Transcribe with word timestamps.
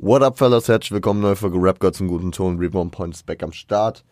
What 0.00 0.22
up, 0.22 0.38
fellas? 0.38 0.68
Herzlich 0.68 0.92
willkommen, 0.92 1.20
neue 1.20 1.34
Folge 1.34 1.58
Rap 1.60 1.80
God 1.80 1.92
zum 1.92 2.06
guten 2.06 2.30
Ton. 2.30 2.58
Reborn 2.58 2.88
Points 2.88 3.24
back 3.24 3.42
am 3.42 3.50
Start. 3.50 4.04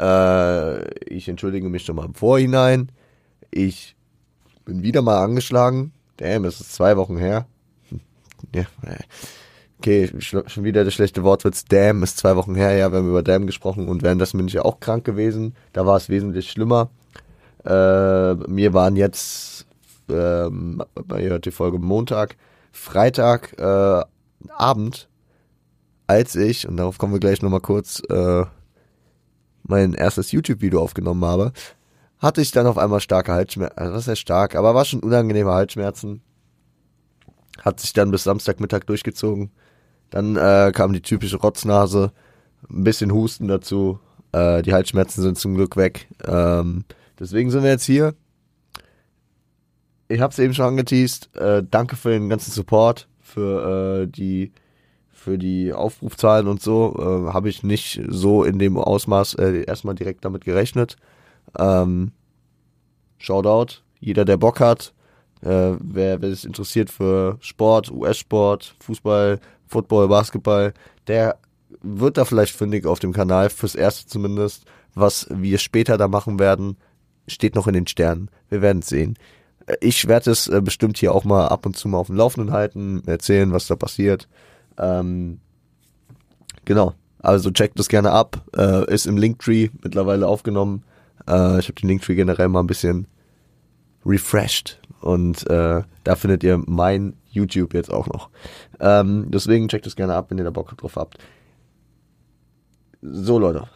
Äh, 0.00 0.88
ich 1.12 1.28
entschuldige 1.28 1.68
mich 1.68 1.84
schon 1.84 1.96
mal 1.96 2.04
im 2.04 2.14
Vorhinein. 2.14 2.92
Ich 3.50 3.96
bin 4.64 4.84
wieder 4.84 5.02
mal 5.02 5.24
angeschlagen. 5.24 5.92
Damn, 6.18 6.44
es 6.44 6.60
ist 6.60 6.72
zwei 6.72 6.96
Wochen 6.96 7.16
her. 7.16 7.46
Ja, 8.54 8.62
äh, 8.86 8.98
okay, 9.78 10.08
schon 10.20 10.62
wieder 10.62 10.84
der 10.84 10.92
schlechte 10.92 11.24
Wortwitz. 11.24 11.64
Damn, 11.64 12.04
ist 12.04 12.18
zwei 12.18 12.36
Wochen 12.36 12.54
her. 12.54 12.76
Ja, 12.76 12.92
wir 12.92 12.98
haben 12.98 13.08
über 13.08 13.24
Damn 13.24 13.46
gesprochen 13.46 13.88
und 13.88 14.04
währenddessen 14.04 14.36
bin 14.36 14.46
ich 14.46 14.54
ja 14.54 14.62
auch 14.62 14.78
krank 14.78 15.04
gewesen. 15.04 15.56
Da 15.72 15.84
war 15.84 15.96
es 15.96 16.08
wesentlich 16.08 16.48
schlimmer. 16.48 16.90
Äh, 17.64 18.34
mir 18.34 18.72
waren 18.72 18.94
jetzt, 18.94 19.66
ähm, 20.08 20.80
ihr 21.10 21.30
hört 21.30 21.46
die 21.46 21.50
Folge 21.50 21.80
Montag, 21.80 22.36
Freitag, 22.70 23.58
äh, 23.58 24.04
Abend 24.56 25.08
als 26.06 26.36
ich, 26.36 26.68
und 26.68 26.76
darauf 26.76 26.98
kommen 26.98 27.12
wir 27.12 27.20
gleich 27.20 27.42
nochmal 27.42 27.60
kurz, 27.60 28.02
äh, 28.08 28.44
mein 29.62 29.94
erstes 29.94 30.32
YouTube-Video 30.32 30.82
aufgenommen 30.82 31.24
habe, 31.24 31.52
hatte 32.18 32.40
ich 32.40 32.52
dann 32.52 32.66
auf 32.66 32.78
einmal 32.78 33.00
starke 33.00 33.32
Halsschmerzen, 33.32 33.78
also 33.78 33.94
was 33.94 34.08
heißt 34.08 34.20
stark, 34.20 34.54
aber 34.54 34.74
war 34.74 34.84
schon 34.84 35.00
unangenehme 35.00 35.52
Halsschmerzen. 35.52 36.22
Hat 37.60 37.80
sich 37.80 37.92
dann 37.92 38.10
bis 38.10 38.24
Samstagmittag 38.24 38.80
durchgezogen. 38.86 39.50
Dann 40.10 40.36
äh, 40.36 40.72
kam 40.74 40.92
die 40.92 41.02
typische 41.02 41.36
Rotznase, 41.36 42.12
ein 42.68 42.84
bisschen 42.84 43.12
Husten 43.12 43.48
dazu. 43.48 44.00
Äh, 44.32 44.62
die 44.62 44.72
Halsschmerzen 44.72 45.22
sind 45.22 45.38
zum 45.38 45.54
Glück 45.54 45.76
weg. 45.76 46.08
Ähm, 46.24 46.84
deswegen 47.18 47.50
sind 47.50 47.62
wir 47.62 47.70
jetzt 47.70 47.84
hier. 47.84 48.14
Ich 50.08 50.20
habe 50.20 50.32
es 50.32 50.38
eben 50.38 50.54
schon 50.54 50.66
angeteased. 50.66 51.34
Äh, 51.36 51.62
danke 51.68 51.96
für 51.96 52.10
den 52.10 52.28
ganzen 52.28 52.50
Support, 52.50 53.08
für 53.20 54.02
äh, 54.02 54.06
die 54.06 54.52
für 55.24 55.38
die 55.38 55.72
Aufrufzahlen 55.72 56.46
und 56.48 56.60
so 56.60 56.94
äh, 56.98 57.32
habe 57.32 57.48
ich 57.48 57.62
nicht 57.62 58.00
so 58.08 58.44
in 58.44 58.58
dem 58.58 58.76
Ausmaß 58.76 59.34
äh, 59.34 59.64
erstmal 59.64 59.94
direkt 59.94 60.24
damit 60.24 60.44
gerechnet. 60.44 60.96
Ähm, 61.58 62.12
Shoutout, 63.16 63.80
jeder 64.00 64.26
der 64.26 64.36
Bock 64.36 64.60
hat, 64.60 64.92
äh, 65.40 65.72
wer, 65.80 66.20
wer 66.20 66.30
sich 66.30 66.44
interessiert 66.44 66.90
für 66.90 67.38
Sport, 67.40 67.90
US-Sport, 67.90 68.76
Fußball, 68.80 69.40
Football, 69.66 70.08
Basketball, 70.08 70.74
der 71.06 71.38
wird 71.82 72.18
da 72.18 72.26
vielleicht 72.26 72.54
fündig 72.54 72.84
auf 72.86 72.98
dem 72.98 73.12
Kanal, 73.12 73.48
fürs 73.48 73.74
Erste 73.74 74.06
zumindest. 74.06 74.64
Was 74.94 75.26
wir 75.30 75.58
später 75.58 75.96
da 75.96 76.06
machen 76.06 76.38
werden, 76.38 76.76
steht 77.26 77.54
noch 77.54 77.66
in 77.66 77.74
den 77.74 77.86
Sternen. 77.86 78.30
Wir 78.48 78.62
werden 78.62 78.80
es 78.80 78.88
sehen. 78.88 79.16
Äh, 79.66 79.76
ich 79.80 80.06
werde 80.06 80.30
es 80.30 80.48
äh, 80.48 80.60
bestimmt 80.60 80.98
hier 80.98 81.14
auch 81.14 81.24
mal 81.24 81.48
ab 81.48 81.64
und 81.64 81.76
zu 81.76 81.88
mal 81.88 81.98
auf 81.98 82.08
dem 82.08 82.16
Laufenden 82.16 82.52
halten, 82.52 83.02
erzählen, 83.06 83.52
was 83.52 83.66
da 83.66 83.76
passiert. 83.76 84.28
Ähm, 84.78 85.40
genau. 86.64 86.94
Also 87.20 87.50
checkt 87.50 87.78
das 87.78 87.88
gerne 87.88 88.10
ab. 88.10 88.42
Äh, 88.56 88.92
ist 88.92 89.06
im 89.06 89.16
Linktree 89.16 89.70
mittlerweile 89.82 90.26
aufgenommen. 90.26 90.84
Äh, 91.26 91.58
ich 91.58 91.68
habe 91.68 91.80
den 91.80 91.88
Linktree 91.88 92.14
generell 92.14 92.48
mal 92.48 92.60
ein 92.60 92.66
bisschen 92.66 93.06
refreshed. 94.04 94.80
Und 95.00 95.48
äh, 95.48 95.82
da 96.02 96.16
findet 96.16 96.42
ihr 96.44 96.62
mein 96.66 97.14
YouTube 97.30 97.74
jetzt 97.74 97.92
auch 97.92 98.06
noch. 98.06 98.30
Ähm, 98.80 99.26
deswegen 99.28 99.68
checkt 99.68 99.86
das 99.86 99.96
gerne 99.96 100.14
ab, 100.14 100.26
wenn 100.30 100.38
ihr 100.38 100.44
da 100.44 100.50
Bock 100.50 100.76
drauf 100.76 100.96
habt. 100.96 101.18
So 103.02 103.38
Leute, 103.38 103.68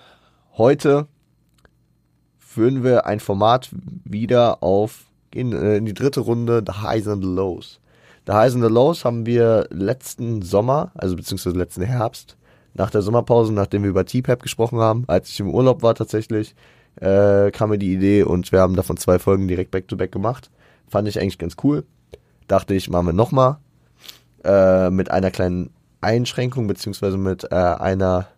heute 0.57 1.07
führen 2.39 2.83
wir 2.83 3.05
ein 3.05 3.21
Format 3.21 3.69
wieder 4.05 4.63
auf, 4.63 5.05
gehen 5.31 5.53
äh, 5.53 5.77
in 5.77 5.85
die 5.85 5.95
dritte 5.95 6.21
Runde, 6.21 6.65
The 6.67 6.81
Highs 6.81 7.09
and 7.09 7.23
Lows. 7.23 7.78
The 8.29 8.35
Highs 8.35 8.55
and 8.55 8.63
the 8.63 8.69
Lows 8.69 9.07
haben 9.07 9.25
wir 9.25 9.67
letzten 9.71 10.43
Sommer, 10.43 10.93
also 10.95 11.17
beziehungsweise 11.17 11.57
letzten 11.57 11.83
Herbst, 11.83 12.37
nach 12.75 12.91
der 12.91 13.01
Sommerpause, 13.01 13.55
nachdem 13.55 13.85
wir 13.85 13.89
über 13.89 14.05
T-Pap 14.05 14.43
gesprochen 14.43 14.81
haben, 14.81 15.05
als 15.07 15.31
ich 15.31 15.41
im 15.41 15.49
Urlaub 15.49 15.83
war 15.83 15.95
tatsächlich, 15.95 16.55
äh, 16.97 17.51
kam 17.53 17.71
mir 17.71 17.79
die 17.79 17.95
Idee 17.95 18.25
und 18.25 18.53
wir 18.53 18.61
haben 18.61 18.77
davon 18.77 18.99
zwei 18.99 19.19
Folgen 19.19 19.49
direkt 19.49 19.71
back-to-back 19.71 20.11
-back 20.11 20.13
gemacht. 20.13 20.51
Fand 20.89 21.09
ich 21.09 21.19
eigentlich 21.19 21.39
ganz 21.39 21.57
cool. 21.63 21.85
Dachte 22.49 22.75
ich, 22.75 22.91
machen 22.91 23.07
wir 23.07 23.13
nochmal. 23.15 23.57
Äh, 24.45 24.91
mit 24.91 25.11
einer 25.11 25.31
kleinen 25.31 25.71
Einschränkung, 26.03 26.67
beziehungsweise 26.67 27.17
mit 27.17 27.45
äh, 27.51 27.55
einer 27.55 28.29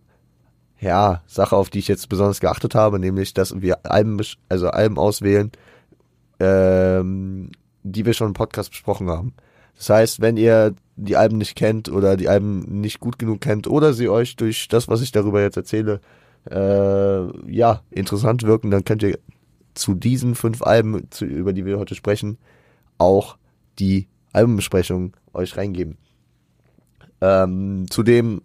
ja, 0.78 1.20
Sache, 1.26 1.56
auf 1.56 1.68
die 1.68 1.80
ich 1.80 1.88
jetzt 1.88 2.08
besonders 2.08 2.38
geachtet 2.38 2.76
habe, 2.76 3.00
nämlich, 3.00 3.34
dass 3.34 3.60
wir 3.60 3.84
Alben, 3.84 4.20
also 4.48 4.68
Alben 4.68 4.98
auswählen, 4.98 5.50
ähm, 6.38 7.50
die 7.82 8.06
wir 8.06 8.14
schon 8.14 8.28
im 8.28 8.34
Podcast 8.34 8.70
besprochen 8.70 9.10
haben. 9.10 9.34
Das 9.80 9.88
heißt, 9.88 10.20
wenn 10.20 10.36
ihr 10.36 10.74
die 10.96 11.16
Alben 11.16 11.38
nicht 11.38 11.56
kennt 11.56 11.88
oder 11.88 12.18
die 12.18 12.28
Alben 12.28 12.82
nicht 12.82 13.00
gut 13.00 13.18
genug 13.18 13.40
kennt 13.40 13.66
oder 13.66 13.94
sie 13.94 14.10
euch 14.10 14.36
durch 14.36 14.68
das, 14.68 14.88
was 14.88 15.00
ich 15.00 15.10
darüber 15.10 15.40
jetzt 15.40 15.56
erzähle, 15.56 16.02
äh, 16.50 17.50
ja, 17.50 17.80
interessant 17.90 18.42
wirken, 18.42 18.70
dann 18.70 18.84
könnt 18.84 19.02
ihr 19.02 19.18
zu 19.72 19.94
diesen 19.94 20.34
fünf 20.34 20.60
Alben, 20.60 21.10
zu, 21.10 21.24
über 21.24 21.54
die 21.54 21.64
wir 21.64 21.78
heute 21.78 21.94
sprechen, 21.94 22.36
auch 22.98 23.38
die 23.78 24.06
Albenbesprechung 24.34 25.16
euch 25.32 25.56
reingeben. 25.56 25.96
Ähm, 27.22 27.86
zudem 27.88 28.42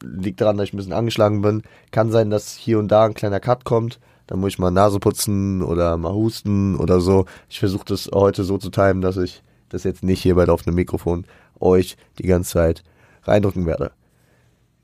liegt 0.00 0.40
daran, 0.40 0.58
dass 0.58 0.68
ich 0.68 0.74
ein 0.74 0.76
bisschen 0.76 0.92
angeschlagen 0.92 1.42
bin. 1.42 1.62
Kann 1.90 2.12
sein, 2.12 2.30
dass 2.30 2.54
hier 2.54 2.78
und 2.78 2.86
da 2.86 3.06
ein 3.06 3.14
kleiner 3.14 3.40
Cut 3.40 3.64
kommt. 3.64 3.98
Dann 4.28 4.38
muss 4.38 4.52
ich 4.52 4.58
mal 4.60 4.70
Nase 4.70 5.00
putzen 5.00 5.60
oder 5.60 5.96
mal 5.96 6.12
husten 6.12 6.76
oder 6.76 7.00
so. 7.00 7.24
Ich 7.48 7.58
versuche 7.58 7.84
das 7.84 8.10
heute 8.14 8.44
so 8.44 8.58
zu 8.58 8.70
timen, 8.70 9.00
dass 9.00 9.16
ich 9.16 9.42
das 9.72 9.84
jetzt 9.84 10.02
nicht 10.02 10.22
hier 10.22 10.34
bei 10.34 10.44
laufendem 10.44 10.74
Mikrofon 10.74 11.26
euch 11.60 11.96
die 12.18 12.26
ganze 12.26 12.52
Zeit 12.52 12.82
reindrücken 13.24 13.66
werde. 13.66 13.92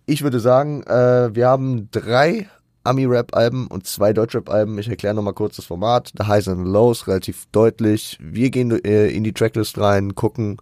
Ich 0.07 0.23
würde 0.23 0.41
sagen, 0.41 0.83
äh, 0.85 1.35
wir 1.35 1.49
haben 1.49 1.91
drei 1.91 2.49
Ami-Rap-Alben 2.85 3.67
und 3.67 3.87
zwei 3.87 4.13
Deutsch-Rap-Alben. 4.13 4.79
Ich 4.79 4.89
erkläre 4.89 5.15
nochmal 5.15 5.35
kurz 5.35 5.57
das 5.57 5.67
Format. 5.67 6.13
The 6.19 6.27
Highs 6.27 6.49
and 6.49 6.67
Lows, 6.67 7.07
relativ 7.07 7.47
deutlich. 7.53 8.19
Wir 8.21 8.51
gehen 8.51 8.71
äh, 8.85 9.09
in 9.09 9.25
die 9.25 9.33
Tracklist 9.33 9.79
rein, 9.79 10.15
gucken, 10.15 10.57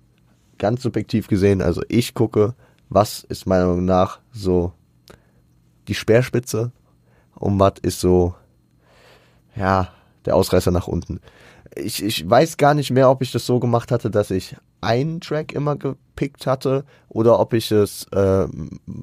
ganz 0.58 0.82
subjektiv 0.82 1.28
gesehen, 1.28 1.62
also 1.62 1.82
ich 1.88 2.14
gucke, 2.14 2.54
was 2.88 3.24
ist 3.24 3.46
meiner 3.46 3.66
Meinung 3.66 3.84
nach 3.84 4.20
so 4.32 4.72
die 5.88 5.94
Speerspitze 5.94 6.72
und 7.34 7.58
was 7.58 7.74
ist 7.82 8.00
so, 8.00 8.34
ja, 9.54 9.92
der 10.24 10.34
Ausreißer 10.34 10.70
nach 10.70 10.88
unten 10.88 11.20
ich, 11.76 12.02
ich 12.02 12.28
weiß 12.28 12.56
gar 12.56 12.74
nicht 12.74 12.90
mehr, 12.90 13.10
ob 13.10 13.22
ich 13.22 13.32
das 13.32 13.46
so 13.46 13.60
gemacht 13.60 13.90
hatte, 13.90 14.10
dass 14.10 14.30
ich 14.30 14.56
einen 14.80 15.20
Track 15.20 15.52
immer 15.52 15.76
gepickt 15.76 16.46
hatte 16.46 16.84
oder 17.08 17.38
ob 17.38 17.52
ich 17.52 17.70
es 17.70 18.06
äh, 18.12 18.46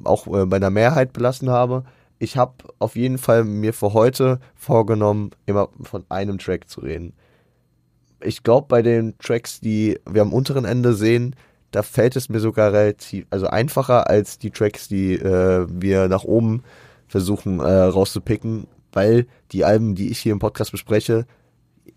auch 0.03 0.27
äh, 0.27 0.45
bei 0.45 0.59
der 0.59 0.69
Mehrheit 0.69 1.13
belassen 1.13 1.49
habe. 1.49 1.83
Ich 2.19 2.37
habe 2.37 2.53
auf 2.79 2.95
jeden 2.95 3.17
Fall 3.17 3.43
mir 3.43 3.73
für 3.73 3.93
heute 3.93 4.39
vorgenommen, 4.55 5.31
immer 5.45 5.69
von 5.81 6.05
einem 6.09 6.37
Track 6.37 6.69
zu 6.69 6.81
reden. 6.81 7.13
Ich 8.21 8.43
glaube, 8.43 8.67
bei 8.69 8.81
den 8.81 9.17
Tracks, 9.17 9.59
die 9.59 9.99
wir 10.09 10.21
am 10.21 10.33
unteren 10.33 10.65
Ende 10.65 10.93
sehen, 10.93 11.35
da 11.71 11.83
fällt 11.83 12.15
es 12.15 12.29
mir 12.29 12.39
sogar 12.39 12.71
relativ, 12.71 13.25
also 13.29 13.47
einfacher 13.47 14.09
als 14.09 14.37
die 14.37 14.51
Tracks, 14.51 14.87
die 14.87 15.15
äh, 15.15 15.67
wir 15.69 16.07
nach 16.07 16.23
oben 16.23 16.63
versuchen 17.07 17.59
äh, 17.59 17.63
rauszupicken, 17.63 18.67
weil 18.93 19.27
die 19.51 19.65
Alben, 19.65 19.95
die 19.95 20.09
ich 20.09 20.19
hier 20.19 20.31
im 20.31 20.39
Podcast 20.39 20.71
bespreche, 20.71 21.25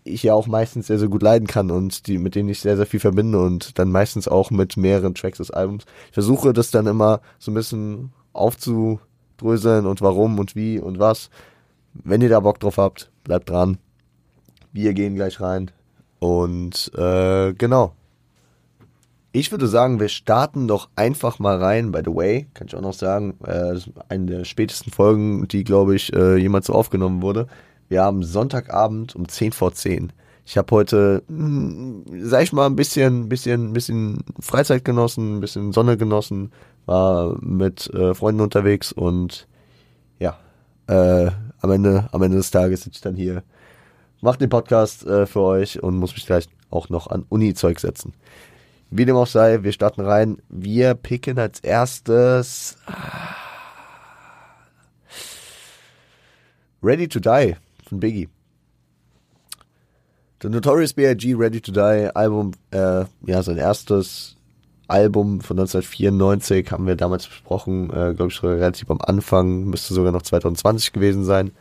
ich 0.03 0.23
ja 0.23 0.33
auch 0.33 0.47
meistens 0.47 0.87
sehr, 0.87 0.99
sehr 0.99 1.07
gut 1.07 1.21
leiden 1.21 1.47
kann 1.47 1.71
und 1.71 2.07
die, 2.07 2.17
mit 2.17 2.35
denen 2.35 2.49
ich 2.49 2.59
sehr, 2.59 2.77
sehr 2.77 2.85
viel 2.85 2.99
verbinde 2.99 3.39
und 3.39 3.77
dann 3.79 3.91
meistens 3.91 4.27
auch 4.27 4.51
mit 4.51 4.77
mehreren 4.77 5.15
Tracks 5.15 5.37
des 5.37 5.51
Albums. 5.51 5.85
Ich 6.07 6.13
versuche 6.13 6.53
das 6.53 6.71
dann 6.71 6.87
immer 6.87 7.21
so 7.39 7.51
ein 7.51 7.55
bisschen 7.55 8.11
aufzudröseln 8.33 9.85
und 9.85 10.01
warum 10.01 10.39
und 10.39 10.55
wie 10.55 10.79
und 10.79 10.99
was. 10.99 11.29
Wenn 11.93 12.21
ihr 12.21 12.29
da 12.29 12.39
Bock 12.39 12.59
drauf 12.59 12.77
habt, 12.77 13.11
bleibt 13.23 13.49
dran. 13.49 13.77
Wir 14.71 14.93
gehen 14.93 15.15
gleich 15.15 15.39
rein. 15.41 15.71
Und 16.19 16.91
äh, 16.95 17.53
genau. 17.53 17.93
Ich 19.31 19.51
würde 19.51 19.67
sagen, 19.67 19.99
wir 19.99 20.09
starten 20.09 20.67
doch 20.67 20.89
einfach 20.95 21.37
mal 21.37 21.57
rein. 21.57 21.91
By 21.91 22.01
the 22.03 22.15
way, 22.15 22.47
kann 22.53 22.67
ich 22.67 22.75
auch 22.75 22.81
noch 22.81 22.93
sagen, 22.93 23.35
äh, 23.45 23.75
eine 24.09 24.25
der 24.25 24.45
spätesten 24.45 24.91
Folgen, 24.91 25.47
die, 25.47 25.63
glaube 25.63 25.95
ich, 25.95 26.13
äh, 26.13 26.37
jemals 26.37 26.67
so 26.67 26.73
aufgenommen 26.73 27.21
wurde. 27.21 27.47
Wir 27.89 28.03
haben 28.03 28.23
Sonntagabend 28.23 29.15
um 29.15 29.27
10 29.27 29.51
vor 29.51 29.73
10. 29.73 30.11
Ich 30.45 30.57
habe 30.57 30.71
heute, 30.71 31.23
hm, 31.27 32.05
sag 32.21 32.43
ich 32.43 32.53
mal, 32.53 32.65
ein 32.65 32.75
bisschen, 32.75 33.27
bisschen, 33.27 33.73
bisschen 33.73 34.23
Freizeit 34.39 34.85
genossen, 34.85 35.37
ein 35.37 35.39
bisschen 35.41 35.73
Sonne 35.73 35.97
genossen, 35.97 36.51
war 36.85 37.37
mit 37.41 37.93
äh, 37.93 38.13
Freunden 38.13 38.41
unterwegs 38.41 38.91
und 38.93 39.47
ja, 40.19 40.37
äh, 40.87 41.31
am 41.59 41.71
Ende, 41.71 42.07
am 42.11 42.21
Ende 42.21 42.37
des 42.37 42.51
Tages 42.51 42.83
sitze 42.83 42.95
ich 42.95 43.01
dann 43.01 43.15
hier, 43.15 43.43
mache 44.21 44.37
den 44.37 44.49
Podcast 44.49 45.05
äh, 45.05 45.25
für 45.25 45.41
euch 45.41 45.83
und 45.83 45.97
muss 45.97 46.13
mich 46.13 46.25
gleich 46.25 46.47
auch 46.69 46.89
noch 46.89 47.07
an 47.07 47.25
Uni-Zeug 47.27 47.79
setzen. 47.79 48.13
Wie 48.89 49.05
dem 49.05 49.17
auch 49.17 49.27
sei, 49.27 49.63
wir 49.63 49.73
starten 49.73 50.01
rein. 50.01 50.41
Wir 50.47 50.93
picken 50.93 51.37
als 51.39 51.59
erstes 51.59 52.77
Ready 56.81 57.09
to 57.09 57.19
Die 57.19 57.55
von 57.87 57.99
Biggie. 57.99 58.29
The 60.41 60.49
Notorious 60.49 60.93
B.I.G. 60.93 61.33
Ready 61.33 61.61
to 61.61 61.71
Die 61.71 62.15
Album, 62.15 62.51
äh, 62.71 63.05
ja, 63.25 63.41
sein 63.41 63.57
erstes 63.57 64.35
Album 64.87 65.41
von 65.41 65.59
1994 65.59 66.71
haben 66.71 66.85
wir 66.85 66.95
damals 66.95 67.27
besprochen, 67.27 67.89
äh, 67.89 68.13
glaube 68.13 68.27
ich, 68.31 68.43
relativ 68.43 68.89
am 68.91 69.01
Anfang, 69.01 69.65
müsste 69.65 69.93
sogar 69.93 70.11
noch 70.11 70.21
2020 70.21 70.93
gewesen 70.93 71.25
sein. 71.25 71.51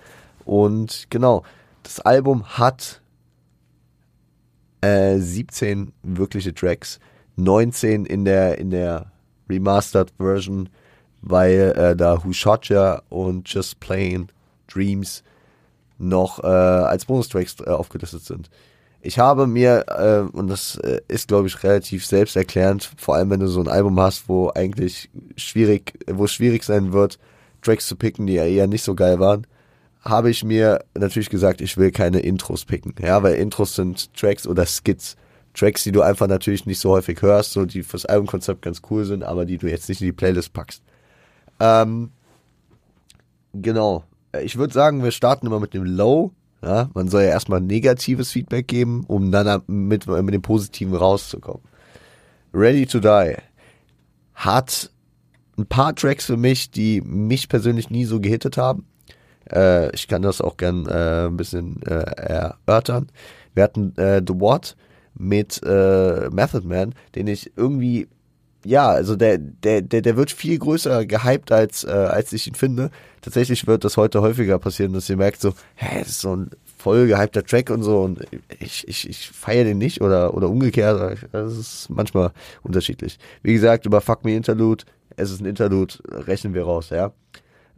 Und 0.44 1.06
genau, 1.10 1.42
das 1.82 2.00
Album 2.00 2.44
hat 2.44 3.00
äh, 4.82 5.18
17 5.18 5.92
wirkliche 6.02 6.54
Tracks, 6.54 7.00
19 7.36 8.04
in 8.04 8.24
der, 8.24 8.58
in 8.58 8.70
der 8.70 9.10
Remastered 9.48 10.12
Version, 10.18 10.68
weil 11.22 11.72
äh, 11.76 11.96
da 11.96 12.22
Who 12.22 12.32
Shot 12.32 12.68
Ya 12.68 13.02
und 13.08 13.48
Just 13.48 13.80
Plain 13.80 14.28
Dreams 14.68 15.24
noch 15.98 16.42
äh, 16.42 16.46
als 16.46 17.04
Bonustracks 17.06 17.56
äh, 17.60 17.70
aufgelistet 17.70 18.24
sind. 18.24 18.50
Ich 19.00 19.18
habe 19.18 19.46
mir, 19.46 19.84
äh, 19.88 20.36
und 20.36 20.48
das 20.48 20.76
äh, 20.78 21.00
ist, 21.08 21.28
glaube 21.28 21.46
ich, 21.46 21.62
relativ 21.62 22.04
selbsterklärend, 22.04 22.90
vor 22.96 23.14
allem 23.14 23.30
wenn 23.30 23.40
du 23.40 23.46
so 23.46 23.60
ein 23.60 23.68
Album 23.68 23.98
hast, 24.00 24.28
wo 24.28 24.50
eigentlich 24.54 25.10
schwierig, 25.36 25.92
wo 26.10 26.24
es 26.24 26.32
schwierig 26.32 26.64
sein 26.64 26.92
wird, 26.92 27.18
Tracks 27.62 27.86
zu 27.86 27.96
picken, 27.96 28.26
die 28.26 28.34
ja 28.34 28.44
eher 28.44 28.66
nicht 28.66 28.82
so 28.82 28.94
geil 28.94 29.20
waren, 29.20 29.46
habe 30.02 30.30
ich 30.30 30.44
mir 30.44 30.84
natürlich 30.94 31.30
gesagt, 31.30 31.60
ich 31.60 31.76
will 31.76 31.90
keine 31.90 32.20
Intros 32.20 32.64
picken. 32.64 32.94
Ja, 33.00 33.22
weil 33.22 33.34
Intros 33.36 33.74
sind 33.74 34.12
Tracks 34.14 34.46
oder 34.46 34.66
Skits. 34.66 35.16
Tracks, 35.54 35.84
die 35.84 35.92
du 35.92 36.02
einfach 36.02 36.26
natürlich 36.28 36.66
nicht 36.66 36.78
so 36.78 36.90
häufig 36.90 37.22
hörst, 37.22 37.52
so 37.52 37.64
die 37.64 37.82
fürs 37.82 38.06
Albumkonzept 38.06 38.62
ganz 38.62 38.82
cool 38.90 39.04
sind, 39.04 39.24
aber 39.24 39.46
die 39.46 39.56
du 39.56 39.68
jetzt 39.68 39.88
nicht 39.88 40.00
in 40.00 40.06
die 40.06 40.12
Playlist 40.12 40.52
packst. 40.52 40.82
Ähm, 41.60 42.10
genau. 43.54 44.04
Ich 44.42 44.56
würde 44.56 44.74
sagen, 44.74 45.02
wir 45.02 45.12
starten 45.12 45.46
immer 45.46 45.60
mit 45.60 45.74
dem 45.74 45.84
Low 45.84 46.32
ja, 46.62 46.90
man 46.94 47.08
soll 47.08 47.22
ja 47.22 47.28
erstmal 47.28 47.60
negatives 47.60 48.32
Feedback 48.32 48.66
geben, 48.66 49.04
um 49.06 49.30
dann 49.30 49.62
mit, 49.66 50.06
mit 50.06 50.34
dem 50.34 50.42
Positiven 50.42 50.94
rauszukommen. 50.94 51.62
Ready 52.52 52.86
to 52.86 53.00
Die 53.00 53.36
hat 54.34 54.90
ein 55.58 55.66
paar 55.66 55.94
Tracks 55.94 56.26
für 56.26 56.36
mich, 56.36 56.70
die 56.70 57.00
mich 57.02 57.48
persönlich 57.48 57.90
nie 57.90 58.04
so 58.04 58.20
gehittet 58.20 58.56
haben. 58.56 58.86
Äh, 59.50 59.94
ich 59.94 60.08
kann 60.08 60.22
das 60.22 60.40
auch 60.40 60.56
gern 60.56 60.86
äh, 60.86 61.26
ein 61.26 61.36
bisschen 61.36 61.82
äh, 61.82 61.92
erörtern. 61.92 63.08
Wir 63.54 63.62
hatten 63.62 63.96
äh, 63.96 64.22
The 64.26 64.34
What 64.40 64.76
mit 65.14 65.62
äh, 65.62 66.28
Method 66.30 66.66
Man, 66.66 66.94
den 67.14 67.26
ich 67.26 67.52
irgendwie 67.56 68.08
ja, 68.66 68.88
also 68.88 69.16
der, 69.16 69.38
der, 69.38 69.82
der, 69.82 70.02
der 70.02 70.16
wird 70.16 70.30
viel 70.30 70.58
größer 70.58 71.06
gehypt, 71.06 71.52
als, 71.52 71.84
äh, 71.84 71.90
als 71.90 72.32
ich 72.32 72.46
ihn 72.46 72.54
finde. 72.54 72.90
Tatsächlich 73.22 73.66
wird 73.66 73.84
das 73.84 73.96
heute 73.96 74.20
häufiger 74.20 74.58
passieren, 74.58 74.92
dass 74.92 75.08
ihr 75.08 75.16
merkt 75.16 75.40
so, 75.40 75.54
hä, 75.74 76.00
das 76.00 76.08
ist 76.08 76.20
so 76.20 76.34
ein 76.34 76.50
voll 76.76 77.06
gehypter 77.06 77.44
Track 77.44 77.70
und 77.70 77.82
so 77.82 78.02
und 78.02 78.24
ich, 78.60 78.86
ich, 78.86 79.08
ich 79.08 79.28
feiere 79.30 79.64
den 79.64 79.78
nicht 79.78 80.00
oder, 80.00 80.34
oder 80.34 80.48
umgekehrt. 80.48 81.18
Das 81.32 81.56
ist 81.56 81.88
manchmal 81.90 82.32
unterschiedlich. 82.62 83.18
Wie 83.42 83.54
gesagt, 83.54 83.86
über 83.86 84.00
Fuck 84.00 84.24
Me 84.24 84.34
Interlude, 84.34 84.84
es 85.16 85.30
ist 85.30 85.40
ein 85.40 85.46
Interlude, 85.46 85.94
rechnen 86.08 86.54
wir 86.54 86.64
raus, 86.64 86.90
ja. 86.90 87.12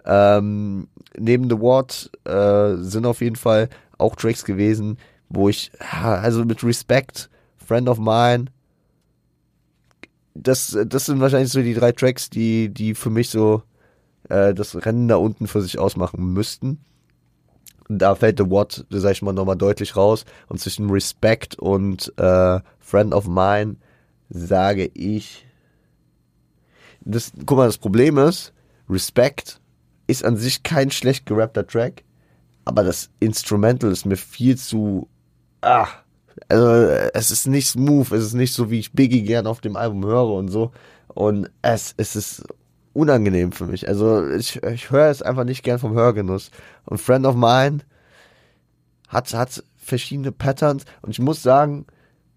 Ähm, 0.04 0.88
neben 1.16 1.48
The 1.48 1.60
Ward 1.60 2.10
äh, 2.24 2.82
sind 2.82 3.06
auf 3.06 3.20
jeden 3.20 3.36
Fall 3.36 3.68
auch 3.98 4.16
Tracks 4.16 4.44
gewesen, 4.44 4.98
wo 5.28 5.48
ich, 5.48 5.70
also 5.90 6.44
mit 6.44 6.64
Respect, 6.64 7.28
Friend 7.56 7.88
of 7.88 7.98
Mine, 7.98 8.46
das, 10.48 10.76
das 10.86 11.06
sind 11.06 11.20
wahrscheinlich 11.20 11.52
so 11.52 11.60
die 11.60 11.74
drei 11.74 11.92
Tracks, 11.92 12.30
die, 12.30 12.70
die 12.70 12.94
für 12.94 13.10
mich 13.10 13.28
so 13.28 13.62
äh, 14.28 14.54
das 14.54 14.74
Rennen 14.84 15.06
da 15.06 15.16
unten 15.16 15.46
für 15.46 15.60
sich 15.60 15.78
ausmachen 15.78 16.32
müssten. 16.32 16.80
Da 17.90 18.14
fällt 18.14 18.38
The 18.38 18.50
What, 18.50 18.86
sag 18.90 19.12
ich 19.12 19.22
mal, 19.22 19.32
nochmal 19.32 19.56
deutlich 19.56 19.96
raus. 19.96 20.24
Und 20.48 20.58
zwischen 20.58 20.90
Respect 20.90 21.58
und 21.58 22.12
äh, 22.18 22.60
Friend 22.78 23.14
of 23.14 23.28
Mine 23.28 23.76
sage 24.30 24.90
ich. 24.94 25.46
Das, 27.00 27.32
guck 27.46 27.58
mal, 27.58 27.66
das 27.66 27.78
Problem 27.78 28.18
ist, 28.18 28.52
Respect 28.88 29.60
ist 30.06 30.24
an 30.24 30.36
sich 30.36 30.62
kein 30.62 30.90
schlecht 30.90 31.26
gerappter 31.26 31.66
Track, 31.66 32.04
aber 32.64 32.82
das 32.82 33.10
Instrumental 33.20 33.90
ist 33.90 34.04
mir 34.04 34.16
viel 34.16 34.56
zu. 34.56 35.08
Ah, 35.60 35.88
also 36.48 36.66
es 37.12 37.30
ist 37.30 37.46
nicht 37.46 37.68
smooth, 37.68 38.10
es 38.12 38.24
ist 38.24 38.34
nicht 38.34 38.54
so, 38.54 38.70
wie 38.70 38.78
ich 38.78 38.92
Biggie 38.92 39.22
gern 39.22 39.46
auf 39.46 39.60
dem 39.60 39.76
Album 39.76 40.04
höre 40.04 40.32
und 40.32 40.48
so. 40.48 40.72
Und 41.08 41.50
es, 41.62 41.94
es 41.96 42.16
ist 42.16 42.44
unangenehm 42.92 43.52
für 43.52 43.66
mich. 43.66 43.86
Also 43.88 44.28
ich, 44.30 44.62
ich 44.62 44.90
höre 44.90 45.10
es 45.10 45.22
einfach 45.22 45.44
nicht 45.44 45.62
gern 45.62 45.78
vom 45.78 45.94
Hörgenuss. 45.94 46.50
Und 46.84 46.98
Friend 46.98 47.26
of 47.26 47.34
Mine 47.36 47.80
hat, 49.08 49.32
hat 49.34 49.62
verschiedene 49.76 50.32
Patterns 50.32 50.84
und 51.02 51.10
ich 51.10 51.20
muss 51.20 51.42
sagen, 51.42 51.86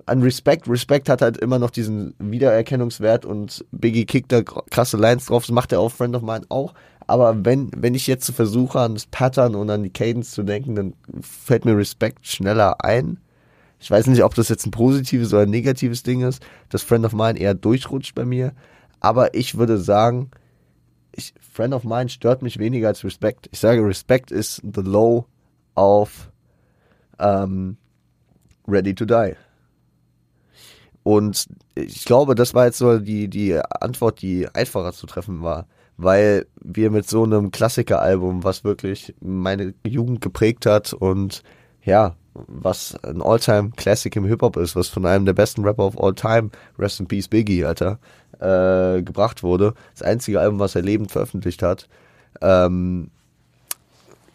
an 0.05 0.21
Respect, 0.21 0.67
Respect 0.67 1.09
hat 1.09 1.21
halt 1.21 1.37
immer 1.37 1.59
noch 1.59 1.69
diesen 1.69 2.15
Wiedererkennungswert 2.19 3.25
und 3.25 3.65
Biggie 3.71 4.05
kickt 4.05 4.31
da 4.31 4.41
krasse 4.41 4.97
Lines 4.97 5.25
drauf, 5.25 5.43
das 5.43 5.51
macht 5.51 5.71
er 5.71 5.79
auf 5.79 5.93
Friend 5.93 6.15
of 6.15 6.21
Mine 6.21 6.45
auch. 6.49 6.73
Aber 7.07 7.45
wenn, 7.45 7.69
wenn 7.75 7.93
ich 7.93 8.07
jetzt 8.07 8.31
versuche, 8.31 8.79
an 8.79 8.93
das 8.93 9.05
Pattern 9.05 9.55
und 9.55 9.69
an 9.69 9.83
die 9.83 9.89
Cadence 9.89 10.31
zu 10.31 10.43
denken, 10.43 10.75
dann 10.75 10.93
fällt 11.21 11.65
mir 11.65 11.75
Respect 11.77 12.25
schneller 12.25 12.83
ein. 12.83 13.17
Ich 13.81 13.89
weiß 13.89 14.05
nicht, 14.07 14.23
ob 14.23 14.35
das 14.35 14.47
jetzt 14.47 14.67
ein 14.67 14.71
positives 14.71 15.33
oder 15.33 15.41
ein 15.41 15.49
negatives 15.49 16.03
Ding 16.03 16.21
ist, 16.21 16.43
dass 16.69 16.83
Friend 16.83 17.03
of 17.03 17.13
Mine 17.13 17.39
eher 17.39 17.55
durchrutscht 17.55 18.13
bei 18.13 18.25
mir. 18.25 18.53
Aber 18.99 19.33
ich 19.33 19.57
würde 19.57 19.79
sagen, 19.79 20.29
ich, 21.13 21.33
Friend 21.41 21.73
of 21.73 21.83
Mine 21.83 22.07
stört 22.07 22.43
mich 22.43 22.59
weniger 22.59 22.89
als 22.89 23.03
Respect. 23.03 23.49
Ich 23.51 23.59
sage, 23.59 23.83
Respect 23.83 24.29
ist 24.29 24.61
the 24.63 24.81
low 24.81 25.25
auf 25.73 26.31
ähm, 27.19 27.77
Ready 28.67 28.93
to 28.93 29.05
Die. 29.05 29.33
Und 31.01 31.47
ich 31.73 32.05
glaube, 32.05 32.35
das 32.35 32.53
war 32.53 32.65
jetzt 32.65 32.77
so 32.77 32.99
die, 32.99 33.27
die 33.27 33.57
Antwort, 33.57 34.21
die 34.21 34.47
einfacher 34.53 34.93
zu 34.93 35.07
treffen 35.07 35.41
war. 35.41 35.65
Weil 35.97 36.45
wir 36.63 36.91
mit 36.91 37.09
so 37.09 37.23
einem 37.23 37.49
Klassikeralbum, 37.49 38.43
was 38.43 38.63
wirklich 38.63 39.15
meine 39.21 39.73
Jugend 39.83 40.21
geprägt 40.21 40.67
hat 40.67 40.93
und 40.93 41.41
ja, 41.83 42.15
was 42.47 42.95
ein 43.03 43.21
Alltime 43.21 43.71
Classic 43.75 44.15
im 44.15 44.25
Hip-Hop 44.25 44.57
ist, 44.57 44.75
was 44.75 44.87
von 44.87 45.05
einem 45.05 45.25
der 45.25 45.33
besten 45.33 45.63
Rapper 45.63 45.85
of 45.85 46.01
all 46.01 46.13
time, 46.13 46.49
Rest 46.77 46.99
in 46.99 47.07
Peace 47.07 47.27
Biggie, 47.27 47.65
Alter, 47.65 47.99
äh, 48.39 49.01
gebracht 49.01 49.43
wurde. 49.43 49.73
Das 49.93 50.01
einzige 50.01 50.39
Album, 50.39 50.59
was 50.59 50.75
er 50.75 50.81
lebend 50.81 51.11
veröffentlicht 51.11 51.61
hat. 51.63 51.87
Ähm, 52.41 53.09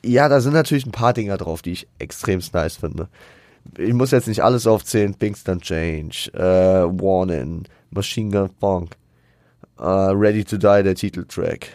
ja, 0.05 0.29
da 0.29 0.41
sind 0.41 0.53
natürlich 0.53 0.87
ein 0.87 0.93
paar 0.93 1.12
Dinger 1.12 1.37
drauf, 1.37 1.62
die 1.62 1.73
ich 1.73 1.88
extremst 1.99 2.55
nice 2.55 2.76
finde. 2.76 3.08
Ich 3.76 3.93
muss 3.93 4.12
jetzt 4.12 4.29
nicht 4.29 4.44
alles 4.44 4.67
aufzählen. 4.67 5.14
Bingston 5.14 5.61
Change, 5.61 6.31
äh, 6.35 6.87
Warning, 7.02 7.64
Machine 7.91 8.31
Gun 8.31 8.50
Funk, 8.61 8.97
uh, 9.81 10.12
Ready 10.12 10.44
to 10.44 10.56
Die, 10.56 10.82
der 10.82 10.94
Titeltrack. 10.94 11.69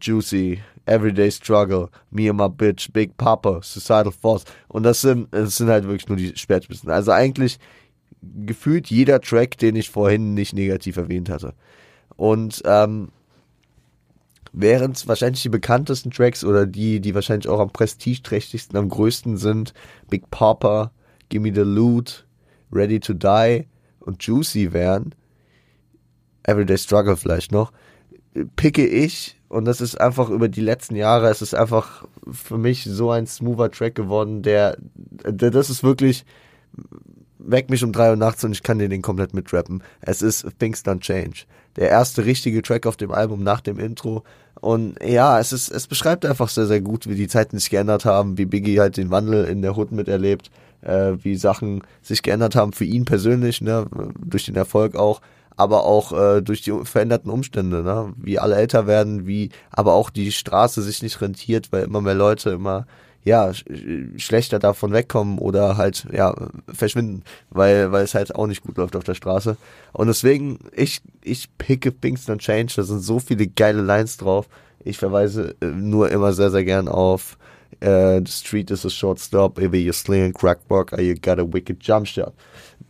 Juicy, 0.00 0.62
Everyday 0.86 1.30
Struggle, 1.30 1.88
Me 2.10 2.28
and 2.28 2.38
My 2.38 2.48
Bitch, 2.48 2.92
Big 2.92 3.16
Papa, 3.16 3.60
Suicidal 3.62 4.12
Force. 4.12 4.44
Und 4.68 4.82
das 4.82 5.00
sind, 5.00 5.28
das 5.32 5.56
sind 5.56 5.68
halt 5.68 5.84
wirklich 5.84 6.08
nur 6.08 6.16
die 6.16 6.36
Spätspitzen. 6.36 6.90
Also 6.90 7.12
eigentlich 7.12 7.58
gefühlt 8.22 8.88
jeder 8.88 9.20
Track, 9.20 9.58
den 9.58 9.76
ich 9.76 9.90
vorhin 9.90 10.34
nicht 10.34 10.54
negativ 10.54 10.96
erwähnt 10.96 11.28
hatte. 11.28 11.54
Und 12.16 12.62
ähm, 12.64 13.10
während 14.52 15.06
wahrscheinlich 15.08 15.42
die 15.42 15.48
bekanntesten 15.48 16.10
Tracks 16.10 16.44
oder 16.44 16.66
die, 16.66 17.00
die 17.00 17.14
wahrscheinlich 17.14 17.48
auch 17.48 17.60
am 17.60 17.70
prestigeträchtigsten, 17.70 18.76
am 18.76 18.88
größten 18.88 19.36
sind, 19.36 19.74
Big 20.10 20.30
Papa, 20.30 20.92
Gimme 21.28 21.54
the 21.54 21.62
Loot, 21.62 22.26
Ready 22.70 23.00
to 23.00 23.14
Die 23.14 23.66
und 24.00 24.22
Juicy 24.22 24.72
wären, 24.72 25.14
Everyday 26.44 26.78
Struggle 26.78 27.16
vielleicht 27.16 27.52
noch, 27.52 27.72
picke 28.56 28.86
ich 28.86 29.36
und 29.52 29.66
das 29.66 29.82
ist 29.82 30.00
einfach 30.00 30.30
über 30.30 30.48
die 30.48 30.62
letzten 30.62 30.96
Jahre, 30.96 31.28
es 31.28 31.42
ist 31.42 31.54
einfach 31.54 32.04
für 32.30 32.56
mich 32.56 32.84
so 32.84 33.10
ein 33.10 33.26
smoother 33.26 33.70
Track 33.70 33.94
geworden, 33.94 34.40
der, 34.40 34.78
der 35.26 35.50
das 35.50 35.68
ist 35.68 35.84
wirklich, 35.84 36.24
weck 37.38 37.68
mich 37.68 37.84
um 37.84 37.92
drei 37.92 38.08
Uhr 38.08 38.16
nachts 38.16 38.42
und 38.44 38.52
ich 38.52 38.62
kann 38.62 38.78
dir 38.78 38.88
den 38.88 39.02
komplett 39.02 39.34
mitrappen. 39.34 39.82
Es 40.00 40.22
ist 40.22 40.46
Things 40.58 40.82
Don't 40.86 41.00
Change. 41.00 41.44
Der 41.76 41.90
erste 41.90 42.24
richtige 42.24 42.62
Track 42.62 42.86
auf 42.86 42.96
dem 42.96 43.10
Album 43.10 43.42
nach 43.42 43.60
dem 43.60 43.78
Intro. 43.78 44.24
Und 44.62 44.96
ja, 45.04 45.38
es 45.38 45.52
ist, 45.52 45.70
es 45.70 45.86
beschreibt 45.86 46.24
einfach 46.24 46.48
sehr, 46.48 46.66
sehr 46.66 46.80
gut, 46.80 47.06
wie 47.06 47.14
die 47.14 47.28
Zeiten 47.28 47.58
sich 47.58 47.68
geändert 47.68 48.06
haben, 48.06 48.38
wie 48.38 48.46
Biggie 48.46 48.80
halt 48.80 48.96
den 48.96 49.10
Wandel 49.10 49.44
in 49.44 49.60
der 49.60 49.76
Hood 49.76 49.92
miterlebt, 49.92 50.50
äh, 50.80 51.12
wie 51.22 51.36
Sachen 51.36 51.82
sich 52.00 52.22
geändert 52.22 52.56
haben 52.56 52.72
für 52.72 52.86
ihn 52.86 53.04
persönlich, 53.04 53.60
ne, 53.60 53.86
durch 54.24 54.46
den 54.46 54.56
Erfolg 54.56 54.96
auch 54.96 55.20
aber 55.56 55.84
auch 55.84 56.12
äh, 56.12 56.42
durch 56.42 56.62
die 56.62 56.72
veränderten 56.84 57.30
Umstände, 57.30 57.82
ne? 57.82 58.12
wie 58.16 58.38
alle 58.38 58.56
älter 58.56 58.86
werden, 58.86 59.26
wie 59.26 59.50
aber 59.70 59.94
auch 59.94 60.10
die 60.10 60.32
Straße 60.32 60.82
sich 60.82 61.02
nicht 61.02 61.20
rentiert, 61.20 61.72
weil 61.72 61.84
immer 61.84 62.00
mehr 62.00 62.14
Leute 62.14 62.50
immer 62.50 62.86
ja 63.24 63.54
sch 63.54 63.64
schlechter 64.16 64.58
davon 64.58 64.92
wegkommen 64.92 65.38
oder 65.38 65.76
halt 65.76 66.06
ja 66.12 66.34
verschwinden, 66.72 67.22
weil 67.50 67.92
weil 67.92 68.04
es 68.04 68.14
halt 68.14 68.34
auch 68.34 68.46
nicht 68.46 68.62
gut 68.62 68.76
läuft 68.76 68.96
auf 68.96 69.04
der 69.04 69.14
Straße. 69.14 69.56
Und 69.92 70.08
deswegen 70.08 70.58
ich 70.74 71.00
ich 71.22 71.48
picke 71.58 71.92
Kingston 71.92 72.38
Change, 72.38 72.72
da 72.76 72.82
sind 72.82 73.00
so 73.00 73.18
viele 73.20 73.46
geile 73.46 73.82
Lines 73.82 74.16
drauf. 74.16 74.48
Ich 74.84 74.98
verweise 74.98 75.54
äh, 75.60 75.66
nur 75.66 76.10
immer 76.10 76.32
sehr 76.32 76.50
sehr 76.50 76.64
gern 76.64 76.88
auf 76.88 77.36
uh, 77.82 78.20
the 78.24 78.30
street 78.30 78.70
is 78.70 78.84
a 78.84 78.90
short 78.90 79.18
stop, 79.18 79.58
if 79.58 79.72
you're 79.72 79.92
slinging 79.92 80.32
crack 80.32 80.58
rock, 80.68 80.92
or 80.92 81.00
you 81.00 81.14
got 81.14 81.38
a 81.38 81.44
wicked 81.44 81.80
jump 81.80 82.06
shot 82.06 82.32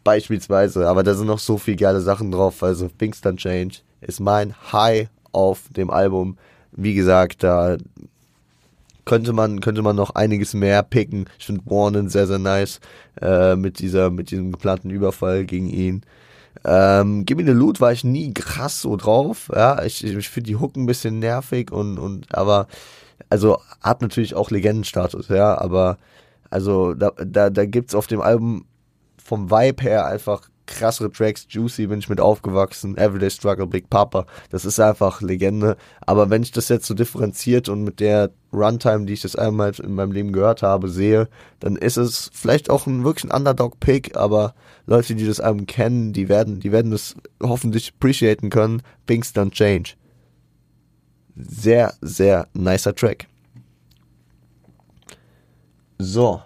Beispielsweise, 0.04 0.88
aber 0.88 1.02
da 1.02 1.14
sind 1.14 1.26
noch 1.26 1.38
so 1.38 1.58
viele 1.58 1.76
geile 1.76 2.00
Sachen 2.00 2.32
drauf. 2.32 2.62
Also 2.62 2.88
Kingston 2.98 3.36
Change 3.36 3.76
ist 4.00 4.20
mein 4.20 4.54
High 4.72 5.08
auf 5.32 5.62
dem 5.70 5.90
Album. 5.90 6.36
Wie 6.72 6.94
gesagt, 6.94 7.42
da 7.42 7.76
könnte 9.04 9.32
man, 9.32 9.60
könnte 9.60 9.82
man 9.82 9.96
noch 9.96 10.14
einiges 10.14 10.54
mehr 10.54 10.82
picken. 10.82 11.26
Ich 11.38 11.46
finde 11.46 11.62
Warren 11.66 12.08
sehr, 12.08 12.26
sehr 12.26 12.38
nice, 12.38 12.80
äh, 13.20 13.56
mit 13.56 13.78
dieser, 13.78 14.10
mit 14.10 14.30
diesem 14.30 14.52
geplanten 14.52 14.90
Überfall 14.90 15.44
gegen 15.44 15.68
ihn. 15.68 16.02
Ähm, 16.64 17.24
Gimme 17.24 17.44
the 17.44 17.52
Loot 17.52 17.80
war 17.80 17.92
ich 17.92 18.04
nie 18.04 18.32
krass 18.32 18.82
so 18.82 18.96
drauf, 18.96 19.50
ja, 19.52 19.82
ich, 19.82 20.04
ich 20.04 20.28
finde 20.28 20.48
die 20.48 20.56
Hook 20.56 20.76
ein 20.76 20.86
bisschen 20.86 21.18
nervig 21.18 21.72
und, 21.72 21.98
und, 21.98 22.32
aber, 22.34 22.68
also, 23.30 23.58
hat 23.80 24.02
natürlich 24.02 24.34
auch 24.34 24.50
Legendenstatus, 24.50 25.28
ja, 25.28 25.58
aber, 25.58 25.96
also, 26.50 26.94
da, 26.94 27.10
da, 27.24 27.50
da 27.50 27.64
gibt's 27.64 27.94
auf 27.94 28.06
dem 28.06 28.20
Album 28.20 28.66
vom 29.24 29.50
Vibe 29.50 29.82
her 29.82 30.06
einfach 30.06 30.48
krassere 30.66 31.10
Tracks. 31.10 31.46
Juicy 31.48 31.86
bin 31.86 31.98
ich 31.98 32.08
mit 32.08 32.20
aufgewachsen. 32.20 32.96
Everyday 32.96 33.30
Struggle, 33.30 33.66
Big 33.66 33.90
Papa. 33.90 34.26
Das 34.50 34.64
ist 34.64 34.80
einfach 34.80 35.20
Legende. 35.20 35.76
Aber 36.06 36.30
wenn 36.30 36.42
ich 36.42 36.52
das 36.52 36.68
jetzt 36.68 36.86
so 36.86 36.94
differenziert 36.94 37.68
und 37.68 37.84
mit 37.84 38.00
der 38.00 38.30
Runtime, 38.52 39.06
die 39.06 39.14
ich 39.14 39.22
das 39.22 39.36
einmal 39.36 39.72
in 39.82 39.94
meinem 39.94 40.12
Leben 40.12 40.32
gehört 40.32 40.62
habe, 40.62 40.88
sehe, 40.88 41.28
dann 41.60 41.76
ist 41.76 41.96
es 41.96 42.30
vielleicht 42.32 42.70
auch 42.70 42.86
ein 42.86 43.04
wirklich 43.04 43.30
ein 43.30 43.36
Underdog-Pick, 43.36 44.16
aber 44.16 44.54
Leute, 44.86 45.14
die 45.14 45.26
das 45.26 45.40
Album 45.40 45.66
kennen, 45.66 46.12
die 46.12 46.28
werden, 46.28 46.60
die 46.60 46.72
werden 46.72 46.90
das 46.90 47.14
hoffentlich 47.42 47.92
appreciaten 47.96 48.50
können. 48.50 48.82
Things 49.06 49.34
Don't 49.34 49.52
Change. 49.52 49.94
Sehr, 51.36 51.94
sehr 52.00 52.48
nicer 52.52 52.94
Track. 52.94 53.26
So. 55.98 56.42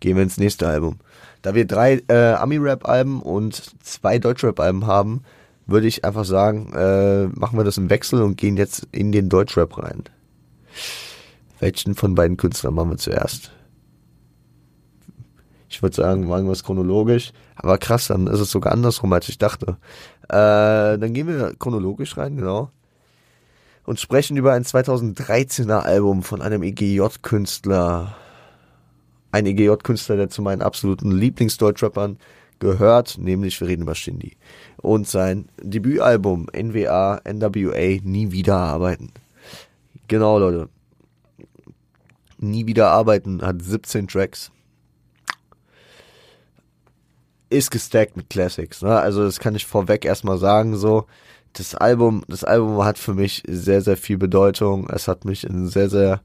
Gehen 0.00 0.16
wir 0.16 0.22
ins 0.22 0.38
nächste 0.38 0.66
Album. 0.66 0.98
Da 1.42 1.54
wir 1.54 1.66
drei 1.66 2.02
äh, 2.08 2.32
Ami-Rap-Alben 2.32 3.22
und 3.22 3.62
zwei 3.82 4.18
Deutsch-Rap-Alben 4.18 4.86
haben, 4.86 5.22
würde 5.66 5.86
ich 5.86 6.04
einfach 6.04 6.24
sagen, 6.24 6.72
äh, 6.74 7.26
machen 7.28 7.58
wir 7.58 7.64
das 7.64 7.78
im 7.78 7.90
Wechsel 7.90 8.22
und 8.22 8.36
gehen 8.36 8.56
jetzt 8.56 8.88
in 8.92 9.12
den 9.12 9.28
Deutschrap 9.28 9.78
rein. 9.78 10.04
Welchen 11.60 11.94
von 11.94 12.14
beiden 12.14 12.36
Künstlern 12.36 12.74
machen 12.74 12.90
wir 12.90 12.96
zuerst? 12.96 13.52
Ich 15.68 15.82
würde 15.82 15.94
sagen, 15.94 16.26
machen 16.26 16.46
wir 16.46 16.52
es 16.52 16.64
chronologisch. 16.64 17.32
Aber 17.54 17.78
krass, 17.78 18.08
dann 18.08 18.26
ist 18.26 18.40
es 18.40 18.50
sogar 18.50 18.72
andersrum, 18.72 19.12
als 19.12 19.28
ich 19.28 19.38
dachte. 19.38 19.76
Äh, 20.24 20.98
dann 20.98 21.12
gehen 21.12 21.28
wir 21.28 21.54
chronologisch 21.58 22.16
rein, 22.16 22.36
genau. 22.36 22.70
Und 23.84 24.00
sprechen 24.00 24.36
über 24.36 24.52
ein 24.52 24.64
2013er 24.64 25.80
Album 25.80 26.22
von 26.22 26.42
einem 26.42 26.62
EGJ-Künstler 26.62 28.16
ein 29.32 29.46
EGJ-Künstler, 29.46 30.16
der 30.16 30.28
zu 30.28 30.42
meinen 30.42 30.62
absoluten 30.62 31.12
Lieblingsdeutschrappern 31.12 32.18
gehört, 32.58 33.18
nämlich 33.18 33.60
wir 33.60 33.68
reden 33.68 33.82
über 33.82 33.94
Shindy. 33.94 34.36
Und 34.76 35.08
sein 35.08 35.48
Debütalbum 35.62 36.46
NWA 36.52 37.20
NWA 37.24 38.00
Nie 38.02 38.30
wieder 38.30 38.56
arbeiten. 38.56 39.12
Genau, 40.08 40.38
Leute. 40.38 40.68
Nie 42.38 42.66
wieder 42.66 42.90
arbeiten 42.90 43.42
hat 43.42 43.62
17 43.62 44.08
Tracks. 44.08 44.50
Ist 47.48 47.70
gestackt 47.70 48.16
mit 48.16 48.30
Classics, 48.30 48.82
ne? 48.82 48.98
Also 48.98 49.24
das 49.24 49.40
kann 49.40 49.54
ich 49.54 49.66
vorweg 49.66 50.04
erstmal 50.04 50.38
sagen, 50.38 50.76
so. 50.76 51.06
Das 51.54 51.74
Album, 51.74 52.22
das 52.28 52.44
Album 52.44 52.84
hat 52.84 52.96
für 52.96 53.12
mich 53.12 53.42
sehr, 53.48 53.82
sehr 53.82 53.96
viel 53.96 54.18
Bedeutung. 54.18 54.88
Es 54.88 55.08
hat 55.08 55.24
mich 55.24 55.42
in 55.44 55.66
sehr, 55.66 55.90
sehr 55.90 56.20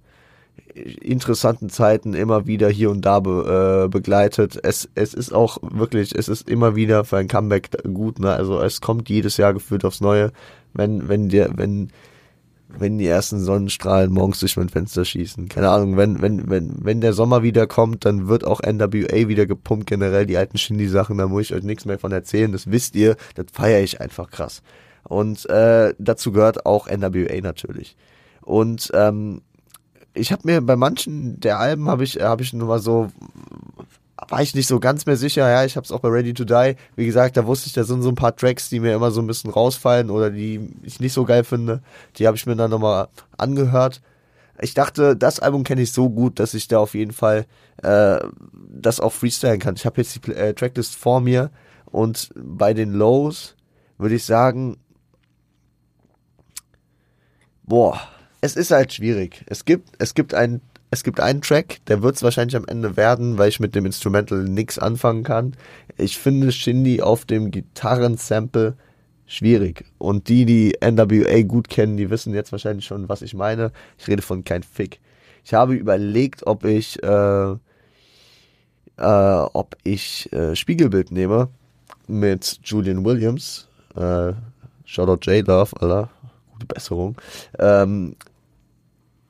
interessanten 0.75 1.69
Zeiten 1.69 2.13
immer 2.13 2.47
wieder 2.47 2.69
hier 2.69 2.91
und 2.91 3.01
da 3.01 3.19
be, 3.21 3.85
äh, 3.85 3.87
begleitet. 3.87 4.59
Es, 4.61 4.89
es 4.95 5.13
ist 5.13 5.33
auch 5.33 5.57
wirklich, 5.61 6.13
es 6.13 6.27
ist 6.27 6.49
immer 6.49 6.75
wieder 6.75 7.05
für 7.05 7.17
ein 7.17 7.27
Comeback 7.27 7.69
gut, 7.93 8.19
ne? 8.19 8.33
Also 8.33 8.59
es 8.59 8.81
kommt 8.81 9.09
jedes 9.09 9.37
Jahr 9.37 9.53
gefühlt 9.53 9.85
aufs 9.85 10.01
Neue, 10.01 10.31
wenn, 10.73 11.07
wenn 11.07 11.29
dir, 11.29 11.49
wenn, 11.55 11.89
wenn 12.67 12.97
die 12.97 13.07
ersten 13.07 13.39
Sonnenstrahlen 13.39 14.11
morgens 14.11 14.41
durch 14.41 14.57
mein 14.57 14.67
Fenster 14.67 15.05
schießen. 15.05 15.47
Keine 15.47 15.69
Ahnung, 15.69 15.95
wenn, 15.95 16.21
wenn, 16.21 16.49
wenn, 16.49 16.75
wenn 16.81 16.99
der 16.99 17.13
Sommer 17.13 17.41
wieder 17.41 17.67
kommt, 17.67 18.03
dann 18.05 18.27
wird 18.27 18.43
auch 18.43 18.61
NWA 18.61 19.29
wieder 19.29 19.45
gepumpt, 19.45 19.87
generell 19.87 20.25
die 20.25 20.37
alten 20.37 20.57
Shindy-Sachen, 20.57 21.17
da 21.17 21.27
muss 21.27 21.43
ich 21.43 21.53
euch 21.53 21.63
nichts 21.63 21.85
mehr 21.85 21.99
von 21.99 22.11
erzählen, 22.11 22.51
das 22.51 22.69
wisst 22.69 22.95
ihr, 22.95 23.15
das 23.35 23.45
feiere 23.53 23.81
ich 23.81 24.01
einfach 24.01 24.29
krass. 24.29 24.61
Und 25.03 25.47
äh, 25.49 25.93
dazu 25.99 26.33
gehört 26.33 26.65
auch 26.65 26.87
NWA 26.89 27.39
natürlich. 27.41 27.95
Und 28.41 28.91
ähm, 28.93 29.41
ich 30.15 30.31
habe 30.31 30.41
mir 30.45 30.61
bei 30.61 30.75
manchen 30.75 31.39
der 31.39 31.59
Alben 31.59 31.89
habe 31.89 32.03
ich 32.03 32.21
habe 32.21 32.41
ich 32.41 32.53
nur 32.53 32.67
mal 32.67 32.79
so 32.79 33.11
war 34.29 34.41
ich 34.41 34.55
nicht 34.55 34.67
so 34.67 34.79
ganz 34.79 35.05
mehr 35.05 35.17
sicher. 35.17 35.49
Ja, 35.49 35.65
ich 35.65 35.75
habe 35.75 35.85
es 35.85 35.91
auch 35.91 35.99
bei 35.99 36.09
Ready 36.09 36.33
to 36.33 36.45
Die. 36.45 36.75
Wie 36.95 37.05
gesagt, 37.05 37.37
da 37.37 37.45
wusste 37.45 37.67
ich, 37.67 37.73
da 37.73 37.83
sind 37.83 38.01
so 38.01 38.09
ein 38.09 38.15
paar 38.15 38.35
Tracks, 38.35 38.69
die 38.69 38.79
mir 38.79 38.95
immer 38.95 39.11
so 39.11 39.21
ein 39.21 39.27
bisschen 39.27 39.51
rausfallen 39.51 40.09
oder 40.09 40.31
die 40.31 40.73
ich 40.83 40.99
nicht 40.99 41.13
so 41.13 41.25
geil 41.25 41.43
finde. 41.43 41.81
Die 42.17 42.25
habe 42.25 42.37
ich 42.37 42.45
mir 42.45 42.55
dann 42.55 42.71
nochmal 42.71 43.07
angehört. 43.37 44.01
Ich 44.61 44.73
dachte, 44.73 45.17
das 45.17 45.39
Album 45.39 45.63
kenne 45.63 45.81
ich 45.81 45.91
so 45.91 46.09
gut, 46.09 46.39
dass 46.39 46.53
ich 46.53 46.67
da 46.67 46.79
auf 46.79 46.93
jeden 46.93 47.11
Fall 47.11 47.45
äh, 47.83 48.19
das 48.69 49.01
auch 49.01 49.11
freestylen 49.11 49.59
kann. 49.59 49.75
Ich 49.75 49.85
habe 49.85 50.01
jetzt 50.01 50.15
die 50.15 50.31
äh, 50.31 50.53
Tracklist 50.53 50.95
vor 50.95 51.19
mir 51.19 51.51
und 51.85 52.29
bei 52.35 52.73
den 52.73 52.93
Lows 52.93 53.55
würde 53.97 54.15
ich 54.15 54.23
sagen, 54.23 54.77
boah, 57.63 57.99
es 58.45 58.55
ist 58.55 58.71
halt 58.71 58.93
schwierig. 58.93 59.43
Es 59.47 59.65
gibt, 59.65 59.89
es 59.99 60.13
gibt 60.13 60.33
einen, 60.33 60.61
es 60.91 61.03
gibt 61.03 61.19
einen 61.19 61.41
Track, 61.41 61.79
der 61.87 62.01
wird 62.01 62.15
es 62.15 62.23
wahrscheinlich 62.23 62.55
am 62.55 62.65
Ende 62.65 62.95
werden, 62.95 63.37
weil 63.37 63.49
ich 63.49 63.59
mit 63.59 63.75
dem 63.75 63.85
Instrumental 63.85 64.43
nichts 64.43 64.79
anfangen 64.79 65.23
kann. 65.23 65.55
Ich 65.97 66.17
finde 66.17 66.51
Shindy 66.51 67.01
auf 67.01 67.25
dem 67.25 67.51
Gitarrensample 67.51 68.75
schwierig. 69.25 69.85
Und 69.97 70.29
die, 70.29 70.45
die 70.45 70.77
NWA 70.81 71.41
gut 71.41 71.69
kennen, 71.69 71.97
die 71.97 72.09
wissen 72.09 72.33
jetzt 72.33 72.51
wahrscheinlich 72.51 72.85
schon, 72.85 73.09
was 73.09 73.21
ich 73.21 73.33
meine. 73.33 73.71
Ich 73.97 74.07
rede 74.07 74.21
von 74.21 74.43
kein 74.43 74.63
Fick. 74.63 74.99
Ich 75.43 75.53
habe 75.53 75.73
überlegt, 75.73 76.45
ob 76.47 76.63
ich, 76.65 77.01
äh, 77.03 77.51
äh, 77.51 77.57
ob 78.97 79.75
ich 79.83 80.31
äh, 80.33 80.55
Spiegelbild 80.55 81.11
nehme 81.11 81.49
mit 82.07 82.59
Julian 82.63 83.03
Williams. 83.03 83.67
Äh, 83.95 84.33
Shoutout 84.85 85.29
J-Love, 85.29 85.81
Alter. 85.81 86.09
Gute 86.53 86.65
Besserung. 86.67 87.17
Ähm, 87.59 88.15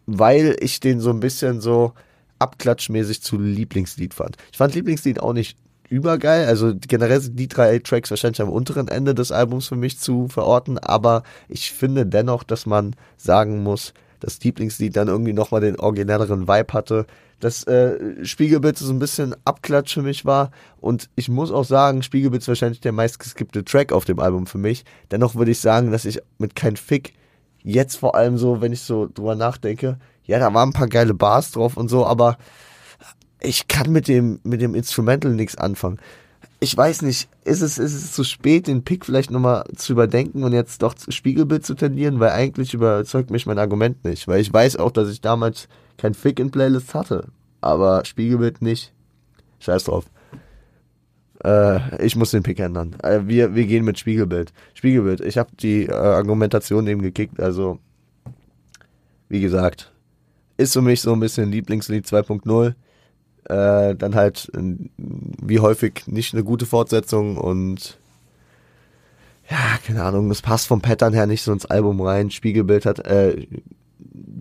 weil 0.06 0.56
ich 0.60 0.80
den 0.80 1.00
so 1.00 1.10
ein 1.10 1.20
bisschen 1.20 1.62
so 1.62 1.94
abklatschmäßig 2.40 3.22
zu 3.22 3.40
Lieblingslied 3.40 4.14
fand. 4.14 4.38
Ich 4.52 4.58
fand 4.58 4.76
Lieblingslied 4.76 5.20
auch 5.20 5.34
nicht 5.34 5.58
übergeil. 5.90 6.48
Also 6.48 6.74
generell 6.76 7.22
sind 7.22 7.40
die 7.40 7.48
drei 7.48 7.80
Tracks 7.80 8.10
wahrscheinlich 8.10 8.42
am 8.42 8.50
unteren 8.50 8.88
Ende 8.88 9.16
des 9.16 9.32
Albums 9.32 9.68
für 9.68 9.76
mich 9.76 10.00
zu 10.00 10.28
verorten, 10.28 10.78
aber 10.78 11.24
ich 11.48 11.72
finde 11.72 12.06
dennoch, 12.06 12.44
dass 12.44 12.66
man 12.66 12.96
sagen 13.18 13.64
muss, 13.64 13.94
dass 14.20 14.42
Lieblingslied 14.44 14.96
dann 14.96 15.08
irgendwie 15.08 15.34
nochmal 15.34 15.62
den 15.62 15.80
originelleren 15.80 16.48
Vibe 16.48 16.74
hatte. 16.74 17.06
Das 17.40 17.66
äh, 17.66 18.26
Spiegelbild 18.26 18.78
so 18.78 18.92
ein 18.92 19.00
bisschen 19.00 19.36
Abklatsch 19.44 19.94
für 19.94 20.02
mich 20.02 20.26
war 20.26 20.52
und 20.80 21.10
ich 21.16 21.30
muss 21.30 21.52
auch 21.52 21.66
sagen, 21.66 22.02
Spiegelbild 22.02 22.42
ist 22.42 22.48
wahrscheinlich 22.48 22.80
der 22.80 22.94
meistgeskippte 22.94 23.64
Track 23.66 23.92
auf 23.92 24.06
dem 24.06 24.20
Album 24.20 24.48
für 24.48 24.58
mich. 24.58 24.86
Dennoch 25.12 25.36
würde 25.36 25.52
ich 25.52 25.60
sagen, 25.60 25.92
dass 25.92 26.06
ich 26.06 26.20
mit 26.38 26.56
kein 26.56 26.78
Fick 26.78 27.14
jetzt 27.66 27.98
vor 27.98 28.16
allem 28.16 28.38
so, 28.38 28.62
wenn 28.62 28.72
ich 28.72 28.82
so 28.82 29.10
drüber 29.14 29.36
nachdenke, 29.36 29.98
ja, 30.24 30.40
da 30.40 30.54
waren 30.54 30.70
ein 30.70 30.74
paar 30.74 30.88
geile 30.88 31.14
Bars 31.14 31.52
drauf 31.52 31.78
und 31.78 31.90
so, 31.90 32.06
aber 32.06 32.38
ich 33.42 33.68
kann 33.68 33.92
mit 33.92 34.08
dem, 34.08 34.40
mit 34.44 34.62
dem 34.62 34.76
Instrumental 34.76 35.32
nichts 35.32 35.56
anfangen. 35.56 36.00
Ich 36.60 36.76
weiß 36.76 37.02
nicht, 37.02 37.28
ist 37.44 37.62
es, 37.62 37.78
ist 37.78 37.94
es 37.94 38.14
zu 38.14 38.24
spät, 38.24 38.68
den 38.68 38.84
Pick 38.84 39.06
vielleicht 39.06 39.30
nochmal 39.30 39.66
zu 39.76 39.94
überdenken 39.94 40.44
und 40.44 40.54
jetzt 40.54 40.82
doch 40.82 40.96
Spiegelbild 41.10 41.66
zu 41.66 41.76
tendieren, 41.76 42.20
weil 42.20 42.32
eigentlich 42.32 42.74
überzeugt 42.74 43.30
mich 43.30 43.46
mein 43.46 43.60
Argument 43.60 44.04
nicht, 44.06 44.28
weil 44.28 44.40
ich 44.40 44.52
weiß 44.52 44.78
auch, 44.78 44.92
dass 44.92 45.10
ich 45.10 45.22
damals 45.22 45.68
kein 45.98 46.14
Fick 46.14 46.40
in 46.40 46.52
Playlist 46.52 46.94
hatte, 46.94 47.28
aber 47.62 48.06
Spiegelbild 48.06 48.62
nicht. 48.62 48.94
Scheiß 49.60 49.86
drauf. 49.86 50.06
Äh, 51.44 52.06
ich 52.06 52.16
muss 52.16 52.32
den 52.32 52.44
Pick 52.44 52.60
ändern. 52.60 52.96
Äh, 53.04 53.22
wir, 53.26 53.56
wir 53.56 53.66
gehen 53.66 53.86
mit 53.86 54.00
Spiegelbild. 54.00 54.54
Spiegelbild. 54.74 55.22
Ich 55.22 55.38
habe 55.38 55.50
die 55.60 55.86
äh, 55.86 55.92
Argumentation 55.92 56.88
eben 56.88 57.02
gekickt. 57.02 57.40
Also, 57.40 57.80
wie 59.30 59.42
gesagt, 59.42 59.92
ist 60.58 60.74
für 60.74 60.82
mich 60.82 61.02
so 61.02 61.14
ein 61.14 61.20
bisschen 61.20 61.52
Lieblingslied 61.52 62.06
2.0. 62.06 62.74
Äh, 63.48 63.96
dann 63.96 64.16
halt, 64.16 64.52
wie 64.56 65.60
häufig, 65.60 66.08
nicht 66.08 66.34
eine 66.34 66.44
gute 66.44 66.66
Fortsetzung 66.66 67.38
und 67.38 68.00
ja, 69.50 69.78
keine 69.86 70.04
Ahnung, 70.04 70.30
das 70.30 70.42
passt 70.42 70.66
vom 70.66 70.82
Pattern 70.82 71.14
her 71.14 71.28
nicht 71.28 71.44
so 71.44 71.52
ins 71.54 71.68
Album 71.68 72.02
rein. 72.02 72.32
Spiegelbild 72.32 72.88
hat, 72.88 73.06
äh, 73.06 73.46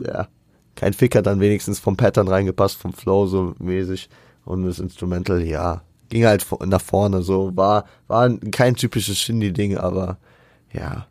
ja, 0.00 0.28
kein 0.74 0.94
Fick 0.94 1.14
hat 1.14 1.26
dann 1.26 1.40
wenigstens 1.40 1.78
vom 1.78 1.98
Pattern 1.98 2.28
reingepasst, 2.28 2.78
vom 2.78 2.94
Flow 2.94 3.26
so 3.26 3.54
mäßig. 3.58 4.08
Und 4.46 4.64
das 4.64 4.78
Instrumental, 4.78 5.42
ja, 5.42 5.82
ging 6.14 6.26
halt 6.26 6.46
nach 6.64 6.80
vorne, 6.80 7.22
so 7.22 7.56
war 7.56 7.86
war 8.06 8.30
kein 8.52 8.76
typisches 8.76 9.18
Shindy-Ding, 9.18 9.76
aber 9.76 10.18
ja. 10.72 11.08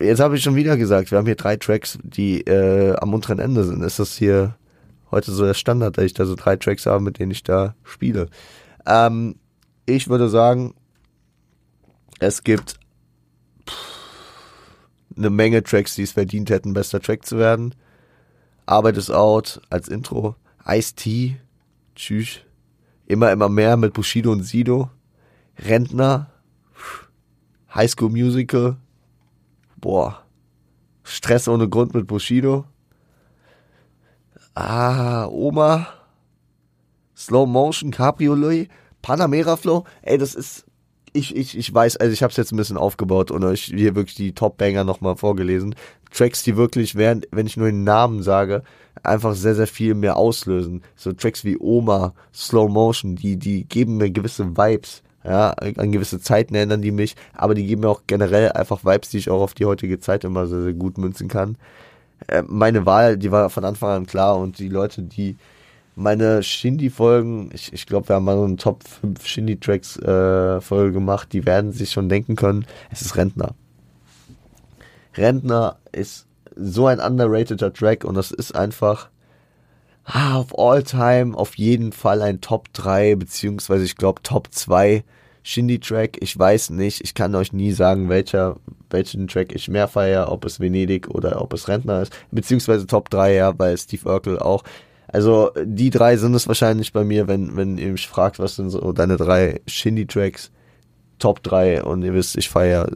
Jetzt 0.00 0.20
habe 0.20 0.36
ich 0.36 0.42
schon 0.42 0.54
wieder 0.54 0.78
gesagt, 0.78 1.10
wir 1.10 1.18
haben 1.18 1.26
hier 1.26 1.34
drei 1.34 1.56
Tracks, 1.56 1.98
die 2.02 2.40
äh, 2.40 2.96
am 2.96 3.12
unteren 3.12 3.38
Ende 3.38 3.64
sind. 3.64 3.82
Ist 3.82 3.98
das 3.98 4.16
hier 4.16 4.56
heute 5.10 5.30
so 5.32 5.44
der 5.44 5.52
Standard, 5.52 5.98
dass 5.98 6.06
ich 6.06 6.14
da 6.14 6.24
so 6.24 6.36
drei 6.36 6.56
Tracks 6.56 6.86
habe, 6.86 7.04
mit 7.04 7.18
denen 7.18 7.32
ich 7.32 7.42
da 7.42 7.74
spiele? 7.84 8.30
Ähm, 8.86 9.34
ich 9.84 10.08
würde 10.08 10.30
sagen, 10.30 10.74
es 12.20 12.42
gibt 12.44 12.80
eine 15.14 15.28
Menge 15.28 15.62
Tracks, 15.62 15.96
die 15.96 16.02
es 16.02 16.12
verdient 16.12 16.48
hätten, 16.48 16.72
bester 16.72 17.00
Track 17.00 17.26
zu 17.26 17.36
werden. 17.36 17.74
Arbeit 18.64 18.96
ist 18.96 19.10
out 19.10 19.60
als 19.68 19.88
Intro. 19.88 20.34
Ice-T, 20.66 21.36
tschüss. 21.94 22.40
Immer, 23.08 23.32
immer 23.32 23.48
mehr 23.48 23.78
mit 23.78 23.94
Bushido 23.94 24.30
und 24.30 24.42
Sido. 24.42 24.90
Rentner, 25.58 26.30
High 27.74 27.90
School 27.90 28.10
Musical, 28.10 28.76
boah, 29.78 30.22
Stress 31.04 31.48
ohne 31.48 31.70
Grund 31.70 31.94
mit 31.94 32.06
Bushido. 32.06 32.66
Ah, 34.54 35.26
Oma, 35.26 35.86
Slow 37.16 37.46
Motion, 37.46 37.90
Cabriolet, 37.90 38.68
Panamera 39.00 39.56
Flow. 39.56 39.84
Ey, 40.02 40.18
das 40.18 40.34
ist, 40.34 40.66
ich, 41.14 41.34
ich, 41.34 41.56
ich 41.56 41.72
weiß, 41.72 41.96
also 41.96 42.12
ich 42.12 42.22
habe 42.22 42.30
es 42.30 42.36
jetzt 42.36 42.52
ein 42.52 42.58
bisschen 42.58 42.76
aufgebaut 42.76 43.30
und 43.30 43.42
euch 43.42 43.62
hier 43.62 43.94
wirklich 43.94 44.16
die 44.16 44.34
Top-Banger 44.34 44.84
nochmal 44.84 45.16
vorgelesen. 45.16 45.74
Tracks, 46.10 46.42
die 46.42 46.56
wirklich, 46.56 46.94
während, 46.94 47.28
wenn 47.30 47.46
ich 47.46 47.56
nur 47.56 47.68
den 47.68 47.84
Namen 47.84 48.22
sage, 48.22 48.62
einfach 49.02 49.34
sehr, 49.34 49.54
sehr 49.54 49.66
viel 49.66 49.94
mehr 49.94 50.16
auslösen. 50.16 50.82
So 50.96 51.12
Tracks 51.12 51.44
wie 51.44 51.58
Oma, 51.58 52.14
Slow 52.34 52.68
Motion, 52.68 53.16
die, 53.16 53.36
die 53.36 53.64
geben 53.64 53.96
mir 53.96 54.10
gewisse 54.10 54.56
Vibes. 54.56 55.02
Ja, 55.24 55.50
an 55.50 55.92
gewisse 55.92 56.20
Zeiten 56.20 56.54
erinnern 56.54 56.80
die 56.80 56.92
mich, 56.92 57.16
aber 57.34 57.54
die 57.54 57.66
geben 57.66 57.82
mir 57.82 57.88
auch 57.88 58.02
generell 58.06 58.52
einfach 58.52 58.84
Vibes, 58.84 59.10
die 59.10 59.18
ich 59.18 59.28
auch 59.28 59.42
auf 59.42 59.52
die 59.52 59.66
heutige 59.66 59.98
Zeit 59.98 60.24
immer 60.24 60.46
sehr, 60.46 60.62
sehr 60.62 60.72
gut 60.72 60.96
münzen 60.96 61.28
kann. 61.28 61.58
Äh, 62.28 62.44
meine 62.46 62.86
Wahl, 62.86 63.18
die 63.18 63.30
war 63.30 63.50
von 63.50 63.64
Anfang 63.64 63.90
an 63.90 64.06
klar 64.06 64.38
und 64.38 64.58
die 64.58 64.68
Leute, 64.68 65.02
die 65.02 65.36
meine 65.96 66.42
Shindy-Folgen, 66.42 67.50
ich, 67.52 67.72
ich 67.72 67.84
glaube, 67.84 68.08
wir 68.08 68.16
haben 68.16 68.24
mal 68.24 68.36
so 68.36 68.44
eine 68.44 68.56
Top 68.56 68.84
5 68.84 69.26
Shindy-Tracks-Folge 69.26 70.90
äh, 70.90 70.92
gemacht, 70.92 71.32
die 71.32 71.44
werden 71.44 71.72
sich 71.72 71.90
schon 71.90 72.08
denken 72.08 72.36
können, 72.36 72.66
es 72.90 73.02
ist 73.02 73.16
Rentner. 73.16 73.54
Rentner 75.16 75.77
ist 75.92 76.26
so 76.56 76.86
ein 76.86 77.00
underrateder 77.00 77.72
Track 77.72 78.04
und 78.04 78.14
das 78.14 78.30
ist 78.30 78.54
einfach 78.54 79.10
ah, 80.04 80.36
auf 80.36 80.58
all 80.58 80.82
time 80.82 81.36
auf 81.36 81.56
jeden 81.56 81.92
Fall 81.92 82.22
ein 82.22 82.40
Top 82.40 82.72
3, 82.72 83.16
beziehungsweise 83.16 83.84
ich 83.84 83.96
glaube 83.96 84.22
Top 84.22 84.48
2 84.50 85.04
Shindy-Track. 85.42 86.18
Ich 86.20 86.38
weiß 86.38 86.70
nicht, 86.70 87.00
ich 87.02 87.14
kann 87.14 87.34
euch 87.34 87.52
nie 87.52 87.72
sagen, 87.72 88.08
welcher, 88.08 88.56
welchen 88.90 89.28
Track 89.28 89.54
ich 89.54 89.68
mehr 89.68 89.88
feiere, 89.88 90.30
ob 90.30 90.44
es 90.44 90.60
Venedig 90.60 91.08
oder 91.08 91.40
ob 91.40 91.52
es 91.54 91.68
Rentner 91.68 92.02
ist, 92.02 92.12
beziehungsweise 92.30 92.86
Top 92.86 93.08
3, 93.10 93.34
ja, 93.34 93.58
weil 93.58 93.76
Steve 93.78 94.08
Urkel 94.08 94.38
auch. 94.38 94.64
Also 95.06 95.50
die 95.64 95.88
drei 95.88 96.18
sind 96.18 96.34
es 96.34 96.48
wahrscheinlich 96.48 96.92
bei 96.92 97.02
mir, 97.02 97.28
wenn, 97.28 97.56
wenn 97.56 97.78
ihr 97.78 97.92
mich 97.92 98.08
fragt, 98.08 98.38
was 98.38 98.56
sind 98.56 98.68
so 98.68 98.92
deine 98.92 99.16
drei 99.16 99.60
Shindy-Tracks, 99.66 100.50
Top 101.18 101.42
3 101.42 101.82
und 101.82 102.02
ihr 102.02 102.14
wisst, 102.14 102.36
ich 102.36 102.48
feiere 102.48 102.90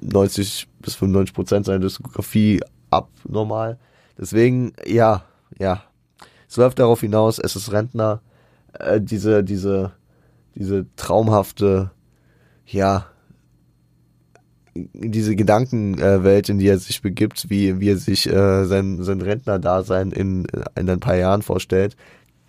90 0.00 0.68
bis 0.80 0.94
95 0.94 1.34
Prozent 1.34 1.66
seiner 1.66 1.80
Diskografie 1.80 2.60
abnormal. 2.90 3.78
Deswegen, 4.18 4.72
ja, 4.86 5.24
ja, 5.58 5.82
es 6.48 6.56
läuft 6.56 6.78
darauf 6.78 7.00
hinaus, 7.00 7.38
es 7.38 7.56
ist 7.56 7.72
Rentner, 7.72 8.20
äh, 8.78 9.00
diese, 9.00 9.44
diese, 9.44 9.92
diese 10.54 10.86
traumhafte, 10.96 11.90
ja, 12.66 13.06
diese 14.74 15.36
Gedankenwelt, 15.36 16.48
in 16.48 16.58
die 16.58 16.68
er 16.68 16.78
sich 16.78 17.00
begibt, 17.00 17.48
wie, 17.48 17.80
wie 17.80 17.90
er 17.90 17.96
sich 17.96 18.26
äh, 18.28 18.64
sein, 18.66 19.02
sein 19.02 19.22
Rentner-Dasein 19.22 20.12
in, 20.12 20.46
in 20.78 20.90
ein 20.90 21.00
paar 21.00 21.16
Jahren 21.16 21.42
vorstellt, 21.42 21.96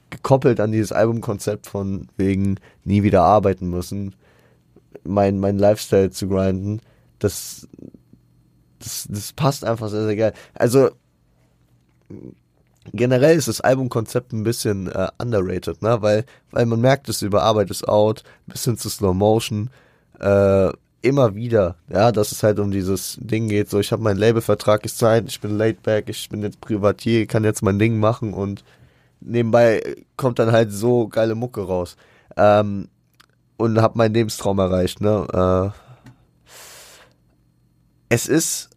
gekoppelt 0.09 0.59
an 0.59 0.71
dieses 0.71 0.91
Albumkonzept 0.91 1.67
von 1.67 2.07
wegen 2.17 2.59
nie 2.83 3.03
wieder 3.03 3.23
arbeiten 3.23 3.69
müssen, 3.69 4.15
mein, 5.03 5.39
mein 5.39 5.57
Lifestyle 5.57 6.11
zu 6.11 6.27
grinden, 6.27 6.81
das, 7.19 7.67
das, 8.79 9.07
das 9.09 9.33
passt 9.33 9.63
einfach 9.63 9.89
sehr, 9.89 10.05
sehr 10.05 10.15
geil. 10.15 10.33
Also, 10.53 10.89
generell 12.93 13.37
ist 13.37 13.47
das 13.47 13.61
Albumkonzept 13.61 14.33
ein 14.33 14.43
bisschen 14.43 14.87
äh, 14.87 15.07
underrated, 15.17 15.81
ne? 15.81 16.01
Weil, 16.01 16.25
weil 16.51 16.65
man 16.65 16.81
merkt 16.81 17.09
es 17.09 17.21
über 17.21 17.43
Arbeit 17.43 17.69
ist 17.69 17.87
out, 17.87 18.23
bis 18.45 18.63
hin 18.63 18.77
zu 18.77 18.89
Slow 18.89 19.13
Motion, 19.13 19.69
äh, 20.19 20.71
immer 21.01 21.35
wieder, 21.35 21.75
ja, 21.89 22.11
dass 22.11 22.31
es 22.31 22.43
halt 22.43 22.59
um 22.59 22.71
dieses 22.71 23.17
Ding 23.21 23.47
geht, 23.49 23.69
so 23.69 23.79
ich 23.79 23.91
habe 23.91 24.01
meinen 24.01 24.17
Labelvertrag 24.17 24.87
Zeit, 24.89 25.25
ich 25.27 25.39
bin 25.39 25.57
laid 25.57 25.83
back, 25.83 26.09
ich 26.09 26.27
bin 26.29 26.41
jetzt 26.41 26.59
Privatier, 26.59 27.27
kann 27.27 27.43
jetzt 27.43 27.61
mein 27.61 27.79
Ding 27.79 27.99
machen 27.99 28.33
und 28.33 28.63
nebenbei 29.21 29.95
kommt 30.17 30.39
dann 30.39 30.51
halt 30.51 30.71
so 30.71 31.07
geile 31.07 31.35
Mucke 31.35 31.61
raus. 31.61 31.97
Ähm, 32.35 32.89
und 33.57 33.81
hab 33.81 33.95
meinen 33.95 34.13
Lebenstraum 34.13 34.59
erreicht, 34.59 35.01
ne? 35.01 35.73
Äh, 35.73 36.47
es 38.09 38.27
ist 38.27 38.69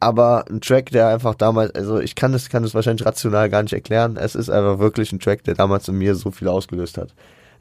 aber 0.00 0.46
ein 0.50 0.60
Track, 0.62 0.90
der 0.90 1.08
einfach 1.08 1.34
damals, 1.34 1.74
also 1.74 2.00
ich 2.00 2.14
kann 2.14 2.32
es 2.32 2.48
kann 2.48 2.64
es 2.64 2.74
wahrscheinlich 2.74 3.06
rational 3.06 3.50
gar 3.50 3.62
nicht 3.62 3.74
erklären. 3.74 4.16
Es 4.16 4.34
ist 4.34 4.48
einfach 4.48 4.78
wirklich 4.78 5.12
ein 5.12 5.20
Track, 5.20 5.44
der 5.44 5.54
damals 5.54 5.86
in 5.88 5.96
mir 5.96 6.14
so 6.14 6.30
viel 6.30 6.48
ausgelöst 6.48 6.96
hat. 6.96 7.14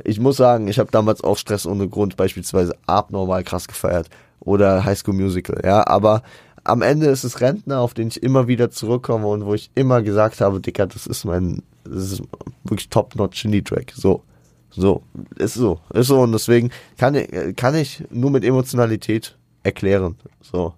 Ich 0.05 0.19
muss 0.19 0.38
sagen, 0.38 0.69
ich 0.69 0.79
habe 0.79 0.89
damals 0.91 1.21
auch 1.21 1.38
Stress 1.38 1.65
ohne 1.65 1.89
Grund 1.89 2.15
beispielsweise 2.15 2.73
abnormal 2.88 3.43
krass 3.43 3.67
gefeiert 3.67 4.09
oder 4.39 4.85
High 4.85 4.97
School 4.97 5.15
Musical, 5.15 5.59
ja, 5.65 5.85
aber 5.85 6.23
am 6.63 6.81
Ende 6.81 7.07
ist 7.07 7.25
es 7.25 7.41
Rentner, 7.41 7.79
auf 7.79 7.93
den 7.93 8.07
ich 8.07 8.23
immer 8.23 8.47
wieder 8.47 8.71
zurückkomme 8.71 9.27
und 9.27 9.45
wo 9.45 9.53
ich 9.53 9.71
immer 9.75 10.01
gesagt 10.01 10.39
habe, 10.39 10.62
Dicker, 10.62 10.88
das 10.88 11.07
ist 11.07 11.25
mein, 11.25 11.63
das 11.83 12.13
ist 12.13 12.23
wirklich 12.63 12.89
top-notch 12.89 13.43
Indie-Track. 13.45 13.93
So, 13.95 14.23
so, 14.71 15.03
ist 15.38 15.55
so, 15.55 15.79
ist 15.93 16.08
so 16.08 16.21
und 16.21 16.32
deswegen 16.32 16.71
kann, 16.97 17.15
kann 17.55 17.75
ich 17.75 18.03
nur 18.10 18.32
mit 18.32 18.43
Emotionalität 18.43 19.38
erklären. 19.63 20.15
So, 20.41 20.73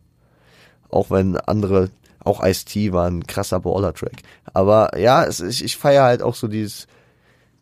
auch 0.90 1.10
wenn 1.12 1.38
andere, 1.38 1.90
auch 2.20 2.44
Ice-T 2.44 2.94
war 2.94 3.08
ein 3.08 3.26
krasser 3.28 3.60
Baller-Track. 3.60 4.24
Aber 4.54 4.98
ja, 4.98 5.24
es, 5.24 5.40
ich, 5.40 5.64
ich 5.64 5.78
feiere 5.78 6.04
halt 6.04 6.22
auch 6.22 6.36
so 6.36 6.48
dieses, 6.48 6.88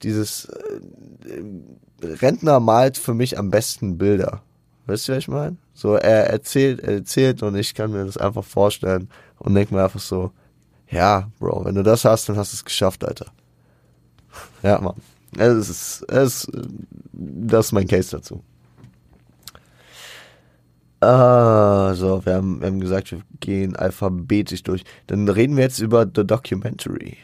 dieses 0.03 0.45
äh, 0.45 2.05
Rentner 2.05 2.59
malt 2.59 2.97
für 2.97 3.13
mich 3.13 3.37
am 3.37 3.49
besten 3.49 3.97
Bilder. 3.97 4.41
Weißt 4.85 5.07
du, 5.07 5.11
was 5.11 5.19
ich 5.19 5.27
meine? 5.27 5.57
So, 5.73 5.95
er 5.95 6.27
erzählt, 6.29 6.79
er 6.79 6.95
erzählt 6.95 7.43
und 7.43 7.55
ich 7.55 7.75
kann 7.75 7.91
mir 7.91 8.05
das 8.05 8.17
einfach 8.17 8.43
vorstellen 8.43 9.09
und 9.37 9.53
denke 9.53 9.73
mir 9.73 9.83
einfach 9.83 9.99
so, 9.99 10.31
ja, 10.89 11.29
Bro, 11.39 11.65
wenn 11.65 11.75
du 11.75 11.83
das 11.83 12.05
hast, 12.05 12.27
dann 12.29 12.37
hast 12.37 12.53
du 12.53 12.55
es 12.55 12.65
geschafft, 12.65 13.05
Alter. 13.05 13.27
Ja, 14.63 14.79
Mann. 14.81 14.95
Es 15.37 15.69
ist, 15.69 16.03
es 16.09 16.47
das 17.11 17.67
ist 17.67 17.71
mein 17.71 17.87
Case 17.87 18.15
dazu. 18.15 18.43
Ah, 21.01 21.93
so, 21.95 22.25
wir 22.25 22.33
haben, 22.33 22.59
wir 22.59 22.67
haben 22.67 22.81
gesagt, 22.81 23.11
wir 23.11 23.21
gehen 23.39 23.75
alphabetisch 23.75 24.63
durch. 24.63 24.83
Dann 25.07 25.29
reden 25.29 25.55
wir 25.55 25.63
jetzt 25.63 25.79
über 25.79 26.05
The 26.13 26.27
Documentary. 26.27 27.17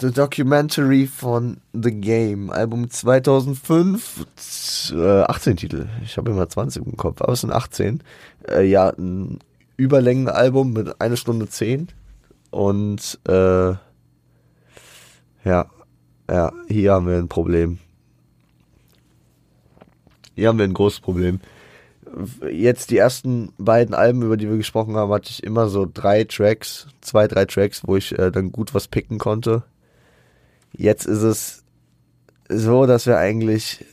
The 0.00 0.12
Documentary 0.12 1.06
von 1.06 1.58
The 1.72 1.90
Game, 1.90 2.50
Album 2.50 2.88
2005, 2.88 4.26
äh, 4.92 5.22
18 5.22 5.56
Titel. 5.56 5.88
Ich 6.04 6.16
habe 6.16 6.30
immer 6.30 6.48
20 6.48 6.86
im 6.86 6.96
Kopf, 6.96 7.20
aber 7.20 7.32
es 7.32 7.40
sind 7.40 7.52
18. 7.52 8.02
Äh, 8.48 8.62
ja, 8.66 8.90
ein 8.90 9.40
Überlängenalbum 9.76 10.72
mit 10.72 11.00
einer 11.00 11.16
Stunde 11.16 11.48
10. 11.48 11.88
Und 12.50 13.18
äh, 13.28 13.74
ja, 15.44 15.70
ja, 16.28 16.52
hier 16.68 16.92
haben 16.92 17.08
wir 17.08 17.16
ein 17.16 17.28
Problem. 17.28 17.78
Hier 20.34 20.48
haben 20.48 20.58
wir 20.58 20.64
ein 20.64 20.74
großes 20.74 21.00
Problem. 21.00 21.40
Jetzt 22.50 22.90
die 22.90 22.96
ersten 22.96 23.52
beiden 23.58 23.94
Alben, 23.94 24.22
über 24.22 24.36
die 24.36 24.48
wir 24.48 24.56
gesprochen 24.56 24.96
haben, 24.96 25.12
hatte 25.12 25.30
ich 25.30 25.42
immer 25.44 25.68
so 25.68 25.86
drei 25.92 26.24
Tracks, 26.24 26.88
zwei, 27.00 27.28
drei 27.28 27.44
Tracks, 27.44 27.82
wo 27.86 27.96
ich 27.96 28.18
äh, 28.18 28.30
dann 28.30 28.52
gut 28.52 28.74
was 28.74 28.88
picken 28.88 29.18
konnte. 29.18 29.64
Jetzt 30.72 31.06
ist 31.06 31.22
es 31.22 31.64
so, 32.48 32.86
dass 32.86 33.06
wir 33.06 33.18
eigentlich 33.18 33.84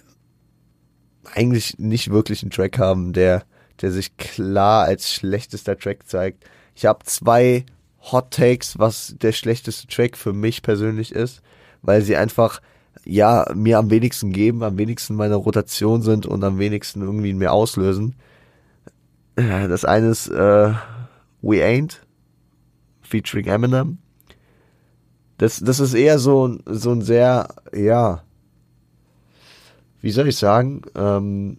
eigentlich 1.26 1.78
nicht 1.78 2.10
wirklich 2.10 2.42
einen 2.42 2.52
Track 2.52 2.80
haben, 2.80 3.14
der 3.14 3.44
der 3.82 3.92
sich 3.92 4.18
klar 4.18 4.86
als 4.86 5.14
schlechtester 5.14 5.78
Track 5.78 6.08
zeigt. 6.08 6.44
Ich 6.76 6.86
habe 6.86 7.06
zwei 7.06 7.66
Hot 8.12 8.32
Takes, 8.32 8.80
was 8.80 9.16
der 9.22 9.32
schlechteste 9.32 9.88
Track 9.88 10.18
für 10.18 10.34
mich 10.34 10.62
persönlich 10.62 11.12
ist, 11.12 11.42
weil 11.82 12.02
sie 12.02 12.16
einfach 12.16 12.62
ja, 13.06 13.46
mir 13.56 13.78
am 13.78 13.90
wenigsten 13.90 14.32
geben, 14.32 14.64
am 14.64 14.78
wenigsten 14.78 15.16
meine 15.16 15.36
Rotation 15.36 16.02
sind 16.02 16.26
und 16.26 16.44
am 16.44 16.60
wenigsten 16.60 17.02
irgendwie 17.02 17.30
in 17.30 17.38
mir 17.38 17.52
auslösen. 17.52 18.16
Das 19.36 19.86
eine 19.86 20.08
ist 20.08 20.28
äh, 20.30 20.74
We 21.42 21.64
Ain't, 21.64 22.02
featuring 23.02 23.46
Eminem. 23.46 24.00
Das, 25.38 25.60
das 25.60 25.80
ist 25.80 25.94
eher 25.94 26.18
so, 26.18 26.58
so 26.66 26.92
ein 26.92 27.02
sehr, 27.02 27.48
ja, 27.74 28.24
wie 30.02 30.12
soll 30.12 30.28
ich 30.28 30.38
sagen, 30.38 30.82
ähm, 30.96 31.58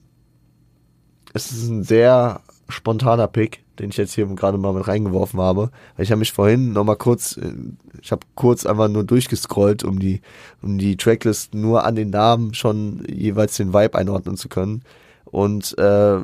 es 1.33 1.53
ist 1.53 1.69
ein 1.69 1.85
sehr 1.85 2.41
spontaner 2.69 3.27
Pick, 3.29 3.65
den 3.79 3.91
ich 3.91 3.97
jetzt 3.97 4.15
hier 4.15 4.27
gerade 4.27 4.59
mal 4.59 4.73
mit 4.73 4.87
reingeworfen 4.87 5.41
habe. 5.41 5.71
Ich 5.97 6.11
habe 6.11 6.19
mich 6.19 6.33
vorhin 6.33 6.73
noch 6.73 6.85
mal 6.85 6.97
kurz, 6.97 7.37
äh, 7.37 7.53
ich 8.01 8.13
habe 8.13 8.27
kurz 8.35 8.67
einfach 8.67 8.89
nur 8.89 9.05
durchgescrollt, 9.05 9.85
um 9.85 9.99
die, 9.99 10.21
um 10.63 10.79
die 10.79 10.97
Tracklist 10.97 11.55
nur 11.55 11.85
an 11.85 11.95
den 11.95 12.11
Namen 12.11 12.55
schon 12.55 13.05
jeweils 13.09 13.57
den 13.57 13.73
Vibe 13.73 13.97
einordnen 13.99 14.37
zu 14.37 14.49
können. 14.49 14.83
Und 15.25 15.77
äh, 15.79 16.21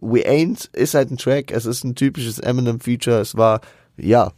We 0.00 0.28
Ain't 0.28 0.68
ist 0.74 0.94
halt 0.94 1.10
ein 1.10 1.16
Track, 1.16 1.50
es 1.50 1.66
ist 1.66 1.84
ein 1.84 1.94
typisches 1.94 2.38
Eminem-Feature, 2.38 3.20
es 3.20 3.36
war, 3.36 3.60
ja, 3.96 4.32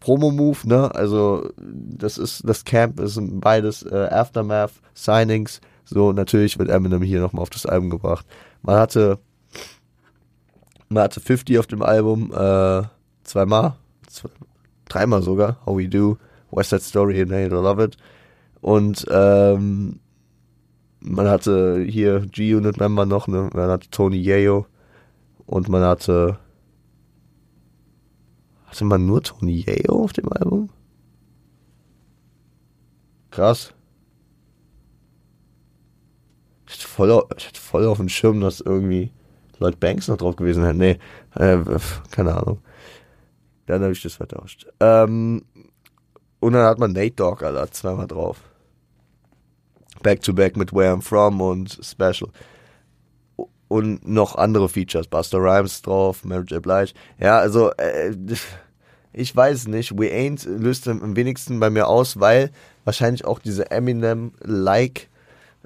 Promo-Move, 0.00 0.58
ne? 0.64 0.94
Also 0.94 1.48
das 1.56 2.18
ist, 2.18 2.42
das 2.46 2.64
Camp 2.64 3.00
ist 3.00 3.18
beides 3.20 3.84
äh, 3.84 4.08
Aftermath, 4.10 4.72
Signings. 4.94 5.60
So, 5.84 6.12
natürlich 6.12 6.58
wird 6.58 6.70
Eminem 6.70 7.02
hier 7.02 7.20
nochmal 7.20 7.42
auf 7.42 7.50
das 7.50 7.66
Album 7.66 7.90
gebracht. 7.90 8.26
Man 8.62 8.76
hatte 8.76 9.18
man 10.92 11.04
hatte 11.04 11.20
50 11.20 11.58
auf 11.58 11.66
dem 11.66 11.82
Album, 11.82 12.32
äh, 12.32 12.82
zweimal, 13.24 13.74
zwei, 14.06 14.28
dreimal 14.88 15.22
sogar, 15.22 15.58
How 15.66 15.78
We 15.78 15.88
Do, 15.88 16.18
West 16.50 16.70
Side 16.70 16.82
Story 16.82 17.20
and 17.20 17.32
or 17.52 17.62
Love 17.62 17.84
It. 17.84 17.96
Und 18.60 19.06
ähm, 19.10 20.00
man 21.00 21.28
hatte 21.28 21.82
hier 21.82 22.20
G-Unit-Member 22.20 23.06
noch, 23.06 23.26
ne? 23.26 23.50
man 23.52 23.70
hatte 23.70 23.90
Tony 23.90 24.18
Yayo 24.18 24.66
und 25.46 25.68
man 25.68 25.82
hatte 25.82 26.38
hatte 28.72 28.86
man 28.86 29.04
nur 29.04 29.22
Tony 29.22 29.64
Yayo 29.66 30.02
auf 30.02 30.14
dem 30.14 30.32
Album? 30.32 30.70
Krass. 33.30 33.74
Ich 36.66 36.78
hatte 36.78 36.88
voll, 36.88 37.10
auf, 37.10 37.24
ich 37.36 37.48
hatte 37.48 37.60
voll 37.60 37.84
auf 37.84 37.98
dem 37.98 38.08
Schirm, 38.08 38.40
dass 38.40 38.62
irgendwie 38.62 39.12
Lloyd 39.62 39.80
Banks 39.80 40.08
noch 40.08 40.16
drauf 40.16 40.36
gewesen 40.36 40.62
wäre. 40.62 40.74
Nee, 40.74 40.98
äh, 41.34 41.58
keine 42.10 42.34
Ahnung. 42.34 42.58
Dann 43.66 43.82
habe 43.82 43.92
ich 43.92 44.02
das 44.02 44.14
vertauscht. 44.14 44.66
Ähm, 44.80 45.44
und 46.40 46.52
dann 46.52 46.66
hat 46.66 46.78
man 46.78 46.92
Nate 46.92 47.12
Dogg, 47.12 47.44
Alter, 47.44 47.70
zweimal 47.70 48.06
drauf. 48.06 48.38
Back 50.02 50.22
to 50.22 50.32
Back 50.32 50.56
mit 50.56 50.72
Where 50.72 50.92
I'm 50.92 51.02
From 51.02 51.40
und 51.40 51.78
Special. 51.82 52.30
Und 53.68 54.06
noch 54.06 54.34
andere 54.36 54.68
Features, 54.68 55.06
Buster 55.06 55.38
Rhymes 55.38 55.80
drauf, 55.80 56.24
Mary 56.24 56.44
J. 56.44 56.60
Blige. 56.60 56.92
Ja, 57.18 57.38
also, 57.38 57.70
äh, 57.78 58.14
ich 59.12 59.34
weiß 59.34 59.68
nicht. 59.68 59.96
We 59.96 60.10
Ain't 60.10 60.48
löst 60.48 60.88
am 60.88 61.16
wenigsten 61.16 61.60
bei 61.60 61.70
mir 61.70 61.86
aus, 61.86 62.18
weil 62.18 62.50
wahrscheinlich 62.84 63.24
auch 63.24 63.38
diese 63.38 63.70
Eminem-like 63.70 65.08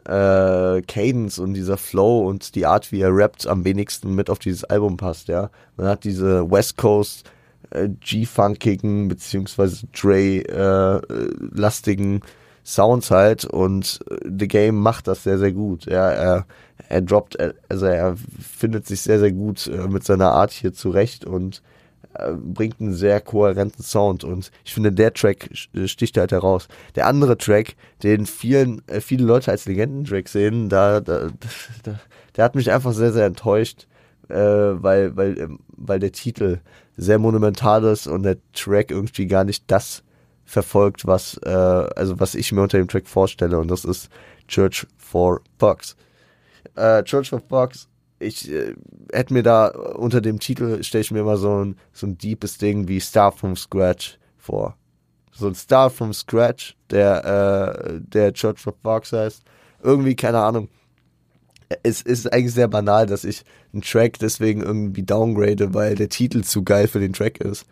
äh, 0.06 0.82
Cadence 0.82 1.38
und 1.38 1.54
dieser 1.54 1.76
Flow 1.76 2.26
und 2.26 2.54
die 2.54 2.66
Art, 2.66 2.92
wie 2.92 3.00
er 3.00 3.14
rappt, 3.14 3.46
am 3.46 3.64
wenigsten 3.64 4.14
mit 4.14 4.30
auf 4.30 4.38
dieses 4.38 4.64
Album 4.64 4.96
passt, 4.96 5.28
ja. 5.28 5.50
Man 5.76 5.88
hat 5.88 6.04
diese 6.04 6.50
West 6.50 6.76
Coast 6.76 7.30
äh, 7.70 7.88
G-funkigen 7.88 9.08
beziehungsweise 9.08 9.86
Dre-lastigen 9.92 12.16
äh, 12.16 12.20
Sounds 12.64 13.10
halt 13.12 13.44
und 13.44 14.00
äh, 14.10 14.16
The 14.38 14.48
Game 14.48 14.76
macht 14.76 15.06
das 15.06 15.22
sehr, 15.22 15.38
sehr 15.38 15.52
gut. 15.52 15.86
Ja, 15.86 16.10
er, 16.10 16.46
er 16.88 17.00
droppt, 17.00 17.38
also 17.68 17.86
er 17.86 18.16
findet 18.40 18.86
sich 18.86 19.02
sehr, 19.02 19.20
sehr 19.20 19.32
gut 19.32 19.68
äh, 19.68 19.86
mit 19.88 20.04
seiner 20.04 20.32
Art 20.32 20.50
hier 20.50 20.72
zurecht 20.72 21.24
und 21.24 21.62
äh, 22.18 22.32
bringt 22.34 22.80
einen 22.80 22.94
sehr 22.94 23.20
kohärenten 23.20 23.82
Sound 23.82 24.24
und 24.24 24.50
ich 24.64 24.74
finde, 24.74 24.92
der 24.92 25.12
Track 25.12 25.50
äh, 25.74 25.86
sticht 25.88 26.16
halt 26.16 26.32
heraus. 26.32 26.68
Der 26.94 27.06
andere 27.06 27.38
Track, 27.38 27.76
den 28.02 28.26
vielen, 28.26 28.82
äh, 28.88 29.00
viele 29.00 29.24
Leute 29.24 29.50
als 29.50 29.66
Legendentrack 29.66 30.28
sehen, 30.28 30.68
da, 30.68 31.00
da, 31.00 31.28
da, 31.82 32.00
der 32.36 32.44
hat 32.44 32.54
mich 32.54 32.70
einfach 32.70 32.92
sehr, 32.92 33.12
sehr 33.12 33.26
enttäuscht, 33.26 33.86
äh, 34.28 34.34
weil, 34.34 35.16
weil, 35.16 35.38
ähm, 35.38 35.58
weil 35.76 35.98
der 35.98 36.12
Titel 36.12 36.60
sehr 36.96 37.18
monumental 37.18 37.84
ist 37.84 38.06
und 38.06 38.22
der 38.22 38.38
Track 38.52 38.90
irgendwie 38.90 39.26
gar 39.26 39.44
nicht 39.44 39.64
das 39.66 40.02
verfolgt, 40.44 41.06
was, 41.06 41.38
äh, 41.44 41.50
also 41.50 42.18
was 42.20 42.34
ich 42.34 42.52
mir 42.52 42.62
unter 42.62 42.78
dem 42.78 42.88
Track 42.88 43.08
vorstelle 43.08 43.58
und 43.58 43.68
das 43.68 43.84
ist 43.84 44.08
Church 44.48 44.86
for 44.96 45.40
Fox. 45.58 45.96
Äh, 46.76 47.02
Church 47.04 47.30
for 47.30 47.42
Fox 47.48 47.88
ich 48.18 48.50
äh, 48.50 48.74
hätte 49.12 49.32
mir 49.32 49.42
da 49.42 49.68
unter 49.68 50.20
dem 50.20 50.38
Titel 50.40 50.82
stelle 50.82 51.02
ich 51.02 51.10
mir 51.10 51.20
immer 51.20 51.36
so 51.36 51.64
ein 51.64 51.76
so 51.92 52.06
ein 52.06 52.18
deepes 52.18 52.58
Ding 52.58 52.88
wie 52.88 53.00
Start 53.00 53.38
from 53.38 53.56
Scratch 53.56 54.18
vor. 54.36 54.76
So 55.32 55.48
ein 55.48 55.54
Start 55.54 55.92
from 55.92 56.12
Scratch, 56.12 56.76
der 56.90 57.90
äh, 57.94 58.00
der 58.00 58.32
Church 58.32 58.66
of 58.66 58.74
Fox 58.82 59.12
heißt. 59.12 59.42
Irgendwie 59.82 60.16
keine 60.16 60.38
Ahnung. 60.38 60.68
Es 61.82 62.00
ist 62.00 62.32
eigentlich 62.32 62.54
sehr 62.54 62.68
banal, 62.68 63.06
dass 63.06 63.24
ich 63.24 63.44
einen 63.72 63.82
Track 63.82 64.18
deswegen 64.20 64.62
irgendwie 64.62 65.02
downgrade, 65.02 65.74
weil 65.74 65.96
der 65.96 66.08
Titel 66.08 66.42
zu 66.42 66.62
geil 66.62 66.86
für 66.86 67.00
den 67.00 67.12
Track 67.12 67.40
ist 67.40 67.66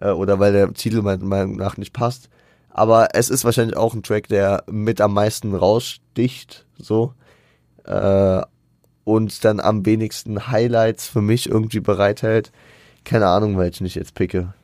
äh, 0.00 0.10
oder 0.10 0.38
weil 0.38 0.52
der 0.52 0.72
Titel 0.72 1.02
meiner 1.02 1.24
Meinung 1.24 1.56
nach 1.56 1.76
nicht 1.76 1.92
passt. 1.92 2.30
Aber 2.70 3.08
es 3.14 3.28
ist 3.28 3.44
wahrscheinlich 3.44 3.76
auch 3.76 3.94
ein 3.94 4.02
Track, 4.02 4.28
der 4.28 4.64
mit 4.70 5.00
am 5.00 5.14
meisten 5.14 5.54
raussticht, 5.54 6.66
so. 6.78 7.14
Äh, 7.84 8.42
und 9.04 9.44
dann 9.44 9.60
am 9.60 9.86
wenigsten 9.86 10.48
Highlights 10.48 11.06
für 11.06 11.22
mich 11.22 11.48
irgendwie 11.48 11.80
bereithält. 11.80 12.52
Keine 13.04 13.26
Ahnung, 13.26 13.58
welchen 13.58 13.86
ich 13.86 13.94
jetzt 13.94 14.14
picke. 14.14 14.54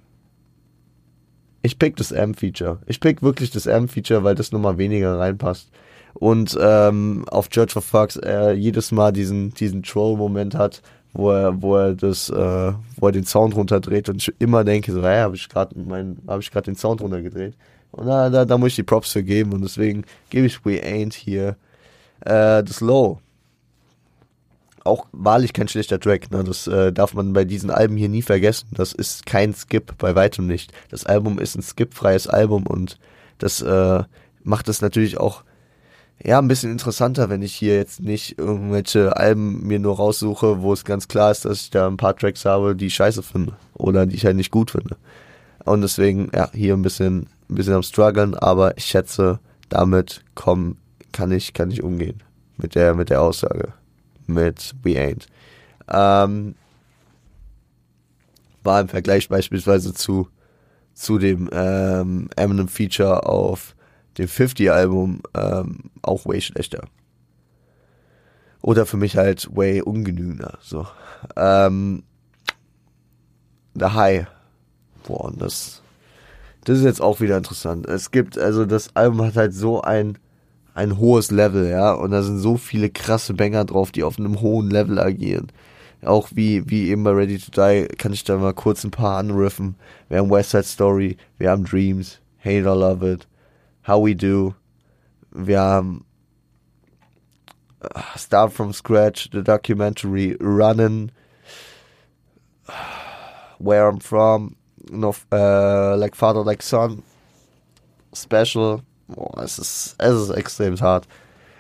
Ich 1.63 1.79
pick 1.79 1.97
das 1.97 2.13
M-Feature. 2.13 2.79
Ich 2.87 3.01
pick 3.01 3.23
wirklich 3.23 3.51
das 3.51 3.67
M-Feature, 3.67 4.23
weil 4.23 4.35
das 4.35 4.53
nochmal 4.53 4.79
weniger 4.79 5.19
reinpasst. 5.19 5.71
Und 6.15 6.57
ähm, 6.61 7.25
auf 7.29 7.49
Church 7.49 7.77
of 7.77 7.85
Fox 7.85 8.17
er 8.17 8.55
jedes 8.55 8.93
Mal 8.93 9.13
diesen, 9.13 9.53
diesen 9.55 9.83
Troll-Moment 9.83 10.55
hat, 10.55 10.81
wo 11.13 11.31
er, 11.31 11.61
wo 11.61 11.77
er 11.77 11.95
das, 11.95 12.31
äh, 12.31 12.73
wo 12.97 13.07
er 13.07 13.13
den 13.13 13.25
Sound 13.25 13.57
runterdreht 13.57 14.09
und 14.09 14.17
ich 14.17 14.33
immer 14.39 14.65
denke, 14.65 14.93
so, 14.93 15.03
hey, 15.03 15.21
habe 15.21 15.37
ich 15.37 15.49
gerade 15.49 15.75
habe 16.27 16.41
ich 16.41 16.51
gerade 16.51 16.67
den 16.67 16.77
Sound 16.77 17.01
runtergedreht. 17.01 17.55
Und 17.91 18.07
da, 18.07 18.31
da, 18.31 18.45
da 18.45 18.59
muss 18.59 18.71
ich 18.71 18.77
die 18.77 18.83
Props 18.83 19.13
für 19.13 19.23
geben 19.23 19.53
und 19.53 19.63
deswegen 19.63 20.05
gebe 20.31 20.47
ich 20.47 20.65
We 20.65 20.83
Ain't 20.83 21.15
hier 21.15 21.57
äh, 22.21 22.63
das 22.63 22.81
Low 22.81 23.19
auch 24.87 25.07
wahrlich 25.13 25.53
kein 25.53 25.69
schlechter 25.69 26.01
Track. 26.01 26.31
Ne? 26.31 26.45
Das 26.45 26.67
äh, 26.67 26.93
darf 26.93 27.15
man 27.15 27.33
bei 27.33 27.45
diesen 27.45 27.71
Alben 27.71 27.97
hier 27.97 28.09
nie 28.09 28.23
vergessen. 28.23 28.69
Das 28.73 28.93
ist 28.93 29.27
kein 29.27 29.55
Skip, 29.55 29.99
bei 29.99 30.15
weitem 30.15 30.47
nicht. 30.47 30.73
Das 30.91 31.07
Album 31.07 31.39
ist 31.39 31.57
ein 31.57 31.63
skipfreies 31.63 32.27
Album 32.27 32.67
und 32.67 32.99
das 33.39 33.61
äh, 33.63 34.03
macht 34.43 34.69
es 34.69 34.81
natürlich 34.81 35.19
auch 35.19 35.43
ja 36.25 36.39
ein 36.39 36.49
bisschen 36.49 36.73
interessanter, 36.73 37.29
wenn 37.29 37.43
ich 37.43 37.55
hier 37.55 37.77
jetzt 37.77 38.01
nicht 38.01 38.39
irgendwelche 38.39 39.17
Alben 39.17 39.67
mir 39.67 39.79
nur 39.79 39.97
raussuche, 39.97 40.63
wo 40.63 40.73
es 40.73 40.85
ganz 40.85 41.09
klar 41.09 41.31
ist, 41.31 41.45
dass 41.45 41.63
ich 41.63 41.71
da 41.71 41.87
ein 41.87 41.99
paar 41.99 42.17
Tracks 42.17 42.45
habe, 42.45 42.75
die 42.75 42.87
ich 42.87 42.95
scheiße 42.95 43.23
finde 43.23 43.53
oder 43.75 44.07
die 44.07 44.17
ich 44.17 44.25
halt 44.25 44.37
nicht 44.37 44.51
gut 44.51 44.71
finde. 44.71 44.97
Und 45.65 45.83
deswegen 45.83 46.31
ja 46.35 46.51
hier 46.53 46.75
ein 46.75 46.83
bisschen 46.83 47.29
ein 47.49 47.55
bisschen 47.55 47.75
am 47.75 47.83
struggeln, 47.83 48.35
aber 48.35 48.77
ich 48.77 48.87
schätze, 48.87 49.39
damit 49.69 50.23
komm, 50.35 50.77
kann 51.13 51.31
ich 51.31 51.53
kann 51.53 51.71
ich 51.71 51.83
umgehen 51.83 52.23
mit 52.57 52.75
der 52.75 52.95
mit 52.95 53.11
der 53.11 53.21
Aussage 53.21 53.73
mit 54.27 54.75
We 54.83 54.99
Ain't. 54.99 55.27
Ähm, 55.89 56.55
war 58.63 58.81
im 58.81 58.89
Vergleich 58.89 59.29
beispielsweise 59.29 59.95
zu, 59.95 60.29
zu 60.95 61.19
dem 61.19 61.49
ähm, 61.53 62.29
Eminem 62.37 62.69
Feature 62.69 63.27
auf 63.27 63.75
dem 64.19 64.27
50-Album 64.27 65.23
ähm, 65.35 65.91
auch 66.03 66.27
way 66.27 66.41
schlechter. 66.41 66.89
Oder 68.63 68.85
für 68.87 68.97
mich 68.97 69.17
halt 69.17 69.55
way 69.55 69.81
ungenügender. 69.81 70.59
So. 70.61 70.87
Ähm, 71.37 72.03
The 73.75 73.87
High. 73.87 74.27
Boah, 75.07 75.27
und 75.27 75.41
das, 75.41 75.83
das 76.65 76.79
ist 76.79 76.85
jetzt 76.85 77.01
auch 77.01 77.21
wieder 77.21 77.37
interessant. 77.37 77.87
Es 77.87 78.11
gibt, 78.11 78.39
also 78.39 78.65
das 78.65 78.97
Album 78.97 79.23
hat 79.25 79.37
halt 79.37 79.55
so 79.55 79.83
ein 79.83 80.19
ein 80.77 80.99
hohes 80.99 81.31
Level, 81.31 81.71
ja, 81.71 81.93
und 81.93 82.11
da 82.11 82.23
sind 82.23 82.39
so 82.39 82.59
viele 82.59 82.91
krasse 82.91 83.33
Banger 83.33 83.65
drauf, 83.65 83.93
die 83.93 84.05
auf 84.05 84.19
einem 84.19 84.43
hohen 84.43 84.69
Level 84.69 84.99
agieren. 84.99 85.51
Auch 86.05 86.29
wie, 86.35 86.69
wie 86.69 86.91
eben 86.91 87.03
bei 87.03 87.13
Ready 87.13 87.39
to 87.39 87.51
Die 87.51 87.89
kann 87.97 88.13
ich 88.13 88.25
da 88.25 88.37
mal 88.37 88.53
kurz 88.53 88.85
ein 88.85 88.91
paar 88.91 89.17
anriffen. 89.17 89.77
Wir 90.11 90.19
haben 90.19 90.31
West 90.31 90.51
Side 90.51 90.65
Story, 90.65 91.17
wir 91.39 91.51
haben 91.51 91.65
Dreams, 91.65 92.21
Hate 92.45 92.69
or 92.69 92.77
Love 92.77 93.11
It, 93.11 93.27
How 93.89 94.05
We 94.05 94.15
Do, 94.15 94.55
wir 95.31 95.61
haben 95.61 96.05
uh, 97.83 98.19
Start 98.19 98.53
from 98.53 98.75
Scratch, 98.75 99.31
The 99.33 99.43
Documentary, 99.43 100.37
Runnin', 100.39 101.11
Where 103.59 103.89
I'm 103.89 104.01
From, 104.01 104.57
no, 104.91 105.15
uh, 105.33 105.97
Like 105.97 106.15
Father, 106.15 106.45
Like 106.45 106.63
Son, 106.63 107.03
Special, 108.13 108.83
Boah, 109.09 109.43
es 109.43 109.59
ist, 109.59 109.95
es 109.99 110.15
ist 110.15 110.31
extrem 110.31 110.79
hart. 110.81 111.07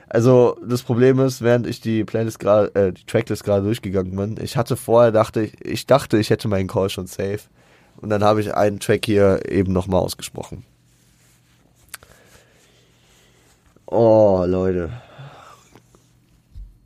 Also 0.08 0.56
das 0.66 0.82
Problem 0.82 1.18
ist, 1.20 1.42
während 1.42 1.66
ich 1.66 1.80
die 1.80 2.04
Playlist 2.04 2.38
gerade, 2.38 2.74
äh, 2.74 2.92
die 2.92 3.04
Tracklist 3.04 3.44
gerade 3.44 3.64
durchgegangen 3.64 4.14
bin, 4.14 4.36
ich 4.42 4.56
hatte 4.56 4.76
vorher 4.76 5.12
dachte 5.12 5.42
ich, 5.42 5.64
ich 5.64 5.86
dachte, 5.86 6.18
ich 6.18 6.30
hätte 6.30 6.48
meinen 6.48 6.68
Call 6.68 6.90
schon 6.90 7.06
safe. 7.06 7.40
Und 7.96 8.10
dann 8.10 8.22
habe 8.22 8.40
ich 8.40 8.54
einen 8.54 8.78
Track 8.78 9.06
hier 9.06 9.40
eben 9.48 9.72
nochmal 9.72 10.00
ausgesprochen. 10.00 10.64
Oh, 13.86 14.44
Leute. 14.46 14.90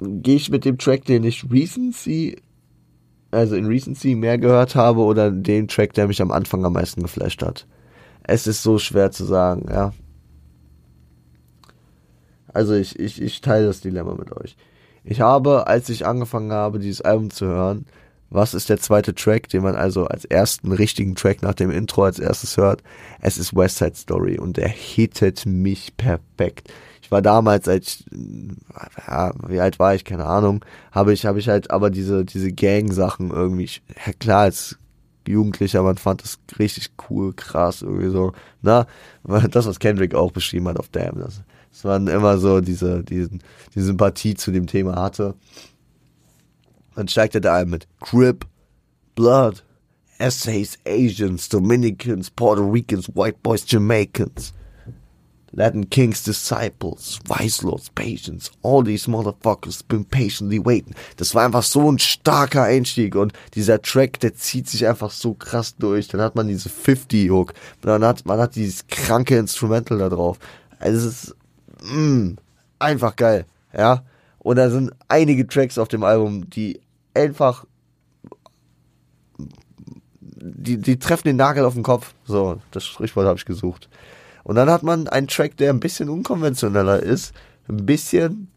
Gehe 0.01 0.37
ich 0.37 0.51
mit 0.51 0.65
dem 0.65 0.79
Track, 0.79 1.05
den 1.05 1.25
ich 1.25 1.51
Recency 1.51 2.37
also 3.31 3.57
in 3.57 3.67
Recency 3.67 4.15
mehr 4.15 4.39
gehört 4.39 4.75
habe 4.75 5.01
oder 5.01 5.31
den 5.31 5.69
Track, 5.69 5.95
der 5.95 6.09
mich 6.09 6.21
am 6.21 6.33
Anfang 6.33 6.65
am 6.65 6.73
meisten 6.73 7.03
geflasht 7.03 7.43
hat. 7.43 7.67
Es 8.25 8.47
ist 8.47 8.63
so 8.63 8.79
schwer 8.79 9.11
zu 9.11 9.25
sagen, 9.25 9.67
ja. 9.71 9.93
Also 12.53 12.75
ich, 12.75 12.99
ich, 12.99 13.21
ich 13.21 13.41
teile 13.41 13.67
das 13.67 13.81
Dilemma 13.81 14.15
mit 14.15 14.33
euch. 14.33 14.57
Ich 15.05 15.21
habe, 15.21 15.67
als 15.67 15.89
ich 15.89 16.07
angefangen 16.07 16.53
habe, 16.53 16.79
dieses 16.79 17.01
Album 17.01 17.31
zu 17.31 17.47
hören, 17.47 17.87
was 18.31 18.55
ist 18.55 18.69
der 18.69 18.79
zweite 18.79 19.15
Track, 19.15 19.49
den 19.49 19.63
man 19.63 19.75
also 19.75 20.07
als 20.07 20.25
ersten 20.25 20.71
richtigen 20.73 21.17
Track 21.17 21.43
nach 21.43 21.55
dem 21.55 21.71
Intro 21.71 22.05
als 22.05 22.21
erstes 22.21 22.57
hört? 22.57 22.83
Es 23.21 23.39
ist 23.39 23.57
West 23.57 23.79
Side 23.79 23.97
Story 23.97 24.39
und 24.39 24.57
der 24.57 24.69
hittet 24.69 25.47
mich 25.47 25.97
perfekt. 25.97 26.73
Ich 27.03 27.11
war 27.11 27.23
damals, 27.23 27.67
als 27.67 27.89
ich, 27.89 28.05
ja, 29.09 29.33
wie 29.49 29.59
alt 29.59 29.81
war 29.81 29.97
ich, 29.97 30.05
keine 30.05 30.27
Ahnung, 30.27 30.65
habe 30.93 31.13
ich, 31.13 31.27
habe 31.27 31.41
ich 31.41 31.49
halt 31.49 31.73
aber 31.73 31.91
diese, 31.91 32.25
diese 32.25 32.53
Gang-Sachen 32.53 33.31
irgendwie, 33.31 33.69
ja 34.07 34.13
klar, 34.13 34.43
als 34.43 34.79
Jugendlicher, 35.27 35.83
man 35.83 35.97
fand 35.97 36.23
das 36.23 36.39
richtig 36.59 36.91
cool, 37.11 37.33
krass, 37.35 37.83
irgendwie 37.83 38.11
so, 38.11 38.33
na, 38.63 38.87
das, 39.25 39.67
was 39.67 39.81
Kendrick 39.81 40.15
auch 40.15 40.31
beschrieben 40.31 40.69
hat 40.69 40.79
auf 40.79 40.89
Damn, 40.89 41.19
das, 41.19 41.43
das 41.71 41.85
waren 41.85 42.09
immer 42.09 42.39
so 42.39 42.61
diese, 42.61 43.03
diesen, 43.05 43.43
die 43.75 43.81
Sympathie 43.81 44.35
zu 44.35 44.51
dem 44.51 44.67
Thema 44.67 44.97
hatte. 44.97 45.35
Dann 46.95 47.09
steigt 47.09 47.35
er 47.35 47.41
da 47.41 47.57
ein 47.57 47.71
mit 47.71 47.87
Crip, 48.01 48.45
Blood, 49.15 49.65
Essays, 50.19 50.79
Asians, 50.87 51.49
Dominicans, 51.49 52.31
Puerto 52.31 52.69
Ricans, 52.69 53.09
White 53.15 53.39
Boys, 53.43 53.65
Jamaicans. 53.67 54.53
Latin 55.53 55.91
Kings 55.91 56.23
Disciples, 56.23 57.19
Wise 57.27 57.67
Lords, 57.67 57.91
Patience, 57.91 58.53
all 58.63 58.85
these 58.85 59.09
motherfuckers 59.09 59.83
been 59.83 60.05
patiently 60.05 60.65
waiting. 60.65 60.95
Das 61.17 61.35
war 61.35 61.45
einfach 61.45 61.65
so 61.65 61.91
ein 61.91 61.99
starker 61.99 62.63
Einstieg 62.63 63.17
und 63.17 63.33
dieser 63.55 63.83
Track, 63.83 64.21
der 64.21 64.35
zieht 64.35 64.69
sich 64.69 64.87
einfach 64.87 65.11
so 65.11 65.35
krass 65.35 65.75
durch. 65.77 66.07
Dann 66.07 66.21
hat 66.21 66.37
man 66.37 66.47
diese 66.47 66.69
50 66.69 67.31
Hook, 67.31 67.55
dann 67.81 68.05
hat 68.05 68.27
man 68.27 68.39
hat 68.39 68.55
dieses 68.55 68.87
kranke 68.87 69.37
Instrumental 69.39 69.99
da 69.99 70.09
drauf. 70.09 70.39
Also 70.79 71.09
es 71.09 71.25
ist 71.25 71.37
mh, 71.83 72.37
einfach 72.79 73.17
geil, 73.17 73.47
ja. 73.77 74.03
Und 74.39 74.57
da 74.57 74.71
sind 74.71 74.93
einige 75.09 75.47
Tracks 75.47 75.77
auf 75.79 75.89
dem 75.89 76.03
Album, 76.03 76.49
die 76.49 76.81
einfach 77.15 77.67
die, 80.41 80.79
die 80.79 80.99
treffen 80.99 81.29
den 81.29 81.37
Nagel 81.37 81.65
auf 81.65 81.75
den 81.75 81.83
Kopf. 81.83 82.15
So, 82.25 82.61
das 82.71 82.85
Sprichwort 82.85 83.27
habe 83.27 83.39
ich 83.39 83.45
gesucht. 83.45 83.89
Und 84.43 84.57
dann 84.57 84.71
hat 84.71 84.83
man 84.83 85.07
einen 85.09 85.29
Track, 85.29 85.57
der 85.59 85.71
ein 85.71 85.81
bisschen 85.81 86.09
unkonventioneller 86.09 87.03
ist, 87.03 87.35
ein 87.69 87.85
bisschen 87.85 88.49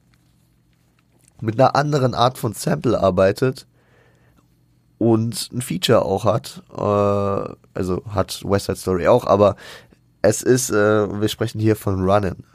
mit 1.42 1.60
einer 1.60 1.76
anderen 1.76 2.14
Art 2.14 2.38
von 2.38 2.54
Sample 2.54 3.00
arbeitet 3.00 3.68
und 4.98 5.50
ein 5.52 5.62
Feature 5.62 6.04
auch 6.04 6.24
hat. 6.24 6.64
Äh, 6.72 7.56
also 7.78 8.02
hat 8.10 8.42
West 8.46 8.68
Side 8.68 8.78
Story 8.78 9.08
auch, 9.08 9.26
aber 9.26 9.58
es 10.22 10.42
ist, 10.42 10.70
äh, 10.70 11.22
wir 11.22 11.28
sprechen 11.28 11.60
hier 11.60 11.76
von 11.76 12.02
Runnin' 12.10 12.46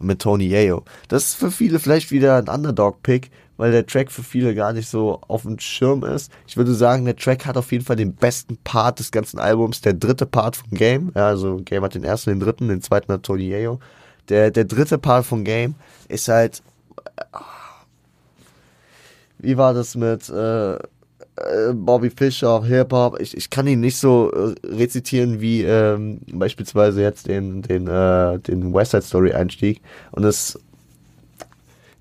mit 0.00 0.20
Tony 0.20 0.46
Yayo. 0.46 0.84
Das 1.08 1.24
ist 1.24 1.34
für 1.34 1.50
viele 1.50 1.78
vielleicht 1.78 2.10
wieder 2.10 2.36
ein 2.36 2.48
Underdog-Pick, 2.48 3.30
weil 3.56 3.72
der 3.72 3.86
Track 3.86 4.10
für 4.10 4.22
viele 4.22 4.54
gar 4.54 4.72
nicht 4.72 4.88
so 4.88 5.20
auf 5.28 5.42
dem 5.42 5.58
Schirm 5.58 6.04
ist. 6.04 6.30
Ich 6.46 6.56
würde 6.56 6.74
sagen, 6.74 7.04
der 7.04 7.16
Track 7.16 7.46
hat 7.46 7.56
auf 7.56 7.72
jeden 7.72 7.84
Fall 7.84 7.96
den 7.96 8.14
besten 8.14 8.58
Part 8.58 8.98
des 8.98 9.10
ganzen 9.10 9.38
Albums, 9.38 9.80
der 9.80 9.94
dritte 9.94 10.26
Part 10.26 10.56
von 10.56 10.70
Game. 10.70 11.12
Ja, 11.14 11.28
also 11.28 11.60
Game 11.64 11.82
hat 11.82 11.94
den 11.94 12.04
ersten, 12.04 12.30
den 12.30 12.40
dritten, 12.40 12.68
den 12.68 12.82
zweiten 12.82 13.12
hat 13.12 13.22
Tony 13.22 13.48
Yayo. 13.48 13.80
Der, 14.28 14.50
der 14.50 14.64
dritte 14.64 14.98
Part 14.98 15.24
von 15.24 15.44
Game 15.44 15.74
ist 16.08 16.28
halt. 16.28 16.62
Wie 19.38 19.56
war 19.56 19.74
das 19.74 19.94
mit 19.94 20.28
äh, 20.28 20.78
äh, 21.36 21.72
Bobby 21.72 22.10
Fischer, 22.10 22.64
Hip-Hop, 22.64 23.20
ich, 23.20 23.36
ich 23.36 23.50
kann 23.50 23.66
ihn 23.66 23.80
nicht 23.80 23.98
so 23.98 24.30
äh, 24.32 24.54
rezitieren 24.66 25.40
wie 25.40 25.62
ähm, 25.62 26.20
beispielsweise 26.32 27.02
jetzt 27.02 27.28
den, 27.28 27.62
den, 27.62 27.86
äh, 27.86 28.38
den 28.38 28.72
West 28.72 28.92
Side 28.92 29.02
Story 29.02 29.32
Einstieg. 29.32 29.80
Und 30.12 30.24
es, 30.24 30.58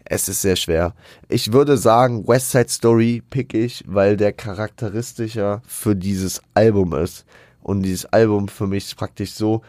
es 0.06 0.30
ist 0.30 0.42
sehr 0.42 0.56
schwer. 0.56 0.94
Ich 1.28 1.52
würde 1.52 1.78
sagen, 1.78 2.28
West 2.28 2.52
Side 2.52 2.70
Story 2.70 3.22
pick 3.30 3.54
ich, 3.54 3.84
weil 3.88 4.18
der 4.18 4.34
charakteristischer 4.34 5.62
für 5.68 5.96
dieses 5.96 6.42
Album 6.54 6.94
ist. 6.94 7.26
Und 7.62 7.82
dieses 7.82 8.06
Album 8.06 8.48
für 8.48 8.68
mich 8.68 8.96
praktisch 8.96 9.34
so, 9.34 9.64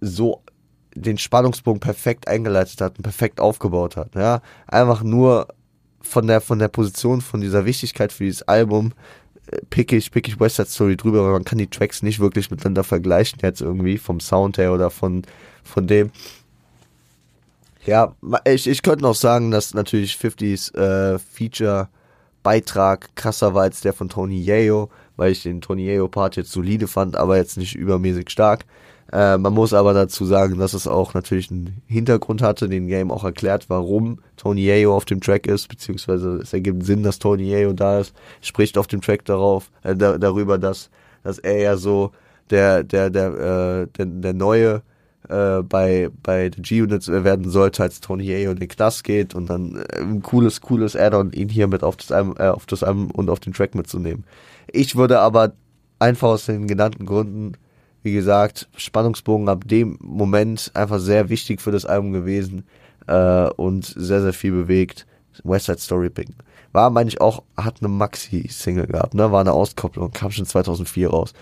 so 0.00 0.42
den 0.94 1.18
Spannungsbogen 1.18 1.80
perfekt 1.80 2.28
eingeleitet 2.28 2.80
hat 2.80 2.96
und 2.98 3.02
perfekt 3.02 3.40
aufgebaut 3.40 3.96
hat. 3.96 4.14
Ja, 4.14 4.42
einfach 4.68 5.02
nur 5.02 5.48
von 6.02 6.26
der, 6.26 6.40
von 6.40 6.58
der 6.58 6.68
Position, 6.68 7.20
von 7.20 7.40
dieser 7.40 7.64
Wichtigkeit 7.64 8.12
für 8.12 8.24
dieses 8.24 8.42
Album 8.42 8.92
äh, 9.46 9.58
pick 9.70 9.92
ich, 9.92 10.10
pick 10.10 10.28
ich 10.28 10.40
West 10.40 10.56
Side 10.56 10.68
Story 10.68 10.96
drüber, 10.96 11.24
weil 11.24 11.32
man 11.32 11.44
kann 11.44 11.58
die 11.58 11.68
Tracks 11.68 12.02
nicht 12.02 12.20
wirklich 12.20 12.50
miteinander 12.50 12.84
vergleichen 12.84 13.38
jetzt 13.42 13.60
irgendwie 13.60 13.98
vom 13.98 14.20
Sound 14.20 14.58
her 14.58 14.72
oder 14.72 14.90
von, 14.90 15.22
von 15.64 15.86
dem. 15.86 16.10
Ja, 17.84 18.14
ich, 18.44 18.68
ich 18.68 18.82
könnte 18.82 19.02
noch 19.02 19.16
sagen, 19.16 19.50
dass 19.50 19.74
natürlich 19.74 20.14
50s 20.14 20.74
äh, 20.76 21.18
Feature 21.18 21.88
Beitrag 22.42 23.14
krasser 23.16 23.54
war 23.54 23.62
als 23.62 23.80
der 23.80 23.92
von 23.92 24.08
Tony 24.08 24.40
Yeo, 24.40 24.90
weil 25.16 25.32
ich 25.32 25.42
den 25.42 25.60
Tony 25.60 25.84
Yeo 25.86 26.08
Part 26.08 26.36
jetzt 26.36 26.52
solide 26.52 26.86
fand, 26.86 27.16
aber 27.16 27.36
jetzt 27.36 27.56
nicht 27.56 27.74
übermäßig 27.74 28.30
stark. 28.30 28.64
Äh, 29.12 29.36
man 29.36 29.52
muss 29.52 29.74
aber 29.74 29.92
dazu 29.92 30.24
sagen, 30.24 30.58
dass 30.58 30.72
es 30.72 30.86
auch 30.86 31.12
natürlich 31.12 31.50
einen 31.50 31.82
Hintergrund 31.86 32.40
hatte, 32.40 32.68
den 32.68 32.88
Game 32.88 33.10
auch 33.10 33.24
erklärt, 33.24 33.66
warum 33.68 34.20
Tony 34.36 34.70
Ayo 34.70 34.96
auf 34.96 35.04
dem 35.04 35.20
Track 35.20 35.46
ist, 35.46 35.68
beziehungsweise 35.68 36.36
es 36.36 36.52
ergibt 36.52 36.84
Sinn, 36.84 37.02
dass 37.02 37.18
Tony 37.18 37.54
Ayo 37.54 37.74
da 37.74 38.00
ist, 38.00 38.14
spricht 38.40 38.78
auf 38.78 38.86
dem 38.86 39.02
Track 39.02 39.26
darauf, 39.26 39.70
äh, 39.82 39.94
da, 39.94 40.16
darüber, 40.16 40.58
dass, 40.58 40.90
dass 41.22 41.38
er 41.38 41.58
ja 41.58 41.76
so 41.76 42.12
der, 42.48 42.84
der, 42.84 43.10
der, 43.10 43.26
äh, 43.28 43.86
der, 43.98 44.06
der 44.06 44.32
neue 44.32 44.82
äh, 45.28 45.62
bei, 45.62 46.08
bei 46.22 46.48
der 46.48 46.62
G-Units 46.62 47.08
werden 47.08 47.50
sollte, 47.50 47.82
als 47.82 48.00
Tony 48.00 48.32
Ayo 48.32 48.52
in 48.52 48.58
den 48.58 48.68
Knast 48.68 49.04
geht 49.04 49.34
und 49.34 49.50
dann 49.50 49.76
äh, 49.76 50.00
ein 50.00 50.22
cooles, 50.22 50.62
cooles 50.62 50.96
Add-on, 50.96 51.32
ihn 51.32 51.50
hier 51.50 51.68
mit 51.68 51.82
auf 51.82 51.98
das 51.98 52.12
Album, 52.12 52.34
äh, 52.38 52.48
auf 52.48 52.64
das 52.64 52.82
Album 52.82 53.10
und 53.10 53.28
auf 53.28 53.40
den 53.40 53.52
Track 53.52 53.74
mitzunehmen. 53.74 54.24
Ich 54.72 54.96
würde 54.96 55.20
aber 55.20 55.52
einfach 55.98 56.28
aus 56.28 56.46
den 56.46 56.66
genannten 56.66 57.04
Gründen 57.04 57.52
wie 58.02 58.12
gesagt, 58.12 58.68
Spannungsbogen 58.76 59.48
ab 59.48 59.66
dem 59.66 59.98
Moment 60.00 60.70
einfach 60.74 60.98
sehr 60.98 61.28
wichtig 61.28 61.60
für 61.60 61.70
das 61.70 61.86
Album 61.86 62.12
gewesen 62.12 62.64
äh, 63.06 63.48
und 63.50 63.84
sehr, 63.84 64.22
sehr 64.22 64.32
viel 64.32 64.52
bewegt. 64.52 65.06
West 65.44 65.66
Side 65.66 65.78
Story 65.78 66.10
picken. 66.10 66.34
War, 66.72 66.90
meine 66.90 67.08
ich, 67.08 67.20
auch, 67.20 67.42
hat 67.56 67.76
eine 67.80 67.88
Maxi-Single 67.88 68.86
gehabt, 68.86 69.14
ne? 69.14 69.30
War 69.30 69.40
eine 69.40 69.52
Auskopplung, 69.52 70.10
kam 70.10 70.30
schon 70.30 70.46
2004 70.46 71.10
raus. 71.10 71.34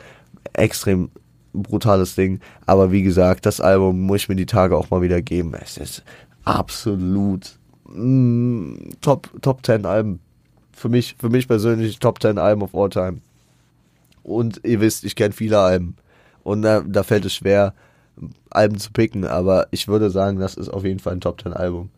Extrem 0.52 1.10
brutales 1.52 2.14
Ding. 2.14 2.40
Aber 2.66 2.92
wie 2.92 3.02
gesagt, 3.02 3.46
das 3.46 3.60
Album 3.60 4.00
muss 4.00 4.22
ich 4.22 4.28
mir 4.28 4.36
die 4.36 4.46
Tage 4.46 4.76
auch 4.76 4.90
mal 4.90 5.02
wieder 5.02 5.22
geben. 5.22 5.54
Es 5.60 5.76
ist 5.76 6.04
absolut 6.44 7.58
mm, 7.88 8.74
Top, 9.00 9.30
Top 9.42 9.64
10 9.64 9.86
Alben. 9.86 10.20
Für 10.72 10.88
mich, 10.88 11.16
für 11.18 11.28
mich 11.28 11.46
persönlich 11.46 11.98
Top 11.98 12.20
10 12.20 12.38
Alben 12.38 12.62
of 12.62 12.74
all 12.74 12.88
time. 12.88 13.18
Und 14.22 14.60
ihr 14.64 14.80
wisst, 14.80 15.04
ich 15.04 15.16
kenne 15.16 15.32
viele 15.32 15.58
Alben. 15.58 15.96
Und 16.42 16.62
da, 16.62 16.80
da 16.80 17.02
fällt 17.02 17.24
es 17.24 17.34
schwer, 17.34 17.74
Alben 18.50 18.78
zu 18.78 18.92
picken, 18.92 19.24
aber 19.24 19.68
ich 19.70 19.88
würde 19.88 20.10
sagen, 20.10 20.38
das 20.38 20.54
ist 20.54 20.68
auf 20.68 20.84
jeden 20.84 21.00
Fall 21.00 21.14
ein 21.14 21.20
Top 21.20 21.40
10 21.40 21.52
Album. 21.52 21.90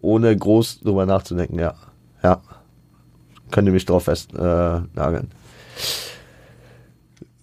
Ohne 0.00 0.36
groß 0.36 0.80
drüber 0.80 1.06
nachzudenken, 1.06 1.58
ja. 1.58 1.74
Ja. 2.22 2.40
Könnt 3.50 3.68
ihr 3.68 3.72
mich 3.72 3.84
drauf 3.84 4.04
festnageln. 4.04 5.30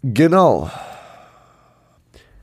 Äh, 0.04 0.08
genau. 0.12 0.70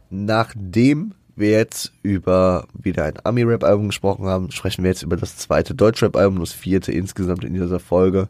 Nachdem 0.08 1.14
wir 1.34 1.50
jetzt 1.50 1.92
über 2.02 2.66
wieder 2.72 3.04
ein 3.04 3.18
Ami-Rap-Album 3.22 3.88
gesprochen 3.88 4.26
haben, 4.26 4.50
sprechen 4.50 4.84
wir 4.84 4.90
jetzt 4.90 5.02
über 5.02 5.16
das 5.16 5.36
zweite 5.36 5.74
Deutsch-Rap-Album, 5.74 6.40
das 6.40 6.52
vierte 6.52 6.92
insgesamt 6.92 7.44
in 7.44 7.52
dieser 7.52 7.80
Folge. 7.80 8.28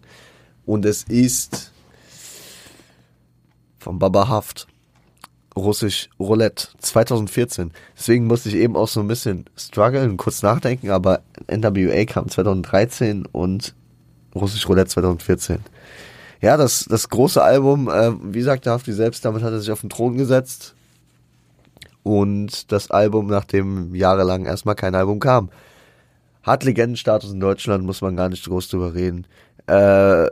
Und 0.65 0.85
es 0.85 1.05
ist 1.05 1.73
von 3.79 4.01
Baba 4.01 4.29
Haft. 4.29 4.67
Russisch 5.57 6.11
Roulette 6.21 6.69
2014. 6.79 7.73
Deswegen 7.97 8.27
musste 8.27 8.51
ich 8.51 8.57
eben 8.57 8.77
auch 8.77 8.89
so 8.89 9.01
ein 9.01 9.09
bisschen 9.09 9.47
strugglen, 9.57 10.17
kurz 10.17 10.43
nachdenken, 10.43 10.91
aber 10.91 11.23
NWA 11.51 12.05
kam 12.05 12.29
2013 12.29 13.27
und 13.27 13.75
Russisch 14.35 14.69
Roulette 14.69 14.91
2014. 14.91 15.61
Ja, 16.43 16.57
das, 16.57 16.85
das 16.85 17.09
große 17.09 17.43
Album, 17.43 17.89
äh, 17.89 18.13
wie 18.23 18.43
sagte 18.43 18.71
Hafti 18.71 18.93
selbst, 18.93 19.25
damit 19.25 19.43
hat 19.43 19.53
er 19.53 19.61
sich 19.61 19.71
auf 19.71 19.81
den 19.81 19.91
Thron 19.91 20.19
gesetzt. 20.19 20.75
Und 22.03 22.71
das 22.71 22.91
Album, 22.91 23.27
nachdem 23.27 23.95
jahrelang 23.95 24.45
erstmal 24.45 24.77
kein 24.77 24.95
Album 24.95 25.19
kam. 25.19 25.51
Hat 26.43 26.63
Legendenstatus 26.63 27.33
in 27.33 27.41
Deutschland, 27.41 27.85
muss 27.85 28.03
man 28.03 28.15
gar 28.15 28.29
nicht 28.29 28.45
groß 28.45 28.69
drüber 28.69 28.95
reden. 28.95 29.27
Äh, 29.67 30.29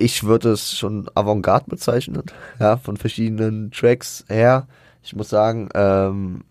ich 0.00 0.24
würde 0.24 0.52
es 0.52 0.76
schon 0.76 1.08
Avantgarde 1.14 1.66
bezeichnen, 1.68 2.22
ja, 2.58 2.78
von 2.78 2.96
verschiedenen 2.96 3.70
Tracks 3.70 4.24
her. 4.28 4.66
Ich 5.02 5.14
muss 5.14 5.28
sagen, 5.28 5.68
ähm, 5.74 6.42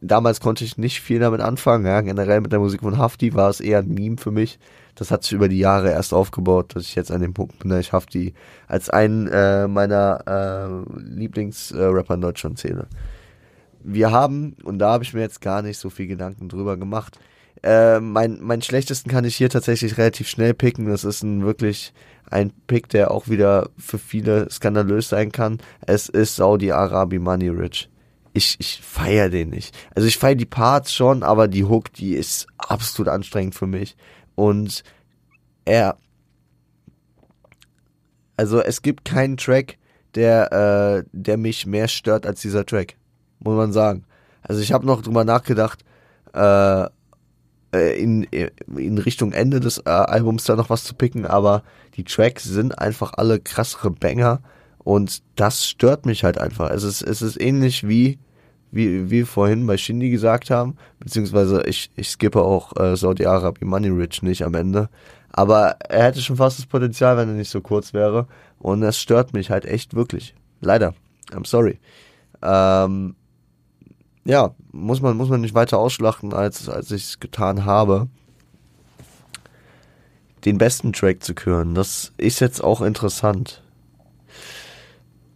damals 0.00 0.40
konnte 0.40 0.64
ich 0.64 0.78
nicht 0.78 1.00
viel 1.00 1.18
damit 1.18 1.40
anfangen, 1.40 1.86
ja, 1.86 2.00
generell 2.00 2.40
mit 2.40 2.52
der 2.52 2.60
Musik 2.60 2.82
von 2.82 2.96
Hafti 2.96 3.34
war 3.34 3.50
es 3.50 3.60
eher 3.60 3.80
ein 3.80 3.88
Meme 3.88 4.18
für 4.18 4.30
mich. 4.30 4.58
das 4.94 5.10
hat 5.10 5.22
sich 5.22 5.32
über 5.32 5.48
die 5.48 5.58
Jahre 5.58 5.90
erst 5.90 6.12
aufgebaut, 6.12 6.76
dass 6.76 6.84
ich 6.84 6.94
jetzt 6.94 7.10
an 7.10 7.22
dem 7.22 7.34
Punkt 7.34 7.58
bin, 7.58 7.70
dass 7.70 7.80
ich 7.80 7.92
Hafti 7.92 8.34
als 8.68 8.90
einen 8.90 9.26
äh, 9.28 9.66
meiner 9.66 10.22
äh, 10.26 11.00
Lieblingsrapper 11.00 12.14
in 12.14 12.20
Deutschland 12.20 12.58
zähle. 12.58 12.86
Wir 13.82 14.10
haben, 14.10 14.56
und 14.62 14.78
da 14.78 14.92
habe 14.92 15.04
ich 15.04 15.14
mir 15.14 15.22
jetzt 15.22 15.40
gar 15.40 15.62
nicht 15.62 15.78
so 15.78 15.90
viel 15.90 16.06
Gedanken 16.06 16.48
drüber 16.48 16.76
gemacht, 16.76 17.18
äh, 17.62 18.00
mein, 18.00 18.38
mein 18.40 18.62
schlechtesten 18.62 19.10
kann 19.10 19.24
ich 19.24 19.36
hier 19.36 19.50
tatsächlich 19.50 19.98
relativ 19.98 20.28
schnell 20.28 20.54
picken. 20.54 20.86
Das 20.86 21.04
ist 21.04 21.22
ein 21.22 21.44
wirklich 21.44 21.92
ein 22.30 22.52
Pick, 22.66 22.88
der 22.88 23.10
auch 23.10 23.28
wieder 23.28 23.70
für 23.76 23.98
viele 23.98 24.50
skandalös 24.50 25.08
sein 25.08 25.32
kann. 25.32 25.58
Es 25.86 26.08
ist 26.08 26.36
Saudi 26.36 26.72
Arabi 26.72 27.18
Money 27.18 27.48
Rich. 27.48 27.90
Ich, 28.32 28.56
ich 28.60 28.80
feiere 28.80 29.28
den 29.28 29.50
nicht. 29.50 29.76
Also 29.94 30.06
ich 30.06 30.16
feiere 30.16 30.36
die 30.36 30.46
Parts 30.46 30.94
schon, 30.94 31.22
aber 31.22 31.48
die 31.48 31.64
Hook, 31.64 31.92
die 31.92 32.14
ist 32.14 32.46
absolut 32.56 33.08
anstrengend 33.08 33.56
für 33.56 33.66
mich. 33.66 33.96
Und 34.36 34.84
er, 35.64 35.96
also 38.36 38.60
es 38.60 38.82
gibt 38.82 39.04
keinen 39.04 39.36
Track, 39.36 39.78
der, 40.14 40.52
äh, 40.52 41.08
der 41.12 41.36
mich 41.36 41.66
mehr 41.66 41.88
stört 41.88 42.24
als 42.26 42.40
dieser 42.40 42.64
Track, 42.64 42.96
muss 43.40 43.56
man 43.56 43.72
sagen. 43.72 44.04
Also 44.42 44.62
ich 44.62 44.72
habe 44.72 44.86
noch 44.86 45.02
drüber 45.02 45.24
nachgedacht, 45.24 45.84
äh, 46.32 46.86
äh, 47.74 48.00
in, 48.00 48.24
in 48.24 48.98
Richtung 48.98 49.32
Ende 49.32 49.60
des 49.60 49.78
äh, 49.78 49.90
Albums 49.90 50.44
da 50.44 50.56
noch 50.56 50.70
was 50.70 50.84
zu 50.84 50.94
picken, 50.94 51.26
aber 51.26 51.62
die 51.96 52.04
Tracks 52.04 52.44
sind 52.44 52.78
einfach 52.78 53.12
alle 53.16 53.40
krassere 53.40 53.90
Banger 53.90 54.40
und 54.78 55.22
das 55.36 55.66
stört 55.66 56.06
mich 56.06 56.24
halt 56.24 56.38
einfach. 56.38 56.70
Es 56.70 56.82
ist, 56.82 57.02
es 57.02 57.22
ist 57.22 57.40
ähnlich 57.40 57.86
wie, 57.86 58.18
wie 58.70 59.10
wie 59.10 59.22
vorhin 59.22 59.66
bei 59.66 59.76
Shindy 59.76 60.10
gesagt 60.10 60.50
haben, 60.50 60.76
beziehungsweise 60.98 61.62
ich, 61.66 61.90
ich 61.96 62.08
skippe 62.08 62.42
auch 62.42 62.76
äh, 62.76 62.96
Saudi-Arabi 62.96 63.64
Money 63.64 63.88
Rich 63.88 64.22
nicht 64.22 64.44
am 64.44 64.54
Ende, 64.54 64.88
aber 65.32 65.76
er 65.88 66.04
hätte 66.04 66.20
schon 66.20 66.36
fast 66.36 66.58
das 66.58 66.66
Potenzial, 66.66 67.16
wenn 67.16 67.28
er 67.28 67.34
nicht 67.34 67.50
so 67.50 67.60
kurz 67.60 67.94
wäre 67.94 68.26
und 68.58 68.82
es 68.82 68.98
stört 68.98 69.32
mich 69.32 69.50
halt 69.50 69.64
echt 69.64 69.94
wirklich. 69.94 70.34
Leider. 70.60 70.94
I'm 71.32 71.46
sorry. 71.46 71.78
Ähm, 72.42 73.14
ja, 74.24 74.54
muss 74.72 75.00
man, 75.00 75.16
muss 75.16 75.28
man 75.28 75.40
nicht 75.40 75.54
weiter 75.54 75.78
ausschlachten, 75.78 76.32
als, 76.32 76.68
als 76.68 76.90
ich 76.90 77.04
es 77.04 77.20
getan 77.20 77.64
habe. 77.64 78.08
Den 80.44 80.58
besten 80.58 80.92
Track 80.92 81.22
zu 81.22 81.34
küren, 81.34 81.74
das 81.74 82.12
ist 82.16 82.40
jetzt 82.40 82.62
auch 82.62 82.80
interessant. 82.80 83.62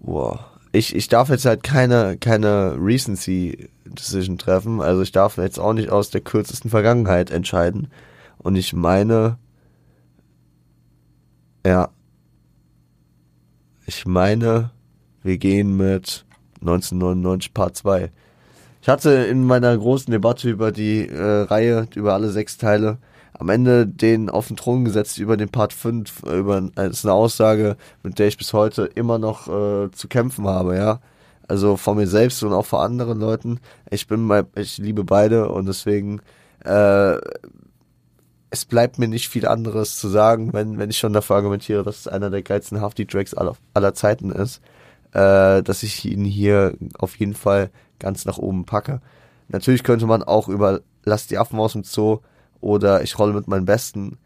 Wow. 0.00 0.40
Ich, 0.72 0.94
ich 0.94 1.08
darf 1.08 1.28
jetzt 1.28 1.44
halt 1.44 1.62
keine, 1.62 2.16
keine 2.16 2.76
Recency 2.78 3.68
Decision 3.84 4.38
treffen, 4.38 4.80
also 4.80 5.02
ich 5.02 5.12
darf 5.12 5.36
jetzt 5.36 5.60
auch 5.60 5.72
nicht 5.72 5.90
aus 5.90 6.10
der 6.10 6.20
kürzesten 6.20 6.70
Vergangenheit 6.70 7.30
entscheiden. 7.30 7.88
Und 8.38 8.56
ich 8.56 8.72
meine, 8.72 9.38
ja, 11.64 11.90
ich 13.86 14.06
meine, 14.06 14.70
wir 15.22 15.38
gehen 15.38 15.76
mit 15.76 16.24
1999 16.60 17.54
Part 17.54 17.76
2. 17.76 18.10
Ich 18.84 18.88
hatte 18.90 19.12
in 19.12 19.44
meiner 19.44 19.74
großen 19.74 20.12
Debatte 20.12 20.50
über 20.50 20.70
die 20.70 21.08
äh, 21.08 21.40
Reihe, 21.44 21.88
über 21.94 22.12
alle 22.12 22.28
sechs 22.28 22.58
Teile, 22.58 22.98
am 23.32 23.48
Ende 23.48 23.86
den 23.86 24.28
auf 24.28 24.48
den 24.48 24.58
Thron 24.58 24.84
gesetzt 24.84 25.16
über 25.16 25.38
den 25.38 25.48
Part 25.48 25.72
5, 25.72 26.24
äh, 26.26 26.36
über, 26.36 26.60
das 26.74 26.98
ist 26.98 27.06
eine 27.06 27.14
Aussage, 27.14 27.78
mit 28.02 28.18
der 28.18 28.28
ich 28.28 28.36
bis 28.36 28.52
heute 28.52 28.82
immer 28.84 29.18
noch 29.18 29.48
äh, 29.48 29.90
zu 29.90 30.06
kämpfen 30.06 30.46
habe, 30.46 30.76
ja. 30.76 31.00
Also 31.48 31.78
vor 31.78 31.94
mir 31.94 32.06
selbst 32.06 32.42
und 32.42 32.52
auch 32.52 32.66
vor 32.66 32.82
anderen 32.82 33.20
Leuten. 33.20 33.58
Ich 33.88 34.06
bin 34.06 34.20
mal, 34.20 34.46
ich 34.54 34.76
liebe 34.76 35.02
beide 35.02 35.48
und 35.48 35.64
deswegen, 35.64 36.20
äh, 36.62 37.16
es 38.50 38.66
bleibt 38.66 38.98
mir 38.98 39.08
nicht 39.08 39.30
viel 39.30 39.46
anderes 39.46 39.96
zu 39.96 40.08
sagen, 40.08 40.52
wenn, 40.52 40.76
wenn 40.76 40.90
ich 40.90 40.98
schon 40.98 41.14
dafür 41.14 41.36
argumentiere, 41.36 41.84
dass 41.84 42.00
es 42.00 42.08
einer 42.08 42.28
der 42.28 42.42
geilsten 42.42 42.82
Hafti-Tracks 42.82 43.32
aller, 43.32 43.56
aller 43.72 43.94
Zeiten 43.94 44.30
ist, 44.30 44.60
äh, 45.12 45.62
dass 45.62 45.82
ich 45.82 46.04
ihn 46.04 46.26
hier 46.26 46.74
auf 46.98 47.16
jeden 47.16 47.34
Fall 47.34 47.70
ganz 47.98 48.24
nach 48.24 48.38
oben 48.38 48.64
packe. 48.64 49.00
Natürlich 49.48 49.82
könnte 49.82 50.06
man 50.06 50.22
auch 50.22 50.48
über 50.48 50.80
Lass 51.04 51.26
die 51.26 51.38
Affen 51.38 51.58
aus 51.58 51.74
dem 51.74 51.84
Zoo 51.84 52.20
oder 52.60 53.02
Ich 53.02 53.18
rolle 53.18 53.34
mit 53.34 53.46
meinen 53.46 53.66
Besten 53.66 54.18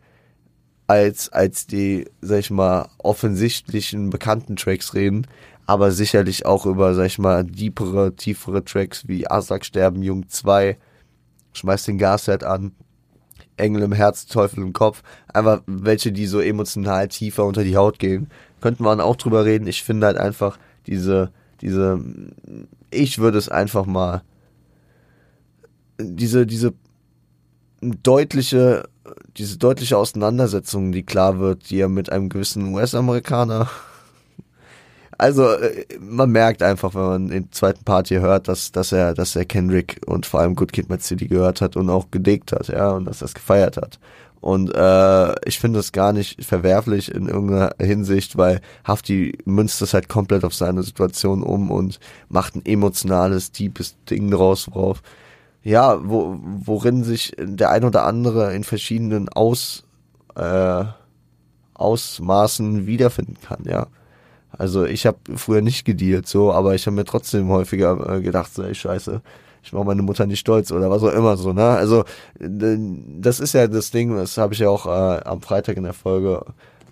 als, 0.87 1.29
als 1.29 1.67
die, 1.67 2.07
sag 2.21 2.39
ich 2.39 2.51
mal, 2.51 2.89
offensichtlichen 2.99 4.11
bekannten 4.11 4.57
Tracks 4.57 4.95
reden, 4.95 5.27
aber 5.67 5.93
sicherlich 5.93 6.47
auch 6.47 6.65
über, 6.65 6.95
sag 6.95 7.07
ich 7.07 7.19
mal, 7.19 7.45
deepere, 7.45 8.17
tiefere 8.17 8.65
Tracks 8.65 9.07
wie 9.07 9.31
Asak 9.31 9.65
sterben, 9.65 10.03
Jung 10.03 10.29
2, 10.29 10.79
Schmeiß 11.53 11.85
den 11.85 11.99
Gasset 11.99 12.43
an, 12.43 12.73
Engel 13.59 13.83
im 13.83 13.93
Herz, 13.93 14.27
Teufel 14.27 14.63
im 14.63 14.73
Kopf, 14.73 15.03
einfach 15.27 15.63
welche, 15.67 16.11
die 16.11 16.27
so 16.27 16.41
emotional 16.41 17.09
tiefer 17.09 17.45
unter 17.45 17.65
die 17.65 17.77
Haut 17.77 17.99
gehen. 17.99 18.31
Könnten 18.61 18.85
wir 18.85 19.05
auch 19.05 19.17
drüber 19.17 19.45
reden. 19.45 19.67
Ich 19.67 19.83
finde 19.83 20.07
halt 20.07 20.17
einfach 20.17 20.59
diese, 20.87 21.33
diese, 21.61 22.03
ich 22.91 23.19
würde 23.19 23.39
es 23.39 23.49
einfach 23.49 23.87
mal, 23.87 24.23
diese, 26.01 26.47
diese 26.47 26.75
deutliche, 27.81 28.89
diese 29.37 29.59
deutliche 29.59 29.97
Auseinandersetzung, 29.97 30.93
die 30.93 31.03
klar 31.03 31.39
wird, 31.39 31.71
die 31.71 31.81
er 31.81 31.89
mit 31.89 32.11
einem 32.11 32.29
gewissen 32.29 32.75
US-Amerikaner 32.75 33.69
also 35.19 35.51
äh, 35.51 35.85
man 35.99 36.31
merkt 36.31 36.63
einfach, 36.63 36.95
wenn 36.95 37.03
man 37.03 37.29
den 37.29 37.53
zweiten 37.53 37.85
Part 37.85 38.09
hier 38.09 38.21
hört, 38.21 38.49
dass, 38.49 38.73
dass 38.73 38.93
er, 38.93 39.15
dass 39.15 39.35
er 39.37 39.45
Kendrick 39.45 40.01
und 40.07 40.25
vor 40.25 40.41
allem 40.41 40.55
Good 40.55 40.73
Kid, 40.73 40.89
Mad 40.89 41.03
City 41.03 41.27
gehört 41.27 41.61
hat 41.61 41.77
und 41.77 41.91
auch 41.91 42.11
gedickt 42.11 42.53
hat, 42.53 42.69
ja, 42.69 42.93
und 42.93 43.05
dass 43.05 43.21
er 43.21 43.27
es 43.27 43.35
gefeiert 43.35 43.77
hat. 43.77 43.99
Und 44.41 44.73
äh, 44.75 45.35
ich 45.49 45.59
finde 45.59 45.81
das 45.81 45.93
gar 45.93 46.13
nicht 46.13 46.45
verwerflich 46.45 47.13
in 47.13 47.29
irgendeiner 47.29 47.75
Hinsicht, 47.81 48.37
weil 48.37 48.61
Hafti 48.85 49.37
münzt 49.45 49.83
das 49.83 49.95
halt 49.95 50.09
komplett 50.09 50.45
auf 50.45 50.55
seine 50.55 50.83
Situation 50.83 51.43
um 51.43 51.71
und 51.71 51.99
macht 52.29 52.55
ein 52.55 52.65
emotionales, 52.65 53.51
deepes 53.51 53.97
Ding 54.09 54.31
draus, 54.31 54.69
worauf, 54.71 55.03
ja, 55.65 55.99
wo, 56.09 56.39
worin 56.41 57.03
sich 57.03 57.33
der 57.39 57.71
ein 57.71 57.85
oder 57.85 58.05
andere 58.05 58.55
in 58.55 58.63
verschiedenen 58.63 59.29
Aus, 59.29 59.85
äh, 60.37 60.85
Ausmaßen 61.75 62.87
wiederfinden 62.87 63.37
kann, 63.43 63.65
ja. 63.65 63.89
Also 64.51 64.85
ich 64.85 65.05
habe 65.07 65.19
früher 65.37 65.61
nicht 65.61 65.85
gedealt 65.85 66.27
so, 66.27 66.53
aber 66.53 66.75
ich 66.75 66.87
habe 66.87 66.97
mir 66.97 67.05
trotzdem 67.05 67.49
häufiger 67.49 68.17
äh, 68.17 68.21
gedacht, 68.23 68.55
so, 68.55 68.63
ey, 68.63 68.75
scheiße, 68.75 69.21
ich 69.63 69.73
mache 69.73 69.85
meine 69.85 70.03
Mutter 70.03 70.27
nicht 70.27 70.41
stolz 70.41 70.73
oder 70.73 70.91
was 70.91 71.03
auch 71.03 71.13
immer 71.13 71.37
so, 71.37 71.53
ne? 71.53 71.69
Also 71.69 72.05
das 72.39 73.41
ist 73.41 73.55
ja 73.55 73.67
das 73.67 73.91
Ding, 73.91 74.17
das 74.17 74.39
habe 74.39 74.55
ich 74.55 74.61
ja 74.61 74.69
auch 74.69 74.87
äh, 74.87 75.21
am 75.25 75.41
Freitag 75.41 75.77
in 75.77 75.85
der 75.85 75.93
Folge, 75.93 76.45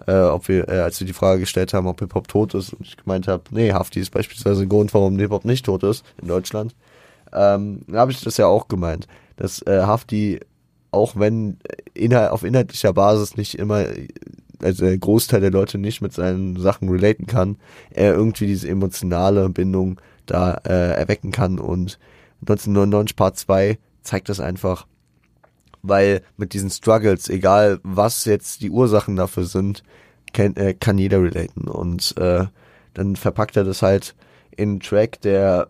äh, 0.07 0.21
ob 0.21 0.49
wir, 0.49 0.69
äh, 0.69 0.81
als 0.81 1.01
wir 1.01 1.07
die 1.07 1.13
Frage 1.13 1.41
gestellt 1.41 1.75
haben, 1.75 1.87
ob 1.87 2.01
Hip-Hop 2.01 2.29
tot 2.29 2.55
ist 2.55 2.73
und 2.73 2.87
ich 2.87 2.97
gemeint 2.97 3.29
habe, 3.29 3.45
nee, 3.51 3.73
Hafti 3.73 4.01
ist 4.01 4.11
beispielsweise 4.11 4.63
ein 4.63 4.69
Grund, 4.69 4.93
warum 4.95 5.19
Hip-Hop 5.19 5.45
nicht 5.45 5.67
tot 5.67 5.83
ist 5.83 6.05
in 6.21 6.29
Deutschland. 6.29 6.75
Ähm, 7.33 7.81
habe 7.93 8.13
ich 8.13 8.21
das 8.21 8.37
ja 8.37 8.47
auch 8.47 8.69
gemeint, 8.69 9.07
dass 9.37 9.63
äh, 9.63 9.83
Hafti, 9.83 10.41
auch 10.91 11.17
wenn 11.17 11.59
inhalt, 11.95 12.31
auf 12.31 12.45
inhaltlicher 12.45 12.93
Basis 12.93 13.37
nicht 13.37 13.59
immer 13.59 13.85
also 14.63 14.85
der 14.87 14.99
Großteil 14.99 15.41
der 15.41 15.51
Leute 15.51 15.79
nicht 15.79 16.01
mit 16.01 16.13
seinen 16.13 16.57
Sachen 16.57 16.89
relaten 16.89 17.27
kann, 17.27 17.57
er 17.91 18.15
irgendwie 18.15 18.47
diese 18.47 18.69
emotionale 18.69 19.49
Bindung 19.49 20.01
da 20.27 20.61
äh, 20.65 20.95
erwecken 20.99 21.31
kann 21.31 21.59
und 21.59 21.99
1999 22.41 23.17
Part 23.17 23.37
2 23.37 23.79
zeigt 24.03 24.29
das 24.29 24.41
einfach, 24.41 24.87
weil 25.83 26.23
mit 26.37 26.53
diesen 26.53 26.71
Struggles, 26.71 27.29
egal 27.29 27.81
was 27.83 28.25
jetzt 28.25 28.61
die 28.63 28.71
Ursachen 28.71 29.17
dafür 29.17 29.45
sind, 29.45 29.83
kann, 30.33 30.55
äh, 30.57 30.75
kann 30.75 30.99
jeder 30.99 31.23
relaten 31.23 31.69
und 31.69 32.17
äh, 32.19 32.47
dann 32.95 33.17
verpackt 33.17 33.57
er 33.57 33.65
das 33.65 33.83
halt 33.83 34.15
in 34.57 34.71
einen 34.71 34.81
Track, 34.81 35.21
der, 35.21 35.69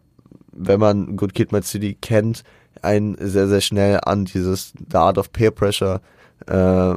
wenn 0.52 0.80
man 0.80 1.16
Good 1.16 1.34
Kid, 1.34 1.52
Mad 1.52 1.66
City 1.66 1.96
kennt, 2.00 2.44
einen 2.82 3.16
sehr, 3.18 3.48
sehr 3.48 3.60
schnell 3.60 4.00
an 4.04 4.26
dieses 4.26 4.72
The 4.90 4.98
Art 4.98 5.18
of 5.18 5.32
Peer 5.32 5.50
Pressure 5.50 6.00
äh, 6.46 6.94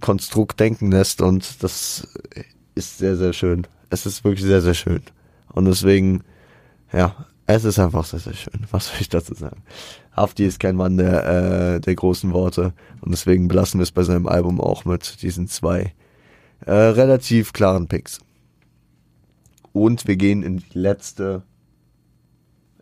Konstrukt 0.00 0.60
denken 0.60 0.90
lässt 0.90 1.22
und 1.22 1.62
das 1.62 2.06
ist 2.74 2.98
sehr, 2.98 3.16
sehr 3.16 3.32
schön. 3.32 3.66
Es 3.90 4.04
ist 4.06 4.24
wirklich 4.24 4.44
sehr, 4.44 4.60
sehr 4.60 4.74
schön. 4.74 5.02
Und 5.52 5.64
deswegen, 5.64 6.22
ja, 6.92 7.26
es 7.48 7.64
ist 7.64 7.78
einfach 7.78 8.04
sehr, 8.04 8.20
sehr 8.20 8.34
schön. 8.34 8.66
Was 8.70 8.88
soll 8.88 8.98
ich 9.00 9.08
dazu 9.08 9.32
sagen? 9.32 9.62
Hafti 10.14 10.44
ist 10.44 10.60
kein 10.60 10.76
Mann 10.76 10.98
der, 10.98 11.24
äh, 11.76 11.80
der 11.80 11.94
großen 11.94 12.34
Worte 12.34 12.74
und 13.00 13.10
deswegen 13.10 13.48
belassen 13.48 13.80
wir 13.80 13.84
es 13.84 13.90
bei 13.90 14.02
seinem 14.02 14.26
Album 14.26 14.60
auch 14.60 14.84
mit 14.84 15.22
diesen 15.22 15.48
zwei 15.48 15.94
äh, 16.66 16.72
relativ 16.72 17.54
klaren 17.54 17.88
Picks. 17.88 18.20
Und 19.72 20.06
wir 20.06 20.16
gehen 20.16 20.42
in 20.42 20.58
die 20.58 20.78
letzte, 20.78 21.42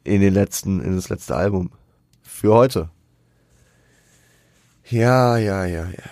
in 0.02 0.20
den 0.20 0.34
letzten, 0.34 0.80
in 0.80 0.96
das 0.96 1.10
letzte 1.10 1.36
Album 1.36 1.70
für 2.22 2.52
heute. 2.52 2.90
Ja, 4.90 5.36
ja, 5.36 5.64
ja, 5.64 5.86
ja. 5.88 6.10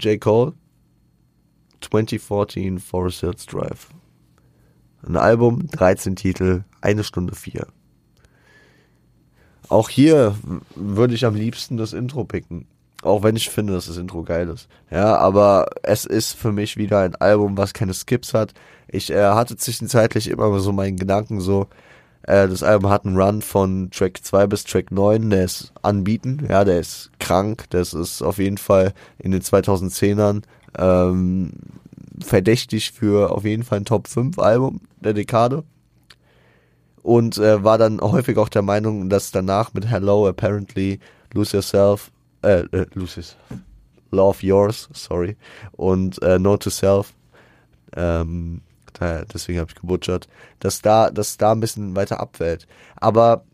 J. 0.00 0.20
Cole, 0.20 0.52
2014 1.80 2.80
Forest 2.80 3.20
Hills 3.20 3.46
Drive. 3.46 3.88
Ein 5.06 5.16
Album, 5.16 5.68
13 5.70 6.16
Titel, 6.16 6.64
eine 6.80 7.04
Stunde 7.04 7.34
vier. 7.34 7.66
Auch 9.68 9.88
hier 9.88 10.36
würde 10.74 11.14
ich 11.14 11.24
am 11.24 11.34
liebsten 11.34 11.76
das 11.76 11.92
Intro 11.92 12.24
picken. 12.24 12.66
Auch 13.02 13.22
wenn 13.22 13.36
ich 13.36 13.50
finde, 13.50 13.74
dass 13.74 13.86
das 13.86 13.98
Intro 13.98 14.22
geil 14.22 14.48
ist. 14.48 14.68
Ja, 14.90 15.16
aber 15.16 15.66
es 15.82 16.06
ist 16.06 16.32
für 16.32 16.52
mich 16.52 16.78
wieder 16.78 17.00
ein 17.00 17.14
Album, 17.16 17.58
was 17.58 17.74
keine 17.74 17.92
Skips 17.92 18.32
hat. 18.32 18.54
Ich 18.88 19.10
äh, 19.10 19.22
hatte 19.22 19.56
zwischenzeitlich 19.56 20.28
immer 20.28 20.58
so 20.60 20.72
meinen 20.72 20.96
Gedanken 20.96 21.40
so, 21.40 21.66
äh, 22.22 22.48
das 22.48 22.62
Album 22.62 22.90
hat 22.90 23.04
einen 23.04 23.16
Run 23.20 23.42
von 23.42 23.90
Track 23.90 24.24
2 24.24 24.46
bis 24.46 24.64
Track 24.64 24.90
9, 24.90 25.28
der 25.28 25.44
ist 25.44 25.72
anbieten, 25.82 26.46
ja, 26.48 26.64
der 26.64 26.80
ist 26.80 27.10
krank, 27.18 27.64
das 27.70 27.92
ist 27.92 28.22
auf 28.22 28.38
jeden 28.38 28.58
Fall 28.58 28.94
in 29.18 29.32
den 29.32 29.42
2010ern 29.42 30.42
ähm, 30.78 31.52
verdächtig 32.20 32.92
für 32.92 33.30
auf 33.30 33.44
jeden 33.44 33.62
Fall 33.62 33.78
ein 33.80 33.84
Top 33.84 34.08
5 34.08 34.38
Album 34.38 34.80
der 35.00 35.14
Dekade 35.14 35.64
und 37.02 37.38
äh, 37.38 37.62
war 37.62 37.78
dann 37.78 38.00
häufig 38.00 38.38
auch 38.38 38.48
der 38.48 38.62
Meinung, 38.62 39.08
dass 39.10 39.30
danach 39.30 39.74
mit 39.74 39.86
Hello, 39.86 40.26
Apparently, 40.26 41.00
Lose 41.32 41.56
Yourself, 41.56 42.10
äh, 42.42 42.60
äh 42.72 42.86
Lose 42.94 43.20
Yourself, 43.20 43.36
Love 44.10 44.46
Yours, 44.46 44.88
sorry, 44.92 45.36
und 45.72 46.22
äh, 46.22 46.38
No 46.38 46.56
to 46.56 46.70
Self, 46.70 47.12
ähm, 47.96 48.62
da, 48.94 49.24
deswegen 49.24 49.58
habe 49.58 49.70
ich 49.70 49.80
gebutschert, 49.80 50.28
dass 50.60 50.80
da, 50.80 51.10
dass 51.10 51.36
da 51.36 51.52
ein 51.52 51.60
bisschen 51.60 51.96
weiter 51.96 52.20
abfällt. 52.20 52.66
Aber 52.96 53.44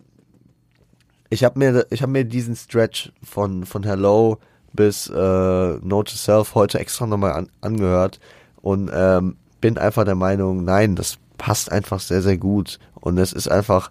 ich 1.31 1.45
habe 1.45 1.59
mir, 1.59 1.87
ich 1.91 2.03
habe 2.03 2.13
mir 2.13 2.25
diesen 2.25 2.55
Stretch 2.55 3.11
von 3.23 3.65
von 3.65 3.83
Hello 3.83 4.39
bis 4.73 5.09
äh, 5.09 5.13
No 5.17 6.03
to 6.03 6.15
Self 6.15 6.55
heute 6.55 6.79
extra 6.79 7.07
nochmal 7.07 7.33
an, 7.33 7.49
angehört 7.63 8.21
und 8.63 8.91
ähm, 8.93 9.37
bin 9.61 9.79
einfach 9.79 10.05
der 10.05 10.15
Meinung, 10.15 10.65
nein, 10.65 10.97
das 10.97 11.19
passt 11.39 11.73
einfach 11.73 12.01
sehr, 12.01 12.23
sehr 12.23 12.39
gut. 12.39 12.79
Und 12.95 13.19
es 13.19 13.33
ist 13.33 13.49
einfach, 13.49 13.91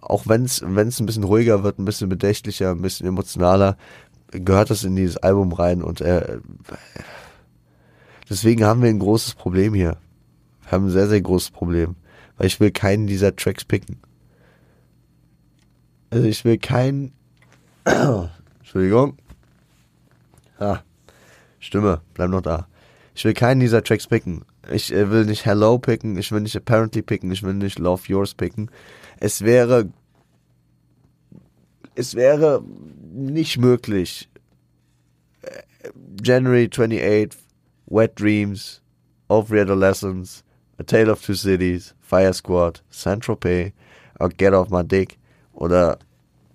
auch 0.00 0.26
wenn 0.26 0.44
es 0.44 0.62
ein 0.62 1.06
bisschen 1.06 1.24
ruhiger 1.24 1.62
wird, 1.62 1.78
ein 1.78 1.84
bisschen 1.84 2.08
bedächtlicher, 2.08 2.70
ein 2.70 2.82
bisschen 2.82 3.06
emotionaler, 3.06 3.76
gehört 4.30 4.70
das 4.70 4.84
in 4.84 4.96
dieses 4.96 5.16
Album 5.16 5.52
rein. 5.52 5.82
Und 5.82 6.00
äh, 6.00 6.38
deswegen 8.28 8.64
haben 8.64 8.82
wir 8.82 8.90
ein 8.90 8.98
großes 8.98 9.34
Problem 9.34 9.74
hier. 9.74 9.96
Wir 10.62 10.72
haben 10.72 10.86
ein 10.86 10.90
sehr, 10.90 11.08
sehr 11.08 11.20
großes 11.20 11.50
Problem. 11.50 11.96
Weil 12.36 12.48
ich 12.48 12.60
will 12.60 12.70
keinen 12.70 13.06
dieser 13.06 13.34
Tracks 13.34 13.64
picken. 13.64 13.98
Also 16.10 16.26
ich 16.26 16.44
will 16.44 16.58
keinen. 16.58 17.12
Entschuldigung. 18.58 19.16
Ah, 20.58 20.80
Stimme, 21.58 22.00
bleib 22.14 22.30
noch 22.30 22.42
da. 22.42 22.66
Ich 23.16 23.24
will 23.24 23.32
keinen 23.32 23.60
dieser 23.60 23.82
Tracks 23.82 24.06
picken. 24.06 24.44
Ich 24.70 24.92
äh, 24.92 25.10
will 25.10 25.24
nicht 25.24 25.46
Hello 25.46 25.78
picken, 25.78 26.18
ich 26.18 26.30
will 26.32 26.42
nicht 26.42 26.54
Apparently 26.54 27.00
picken, 27.00 27.30
ich 27.30 27.42
will 27.42 27.54
nicht 27.54 27.78
Love 27.78 28.02
Yours 28.06 28.34
picken. 28.34 28.70
Es 29.18 29.40
wäre, 29.40 29.88
es 31.94 32.14
wäre 32.14 32.62
nicht 33.14 33.56
möglich. 33.56 34.28
Äh, 35.40 35.62
January 36.22 36.66
28th, 36.66 37.36
Wet 37.86 38.20
Dreams, 38.20 38.82
Of 39.28 39.50
Adolescence, 39.50 40.44
A 40.78 40.82
Tale 40.82 41.10
of 41.10 41.24
Two 41.24 41.34
Cities, 41.34 41.94
Fire 42.02 42.34
Squad, 42.34 42.82
Saint 42.90 43.24
Tropez, 43.24 43.72
or 44.20 44.28
Get 44.28 44.52
Off 44.52 44.68
My 44.68 44.84
Dick 44.84 45.16
oder 45.54 45.98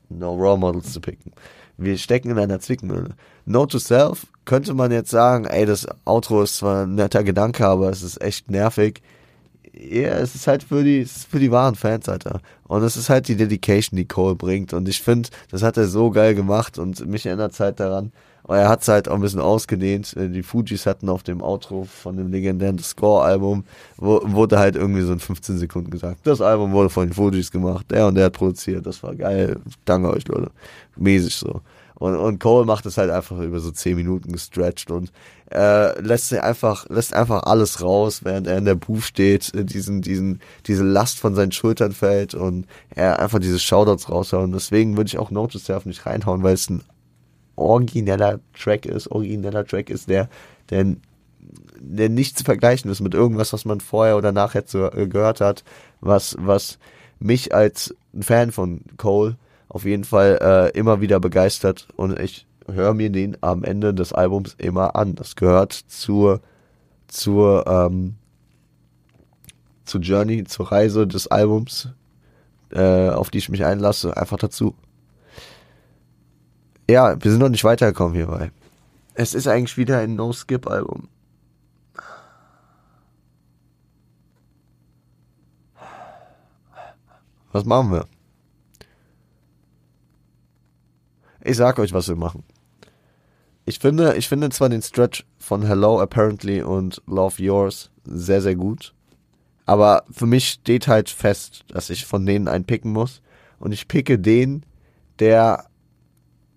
No 0.09 0.36
Role 0.36 0.59
Models 0.59 0.93
zu 0.93 1.01
picken. 1.01 1.32
Wir 1.78 1.97
stecken 1.97 2.30
in 2.30 2.38
einer 2.38 2.59
Zwickmühle. 2.59 3.16
Note 3.47 3.72
to 3.72 3.80
Self 3.80 4.28
könnte 4.45 4.73
man 4.73 4.91
jetzt 4.91 5.11
sagen, 5.11 5.45
ey, 5.45 5.65
das 5.65 5.87
Outro 6.05 6.43
ist 6.43 6.57
zwar 6.57 6.83
ein 6.83 6.95
netter 6.95 7.23
Gedanke, 7.23 7.65
aber 7.65 7.89
es 7.89 8.03
ist 8.03 8.21
echt 8.21 8.49
nervig. 8.49 9.01
Ja, 9.73 10.17
es 10.17 10.35
ist 10.35 10.47
halt 10.47 10.63
für 10.63 10.83
die, 10.83 10.99
es 10.99 11.17
ist 11.17 11.27
für 11.31 11.39
die 11.39 11.51
wahren 11.51 11.75
Fans, 11.75 12.09
Alter. 12.09 12.41
Und 12.67 12.83
es 12.83 12.97
ist 12.97 13.09
halt 13.09 13.27
die 13.27 13.37
Dedication, 13.37 13.97
die 13.97 14.07
Cole 14.07 14.35
bringt. 14.35 14.73
Und 14.73 14.89
ich 14.89 15.01
finde, 15.01 15.29
das 15.49 15.63
hat 15.63 15.77
er 15.77 15.87
so 15.87 16.11
geil 16.11 16.35
gemacht 16.35 16.77
und 16.77 17.05
mich 17.07 17.25
erinnert 17.25 17.53
es 17.53 17.59
halt 17.59 17.79
daran. 17.79 18.11
Aber 18.43 18.57
er 18.57 18.69
hat 18.69 18.81
es 18.81 18.87
halt 18.87 19.07
auch 19.07 19.15
ein 19.15 19.21
bisschen 19.21 19.39
ausgedehnt. 19.39 20.15
Die 20.17 20.43
Fujis 20.43 20.85
hatten 20.85 21.09
auf 21.09 21.23
dem 21.23 21.41
Outro 21.41 21.85
von 21.85 22.17
dem 22.17 22.31
legendären 22.31 22.79
Score-Album, 22.79 23.63
wurde 23.97 24.59
halt 24.59 24.75
irgendwie 24.75 25.01
so 25.01 25.13
in 25.13 25.19
15 25.19 25.57
Sekunden 25.57 25.91
gesagt, 25.91 26.21
das 26.25 26.41
Album 26.41 26.71
wurde 26.71 26.89
von 26.89 27.07
den 27.07 27.13
Fujis 27.13 27.51
gemacht, 27.51 27.85
der 27.91 28.07
und 28.07 28.15
der 28.15 28.25
hat 28.25 28.33
produziert, 28.33 28.85
das 28.85 29.03
war 29.03 29.15
geil. 29.15 29.57
Danke 29.85 30.09
euch, 30.09 30.27
Leute. 30.27 30.51
Mäßig 30.97 31.35
so. 31.35 31.61
Und, 32.02 32.16
und 32.16 32.39
Cole 32.39 32.66
macht 32.66 32.88
es 32.88 32.97
halt 32.97 33.12
einfach 33.12 33.38
über 33.41 33.60
so 33.60 33.70
10 33.70 33.95
Minuten 33.95 34.32
gestretched 34.32 34.89
und 34.89 35.12
äh, 35.52 36.02
lässt 36.02 36.34
einfach, 36.34 36.89
lässt 36.89 37.14
einfach 37.14 37.43
alles 37.43 37.84
raus, 37.84 38.22
während 38.24 38.47
er 38.47 38.58
in 38.58 38.66
der 38.66 38.74
Booth 38.74 39.04
steht, 39.04 39.52
diesen, 39.54 40.02
diesen, 40.02 40.39
diese 40.66 40.84
Last 40.84 41.20
von 41.20 41.36
seinen 41.36 41.52
Schultern 41.52 41.91
fällt 41.91 42.34
und 42.34 42.66
er 42.95 43.20
einfach 43.20 43.38
diese 43.38 43.60
Shoutouts 43.60 44.10
raushaut. 44.10 44.45
Und 44.45 44.54
deswegen 44.54 44.97
würde 44.97 45.10
ich 45.10 45.20
auch 45.20 45.30
Notice 45.30 45.64
Self 45.64 45.86
nicht 45.86 46.04
reinhauen, 46.08 46.41
weil 46.41 46.56
es 46.56 46.72
ein 46.72 46.82
origineller 47.56 48.39
Track 48.60 48.88
ist, 48.88 49.12
origineller 49.12 49.64
Track 49.64 49.91
ist, 49.91 50.10
der, 50.10 50.28
der, 50.72 50.95
der 51.78 52.10
nicht 52.10 52.36
zu 52.36 52.43
vergleichen 52.43 52.89
ist 52.89 53.02
mit 53.02 53.14
irgendwas, 53.14 53.54
was 53.54 53.64
man 53.64 53.80
vorher 53.80 54.18
oder 54.18 54.32
nachher 54.32 54.66
zu, 54.66 54.91
äh, 54.91 55.06
gehört 55.06 55.39
hat, 55.39 55.64
was, 55.99 56.36
was 56.39 56.80
mich 57.20 57.54
als 57.54 57.93
Fan 58.20 58.52
von 58.52 58.82
Cole 58.97 59.38
auf 59.72 59.86
jeden 59.86 60.03
Fall 60.03 60.38
äh, 60.41 60.78
immer 60.78 60.99
wieder 60.99 61.22
begeistert 61.22 61.88
und 61.95 62.19
ich 62.19 62.45
höre 62.69 62.93
mir 62.93 63.09
den 63.09 63.38
am 63.39 63.63
Ende 63.63 63.93
des 63.93 64.11
Albums 64.11 64.53
immer 64.57 64.97
an. 64.97 65.15
Das 65.15 65.38
gehört 65.38 65.72
zur 65.72 66.41
zur 67.07 67.65
ähm, 67.67 68.15
zur 69.86 70.01
Journey, 70.01 70.43
zur 70.43 70.72
Reise 70.72 71.07
des 71.07 71.28
Albums, 71.28 71.88
äh, 72.72 73.09
auf 73.09 73.30
die 73.30 73.38
ich 73.38 73.47
mich 73.47 73.63
einlasse, 73.63 74.15
einfach 74.17 74.38
dazu. 74.38 74.76
Ja, 76.89 77.15
wir 77.24 77.32
sind 77.32 77.39
noch 77.39 77.49
nicht 77.49 77.63
weitergekommen 77.63 78.15
hierbei. 78.15 78.51
Es 79.13 79.34
ist 79.34 79.47
eigentlich 79.47 79.78
wieder 79.78 79.99
ein 79.99 80.15
No-Skip-Album. 80.15 81.07
Was 87.53 87.63
machen 87.65 87.91
wir? 87.91 88.05
Ich 91.43 91.57
sag 91.57 91.79
euch, 91.79 91.93
was 91.93 92.07
wir 92.07 92.15
machen. 92.15 92.43
Ich 93.65 93.79
finde, 93.79 94.15
ich 94.15 94.27
finde 94.27 94.49
zwar 94.49 94.69
den 94.69 94.81
Stretch 94.81 95.25
von 95.37 95.63
Hello 95.63 95.99
Apparently 95.99 96.61
und 96.61 97.01
Love 97.07 97.41
Yours 97.41 97.91
sehr, 98.03 98.41
sehr 98.41 98.55
gut. 98.55 98.93
Aber 99.65 100.03
für 100.11 100.25
mich 100.25 100.49
steht 100.49 100.87
halt 100.87 101.09
fest, 101.09 101.63
dass 101.69 101.89
ich 101.89 102.05
von 102.05 102.25
denen 102.25 102.47
einen 102.47 102.65
picken 102.65 102.91
muss. 102.91 103.21
Und 103.59 103.71
ich 103.71 103.87
picke 103.87 104.17
den, 104.19 104.65
der 105.19 105.67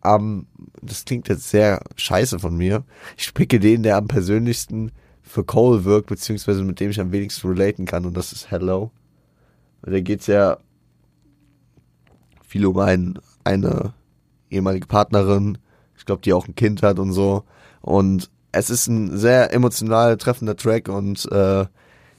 am, 0.01 0.47
das 0.83 1.05
klingt 1.05 1.29
jetzt 1.29 1.49
sehr 1.49 1.83
scheiße 1.97 2.39
von 2.39 2.57
mir, 2.57 2.85
ich 3.17 3.33
picke 3.33 3.59
den, 3.59 3.83
der 3.83 3.97
am 3.97 4.09
persönlichsten 4.09 4.93
für 5.23 5.45
Cole 5.45 5.85
wirkt, 5.85 6.09
beziehungsweise 6.09 6.63
mit 6.63 6.81
dem 6.81 6.91
ich 6.91 7.01
am 7.01 7.13
wenigsten 7.13 7.49
relaten 7.49 7.87
kann. 7.87 8.05
Und 8.05 8.15
das 8.15 8.33
ist 8.33 8.51
Hello. 8.51 8.91
Und 9.83 9.93
da 9.93 10.01
geht's 10.01 10.27
ja 10.27 10.59
viel 12.47 12.67
um 12.67 12.79
ein, 12.79 13.19
eine 13.45 13.95
ehemalige 14.55 14.87
Partnerin, 14.87 15.59
ich 15.97 16.05
glaube, 16.05 16.23
die 16.23 16.33
auch 16.33 16.49
ein 16.49 16.55
Kind 16.55 16.83
hat 16.83 16.99
und 16.99 17.13
so. 17.13 17.45
Und 17.81 18.31
es 18.53 18.71
ist 18.71 18.87
ein 18.87 19.17
sehr 19.17 19.53
emotional 19.53 20.17
treffender 20.17 20.57
Track 20.57 20.89
und 20.89 21.31
äh, 21.31 21.67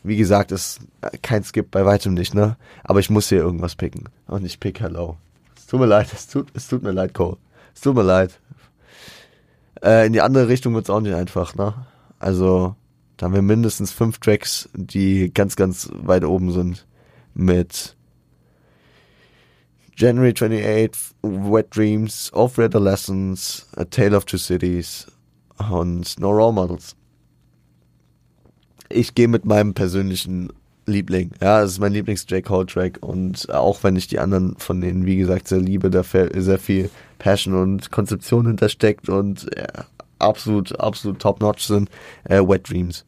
wie 0.03 0.17
gesagt, 0.17 0.51
ist 0.51 0.81
kein 1.23 1.43
Skip 1.43 1.71
bei 1.71 1.85
weitem 1.85 2.13
nicht, 2.13 2.35
ne? 2.35 2.57
Aber 2.83 2.99
ich 2.99 3.09
muss 3.09 3.29
hier 3.29 3.39
irgendwas 3.39 3.75
picken. 3.75 4.09
Und 4.27 4.45
ich 4.45 4.59
pick 4.59 4.79
Hello. 4.79 5.17
Es 5.57 5.65
tut 5.65 5.79
mir 5.79 5.87
leid, 5.87 6.09
es 6.13 6.27
tut, 6.27 6.49
es 6.53 6.67
tut 6.67 6.83
mir 6.83 6.91
leid, 6.91 7.13
Cole. 7.13 7.37
Es 7.73 7.81
tut 7.81 7.95
mir 7.95 8.03
leid. 8.03 8.39
Äh, 9.83 10.05
in 10.05 10.13
die 10.13 10.21
andere 10.21 10.47
Richtung 10.47 10.75
wird's 10.75 10.89
auch 10.89 11.01
nicht 11.01 11.15
einfach, 11.15 11.55
ne? 11.55 11.73
Also, 12.19 12.75
da 13.17 13.25
haben 13.25 13.33
wir 13.33 13.41
mindestens 13.41 13.91
fünf 13.91 14.19
Tracks, 14.19 14.69
die 14.73 15.33
ganz, 15.33 15.55
ganz 15.55 15.89
weit 15.93 16.23
oben 16.23 16.51
sind. 16.51 16.85
Mit 17.33 17.95
January 19.97 20.33
28th, 20.33 21.13
Wet 21.23 21.73
Dreams, 21.73 22.29
Of 22.33 22.59
Adolescence, 22.59 23.65
A 23.77 23.85
Tale 23.85 24.15
of 24.15 24.25
Two 24.25 24.37
Cities 24.37 25.07
und 25.69 26.19
No 26.19 26.31
Role 26.31 26.51
Models. 26.51 26.95
Ich 28.89 29.15
gehe 29.15 29.29
mit 29.29 29.45
meinem 29.45 29.73
persönlichen 29.73 30.51
Liebling. 30.85 31.31
Ja, 31.41 31.63
es 31.63 31.73
ist 31.73 31.79
mein 31.79 31.93
Lieblings-J. 31.93 32.43
Cole-Track 32.43 32.99
und 33.01 33.49
auch 33.49 33.83
wenn 33.83 33.95
ich 33.95 34.07
die 34.07 34.19
anderen 34.19 34.55
von 34.57 34.81
denen, 34.81 35.05
wie 35.05 35.15
gesagt, 35.15 35.47
sehr 35.47 35.59
liebe, 35.59 35.89
da 35.89 36.03
sehr 36.03 36.59
viel 36.59 36.89
Passion 37.17 37.55
und 37.55 37.89
Konzeption 37.89 38.45
hintersteckt 38.47 39.07
und 39.07 39.49
ja, 39.57 39.85
absolut, 40.19 40.77
absolut 40.79 41.19
top-notch 41.19 41.63
sind, 41.65 41.89
äh, 42.25 42.41
Wet 42.41 42.69
Dreams. 42.69 43.05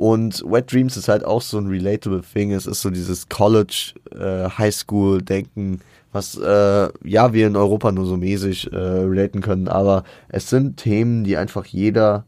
Und 0.00 0.42
Wet 0.46 0.72
Dreams 0.72 0.96
ist 0.96 1.08
halt 1.08 1.26
auch 1.26 1.42
so 1.42 1.58
ein 1.58 1.66
relatable 1.66 2.22
Thing. 2.22 2.52
Es 2.52 2.64
ist 2.64 2.80
so 2.80 2.88
dieses 2.88 3.28
College, 3.28 3.92
äh, 4.12 4.48
Highschool-Denken, 4.48 5.82
was 6.10 6.38
äh, 6.38 6.88
ja 7.04 7.34
wir 7.34 7.46
in 7.46 7.54
Europa 7.54 7.92
nur 7.92 8.06
so 8.06 8.16
mäßig 8.16 8.72
äh, 8.72 8.76
relaten 8.78 9.42
können. 9.42 9.68
Aber 9.68 10.04
es 10.30 10.48
sind 10.48 10.78
Themen, 10.78 11.22
die 11.22 11.36
einfach 11.36 11.66
jeder 11.66 12.24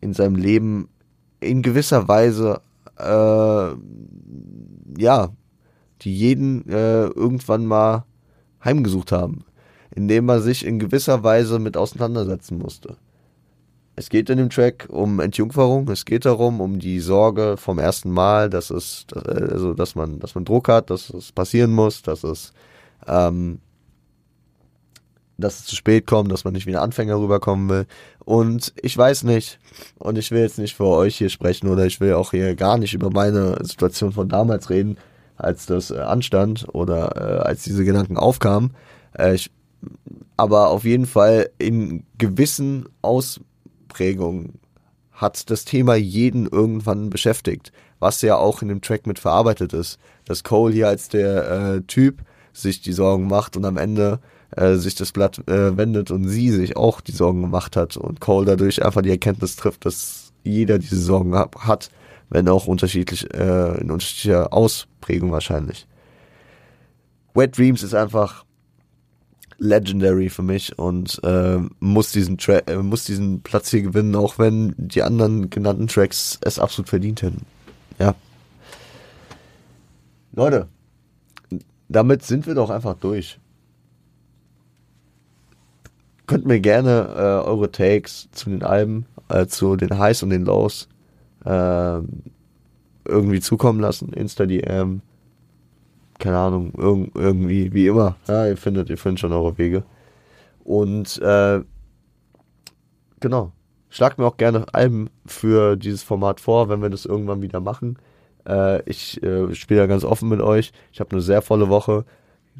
in 0.00 0.14
seinem 0.14 0.36
Leben 0.36 0.88
in 1.40 1.62
gewisser 1.62 2.06
Weise 2.06 2.60
äh, 2.96 3.74
ja, 5.02 5.30
die 6.02 6.14
jeden 6.14 6.68
äh, 6.68 7.06
irgendwann 7.06 7.66
mal 7.66 8.04
heimgesucht 8.64 9.10
haben, 9.10 9.44
in 9.96 10.06
dem 10.06 10.26
man 10.26 10.42
sich 10.42 10.64
in 10.64 10.78
gewisser 10.78 11.24
Weise 11.24 11.58
mit 11.58 11.76
auseinandersetzen 11.76 12.56
musste. 12.56 12.98
Es 13.98 14.10
geht 14.10 14.30
in 14.30 14.38
dem 14.38 14.48
Track 14.48 14.86
um 14.90 15.18
Entjungferung, 15.18 15.90
es 15.90 16.04
geht 16.04 16.24
darum, 16.24 16.60
um 16.60 16.78
die 16.78 17.00
Sorge 17.00 17.56
vom 17.56 17.80
ersten 17.80 18.12
Mal, 18.12 18.48
dass 18.48 18.70
es, 18.70 19.06
also, 19.12 19.74
dass 19.74 19.96
man, 19.96 20.20
dass 20.20 20.36
man 20.36 20.44
Druck 20.44 20.68
hat, 20.68 20.90
dass 20.90 21.10
es 21.10 21.32
passieren 21.32 21.72
muss, 21.72 22.02
dass 22.02 22.22
es, 22.22 22.52
ähm, 23.08 23.58
dass 25.36 25.58
es 25.58 25.64
zu 25.64 25.74
spät 25.74 26.06
kommt, 26.06 26.30
dass 26.30 26.44
man 26.44 26.52
nicht 26.52 26.66
wie 26.66 26.76
ein 26.76 26.82
Anfänger 26.82 27.18
rüberkommen 27.18 27.68
will. 27.68 27.86
Und 28.24 28.72
ich 28.80 28.96
weiß 28.96 29.24
nicht, 29.24 29.58
und 29.98 30.16
ich 30.16 30.30
will 30.30 30.42
jetzt 30.42 30.60
nicht 30.60 30.76
für 30.76 30.86
euch 30.86 31.16
hier 31.16 31.28
sprechen 31.28 31.68
oder 31.68 31.84
ich 31.84 32.00
will 32.00 32.14
auch 32.14 32.30
hier 32.30 32.54
gar 32.54 32.78
nicht 32.78 32.94
über 32.94 33.10
meine 33.10 33.58
Situation 33.64 34.12
von 34.12 34.28
damals 34.28 34.70
reden, 34.70 34.96
als 35.36 35.66
das 35.66 35.90
äh, 35.90 35.98
anstand 35.98 36.68
oder 36.72 37.16
äh, 37.16 37.48
als 37.48 37.64
diese 37.64 37.84
Gedanken 37.84 38.16
aufkamen. 38.16 38.74
Äh, 39.18 39.34
ich, 39.34 39.50
aber 40.36 40.68
auf 40.68 40.84
jeden 40.84 41.06
Fall 41.06 41.50
in 41.58 42.04
gewissen 42.16 42.88
Aus 43.02 43.40
Prägung 43.88 44.54
hat 45.12 45.50
das 45.50 45.64
Thema 45.64 45.96
jeden 45.96 46.46
irgendwann 46.46 47.10
beschäftigt, 47.10 47.72
was 47.98 48.22
ja 48.22 48.36
auch 48.36 48.62
in 48.62 48.68
dem 48.68 48.80
Track 48.80 49.06
mit 49.06 49.18
verarbeitet 49.18 49.72
ist. 49.72 49.98
Dass 50.24 50.44
Cole 50.44 50.72
hier 50.72 50.88
als 50.88 51.08
der 51.08 51.50
äh, 51.50 51.80
Typ 51.82 52.22
sich 52.52 52.80
die 52.80 52.92
Sorgen 52.92 53.26
macht 53.26 53.56
und 53.56 53.64
am 53.64 53.76
Ende 53.76 54.20
äh, 54.56 54.74
sich 54.74 54.94
das 54.94 55.12
Blatt 55.12 55.38
äh, 55.48 55.76
wendet 55.76 56.10
und 56.10 56.28
sie 56.28 56.50
sich 56.50 56.76
auch 56.76 57.00
die 57.00 57.12
Sorgen 57.12 57.42
gemacht 57.42 57.76
hat 57.76 57.96
und 57.96 58.20
Cole 58.20 58.46
dadurch 58.46 58.84
einfach 58.84 59.02
die 59.02 59.10
Erkenntnis 59.10 59.56
trifft, 59.56 59.84
dass 59.84 60.32
jeder 60.44 60.78
diese 60.78 61.00
Sorgen 61.00 61.34
hat, 61.34 61.90
wenn 62.30 62.48
auch 62.48 62.66
unterschiedlich, 62.66 63.32
äh, 63.34 63.80
in 63.80 63.90
unterschiedlicher 63.90 64.52
Ausprägung 64.52 65.32
wahrscheinlich. 65.32 65.86
Wet 67.34 67.58
Dreams 67.58 67.82
ist 67.82 67.94
einfach 67.94 68.44
legendary 69.58 70.30
für 70.30 70.42
mich 70.42 70.78
und 70.78 71.20
äh, 71.24 71.58
muss 71.80 72.12
diesen 72.12 72.38
Tra 72.38 72.58
äh, 72.66 72.76
muss 72.76 73.04
diesen 73.04 73.42
Platz 73.42 73.70
hier 73.70 73.82
gewinnen, 73.82 74.14
auch 74.14 74.38
wenn 74.38 74.74
die 74.76 75.02
anderen 75.02 75.50
genannten 75.50 75.88
Tracks 75.88 76.38
es 76.42 76.58
absolut 76.58 76.88
verdient 76.88 77.22
hätten. 77.22 77.44
Ja. 77.98 78.14
Leute, 80.32 80.68
damit 81.88 82.22
sind 82.22 82.46
wir 82.46 82.54
doch 82.54 82.70
einfach 82.70 82.94
durch. 82.94 83.40
Könnt 86.26 86.46
mir 86.46 86.60
gerne 86.60 87.08
äh, 87.16 87.48
eure 87.48 87.72
Takes 87.72 88.28
zu 88.32 88.50
den 88.50 88.62
Alben, 88.62 89.06
äh, 89.28 89.46
zu 89.46 89.76
den 89.76 89.98
Highs 89.98 90.22
und 90.22 90.30
den 90.30 90.44
Lows 90.44 90.88
äh, 91.44 91.98
irgendwie 93.06 93.40
zukommen 93.40 93.80
lassen. 93.80 94.12
Insta-DM, 94.12 95.00
keine 96.18 96.38
Ahnung, 96.38 96.72
irg 96.76 97.10
irgendwie, 97.14 97.72
wie 97.72 97.86
immer. 97.86 98.16
Ja, 98.26 98.46
ihr 98.46 98.56
findet, 98.56 98.90
ihr 98.90 98.98
findet 98.98 99.20
schon 99.20 99.32
eure 99.32 99.56
Wege. 99.58 99.84
Und 100.64 101.20
äh, 101.22 101.60
genau. 103.20 103.52
Schlagt 103.90 104.18
mir 104.18 104.26
auch 104.26 104.36
gerne 104.36 104.66
Alben 104.72 105.08
für 105.24 105.76
dieses 105.76 106.02
Format 106.02 106.40
vor, 106.40 106.68
wenn 106.68 106.82
wir 106.82 106.90
das 106.90 107.06
irgendwann 107.06 107.40
wieder 107.40 107.60
machen. 107.60 107.98
Äh, 108.46 108.82
ich 108.82 109.22
äh, 109.22 109.54
spiele 109.54 109.80
da 109.80 109.86
ganz 109.86 110.04
offen 110.04 110.28
mit 110.28 110.42
euch. 110.42 110.72
Ich 110.92 111.00
habe 111.00 111.12
eine 111.12 111.22
sehr 111.22 111.40
volle 111.40 111.70
Woche. 111.70 112.04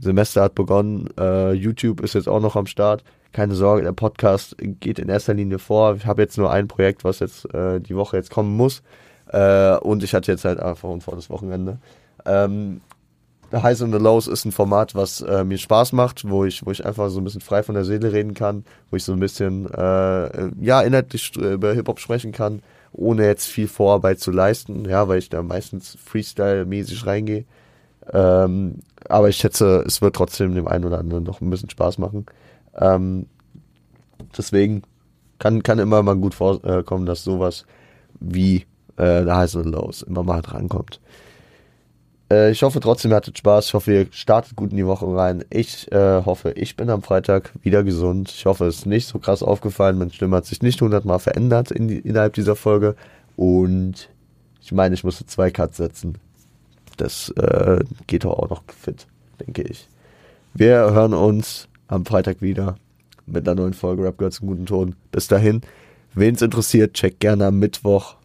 Semester 0.00 0.42
hat 0.42 0.54
begonnen. 0.54 1.08
Äh, 1.18 1.52
YouTube 1.52 2.00
ist 2.00 2.14
jetzt 2.14 2.28
auch 2.28 2.40
noch 2.40 2.56
am 2.56 2.66
Start. 2.66 3.04
Keine 3.32 3.54
Sorge, 3.54 3.82
der 3.82 3.92
Podcast 3.92 4.56
geht 4.58 4.98
in 4.98 5.10
erster 5.10 5.34
Linie 5.34 5.58
vor. 5.58 5.96
Ich 5.96 6.06
habe 6.06 6.22
jetzt 6.22 6.38
nur 6.38 6.50
ein 6.50 6.66
Projekt, 6.66 7.04
was 7.04 7.18
jetzt 7.18 7.52
äh, 7.52 7.78
die 7.78 7.94
Woche 7.94 8.16
jetzt 8.16 8.30
kommen 8.30 8.56
muss. 8.56 8.82
Äh, 9.26 9.76
und 9.76 10.02
ich 10.02 10.14
hatte 10.14 10.32
jetzt 10.32 10.46
halt 10.46 10.60
einfach 10.60 10.88
ein 10.88 11.02
volles 11.02 11.28
Wochenende. 11.28 11.78
Ähm, 12.24 12.80
Highs 13.52 13.82
and 13.82 13.94
the 13.94 14.00
Lows 14.00 14.26
ist 14.26 14.44
ein 14.44 14.52
Format, 14.52 14.94
was 14.94 15.20
äh, 15.22 15.44
mir 15.44 15.58
Spaß 15.58 15.92
macht, 15.92 16.28
wo 16.28 16.44
ich, 16.44 16.66
wo 16.66 16.70
ich 16.70 16.84
einfach 16.84 17.08
so 17.08 17.20
ein 17.20 17.24
bisschen 17.24 17.40
frei 17.40 17.62
von 17.62 17.74
der 17.74 17.84
Seele 17.84 18.12
reden 18.12 18.34
kann, 18.34 18.64
wo 18.90 18.96
ich 18.96 19.04
so 19.04 19.12
ein 19.12 19.20
bisschen, 19.20 19.66
äh, 19.72 20.50
ja, 20.60 20.82
inhaltlich 20.82 21.34
über 21.36 21.72
Hip-Hop 21.72 21.98
sprechen 21.98 22.32
kann, 22.32 22.62
ohne 22.92 23.24
jetzt 23.24 23.46
viel 23.46 23.68
Vorarbeit 23.68 24.20
zu 24.20 24.30
leisten, 24.30 24.84
ja, 24.84 25.08
weil 25.08 25.18
ich 25.18 25.30
da 25.30 25.42
meistens 25.42 25.96
Freestyle-mäßig 25.96 27.06
reingehe. 27.06 27.44
Ähm, 28.12 28.80
aber 29.08 29.28
ich 29.28 29.36
schätze, 29.36 29.84
es 29.86 30.02
wird 30.02 30.16
trotzdem 30.16 30.54
dem 30.54 30.66
einen 30.66 30.84
oder 30.84 30.98
anderen 30.98 31.24
noch 31.24 31.40
ein 31.40 31.50
bisschen 31.50 31.70
Spaß 31.70 31.98
machen. 31.98 32.26
Ähm, 32.74 33.26
deswegen 34.36 34.82
kann, 35.38 35.62
kann 35.62 35.78
immer 35.78 36.02
mal 36.02 36.16
gut 36.16 36.34
vorkommen, 36.34 37.06
dass 37.06 37.24
sowas 37.24 37.64
wie 38.20 38.66
äh, 38.96 39.24
The 39.24 39.30
Highs 39.30 39.56
and 39.56 39.66
the 39.66 39.70
Lows 39.70 40.02
immer 40.02 40.22
mal 40.22 40.42
drankommt. 40.42 41.00
Äh, 42.30 42.50
ich 42.50 42.62
hoffe 42.62 42.80
trotzdem, 42.80 43.12
ihr 43.12 43.16
hattet 43.16 43.38
Spaß. 43.38 43.66
Ich 43.66 43.74
hoffe, 43.74 43.92
ihr 43.92 44.06
startet 44.10 44.56
gut 44.56 44.70
in 44.70 44.76
die 44.76 44.86
Woche 44.86 45.06
rein. 45.06 45.44
Ich 45.50 45.90
äh, 45.92 46.22
hoffe, 46.24 46.52
ich 46.52 46.76
bin 46.76 46.90
am 46.90 47.02
Freitag 47.02 47.52
wieder 47.62 47.82
gesund. 47.84 48.30
Ich 48.30 48.46
hoffe, 48.46 48.66
es 48.66 48.78
ist 48.78 48.86
nicht 48.86 49.06
so 49.06 49.18
krass 49.18 49.42
aufgefallen. 49.42 49.98
Meine 49.98 50.12
Stimme 50.12 50.36
hat 50.36 50.46
sich 50.46 50.62
nicht 50.62 50.80
hundertmal 50.80 51.18
verändert 51.18 51.70
in 51.70 51.88
innerhalb 51.88 52.34
dieser 52.34 52.56
Folge. 52.56 52.96
Und 53.36 54.08
ich 54.60 54.72
meine, 54.72 54.94
ich 54.94 55.04
musste 55.04 55.26
zwei 55.26 55.50
Cuts 55.50 55.76
setzen. 55.76 56.18
Das 56.96 57.30
äh, 57.30 57.84
geht 58.06 58.26
auch 58.26 58.50
noch 58.50 58.62
fit, 58.66 59.06
denke 59.40 59.62
ich. 59.62 59.88
Wir 60.52 60.92
hören 60.92 61.14
uns 61.14 61.68
am 61.86 62.04
Freitag 62.04 62.42
wieder 62.42 62.76
mit 63.26 63.48
einer 63.48 63.60
neuen 63.60 63.74
Folge 63.74 64.02
Rap 64.02 64.18
Girls 64.18 64.40
im 64.40 64.48
guten 64.48 64.66
Ton. 64.66 64.96
Bis 65.12 65.28
dahin, 65.28 65.62
wen 66.14 66.34
es 66.34 66.42
interessiert, 66.42 66.94
checkt 66.94 67.20
gerne 67.20 67.46
am 67.46 67.58
Mittwoch 67.58 68.17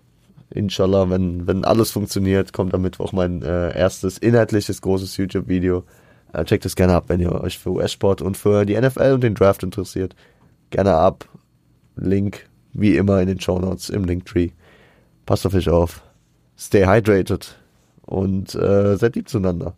Inshallah, 0.54 1.10
wenn, 1.10 1.48
wenn 1.48 1.66
alles 1.66 1.90
funktioniert, 1.90 2.54
kommt 2.54 2.76
am 2.76 2.84
Mittwoch 2.84 3.12
mein 3.12 3.42
äh, 3.42 3.76
erstes 3.76 4.20
inhaltliches 4.20 4.82
großes 4.82 5.18
YouTube-Video. 5.18 5.84
Äh, 6.32 6.46
checkt 6.46 6.66
es 6.66 6.76
gerne 6.76 6.94
ab, 6.94 7.06
wenn 7.08 7.20
ihr 7.20 7.32
euch 7.32 7.58
für 7.58 7.72
US-Sport 7.72 8.22
und 8.22 8.38
für 8.38 8.64
die 8.64 8.80
NFL 8.80 9.14
und 9.14 9.24
den 9.24 9.34
Draft 9.34 9.64
interessiert. 9.64 10.16
Gerne 10.70 10.94
ab. 10.94 11.28
Link 11.96 12.48
wie 12.72 12.98
immer 12.98 13.20
in 13.20 13.28
den 13.28 13.40
Show 13.40 13.58
Notes 13.58 13.90
im 13.90 14.06
Linktree. 14.06 14.52
Passt 15.26 15.46
auf 15.48 15.56
euch 15.56 15.70
auf. 15.70 16.04
Stay 16.56 16.86
hydrated 16.86 17.58
und 18.04 18.54
äh, 18.54 18.96
seid 18.96 19.16
lieb 19.16 19.30
zueinander. 19.30 19.76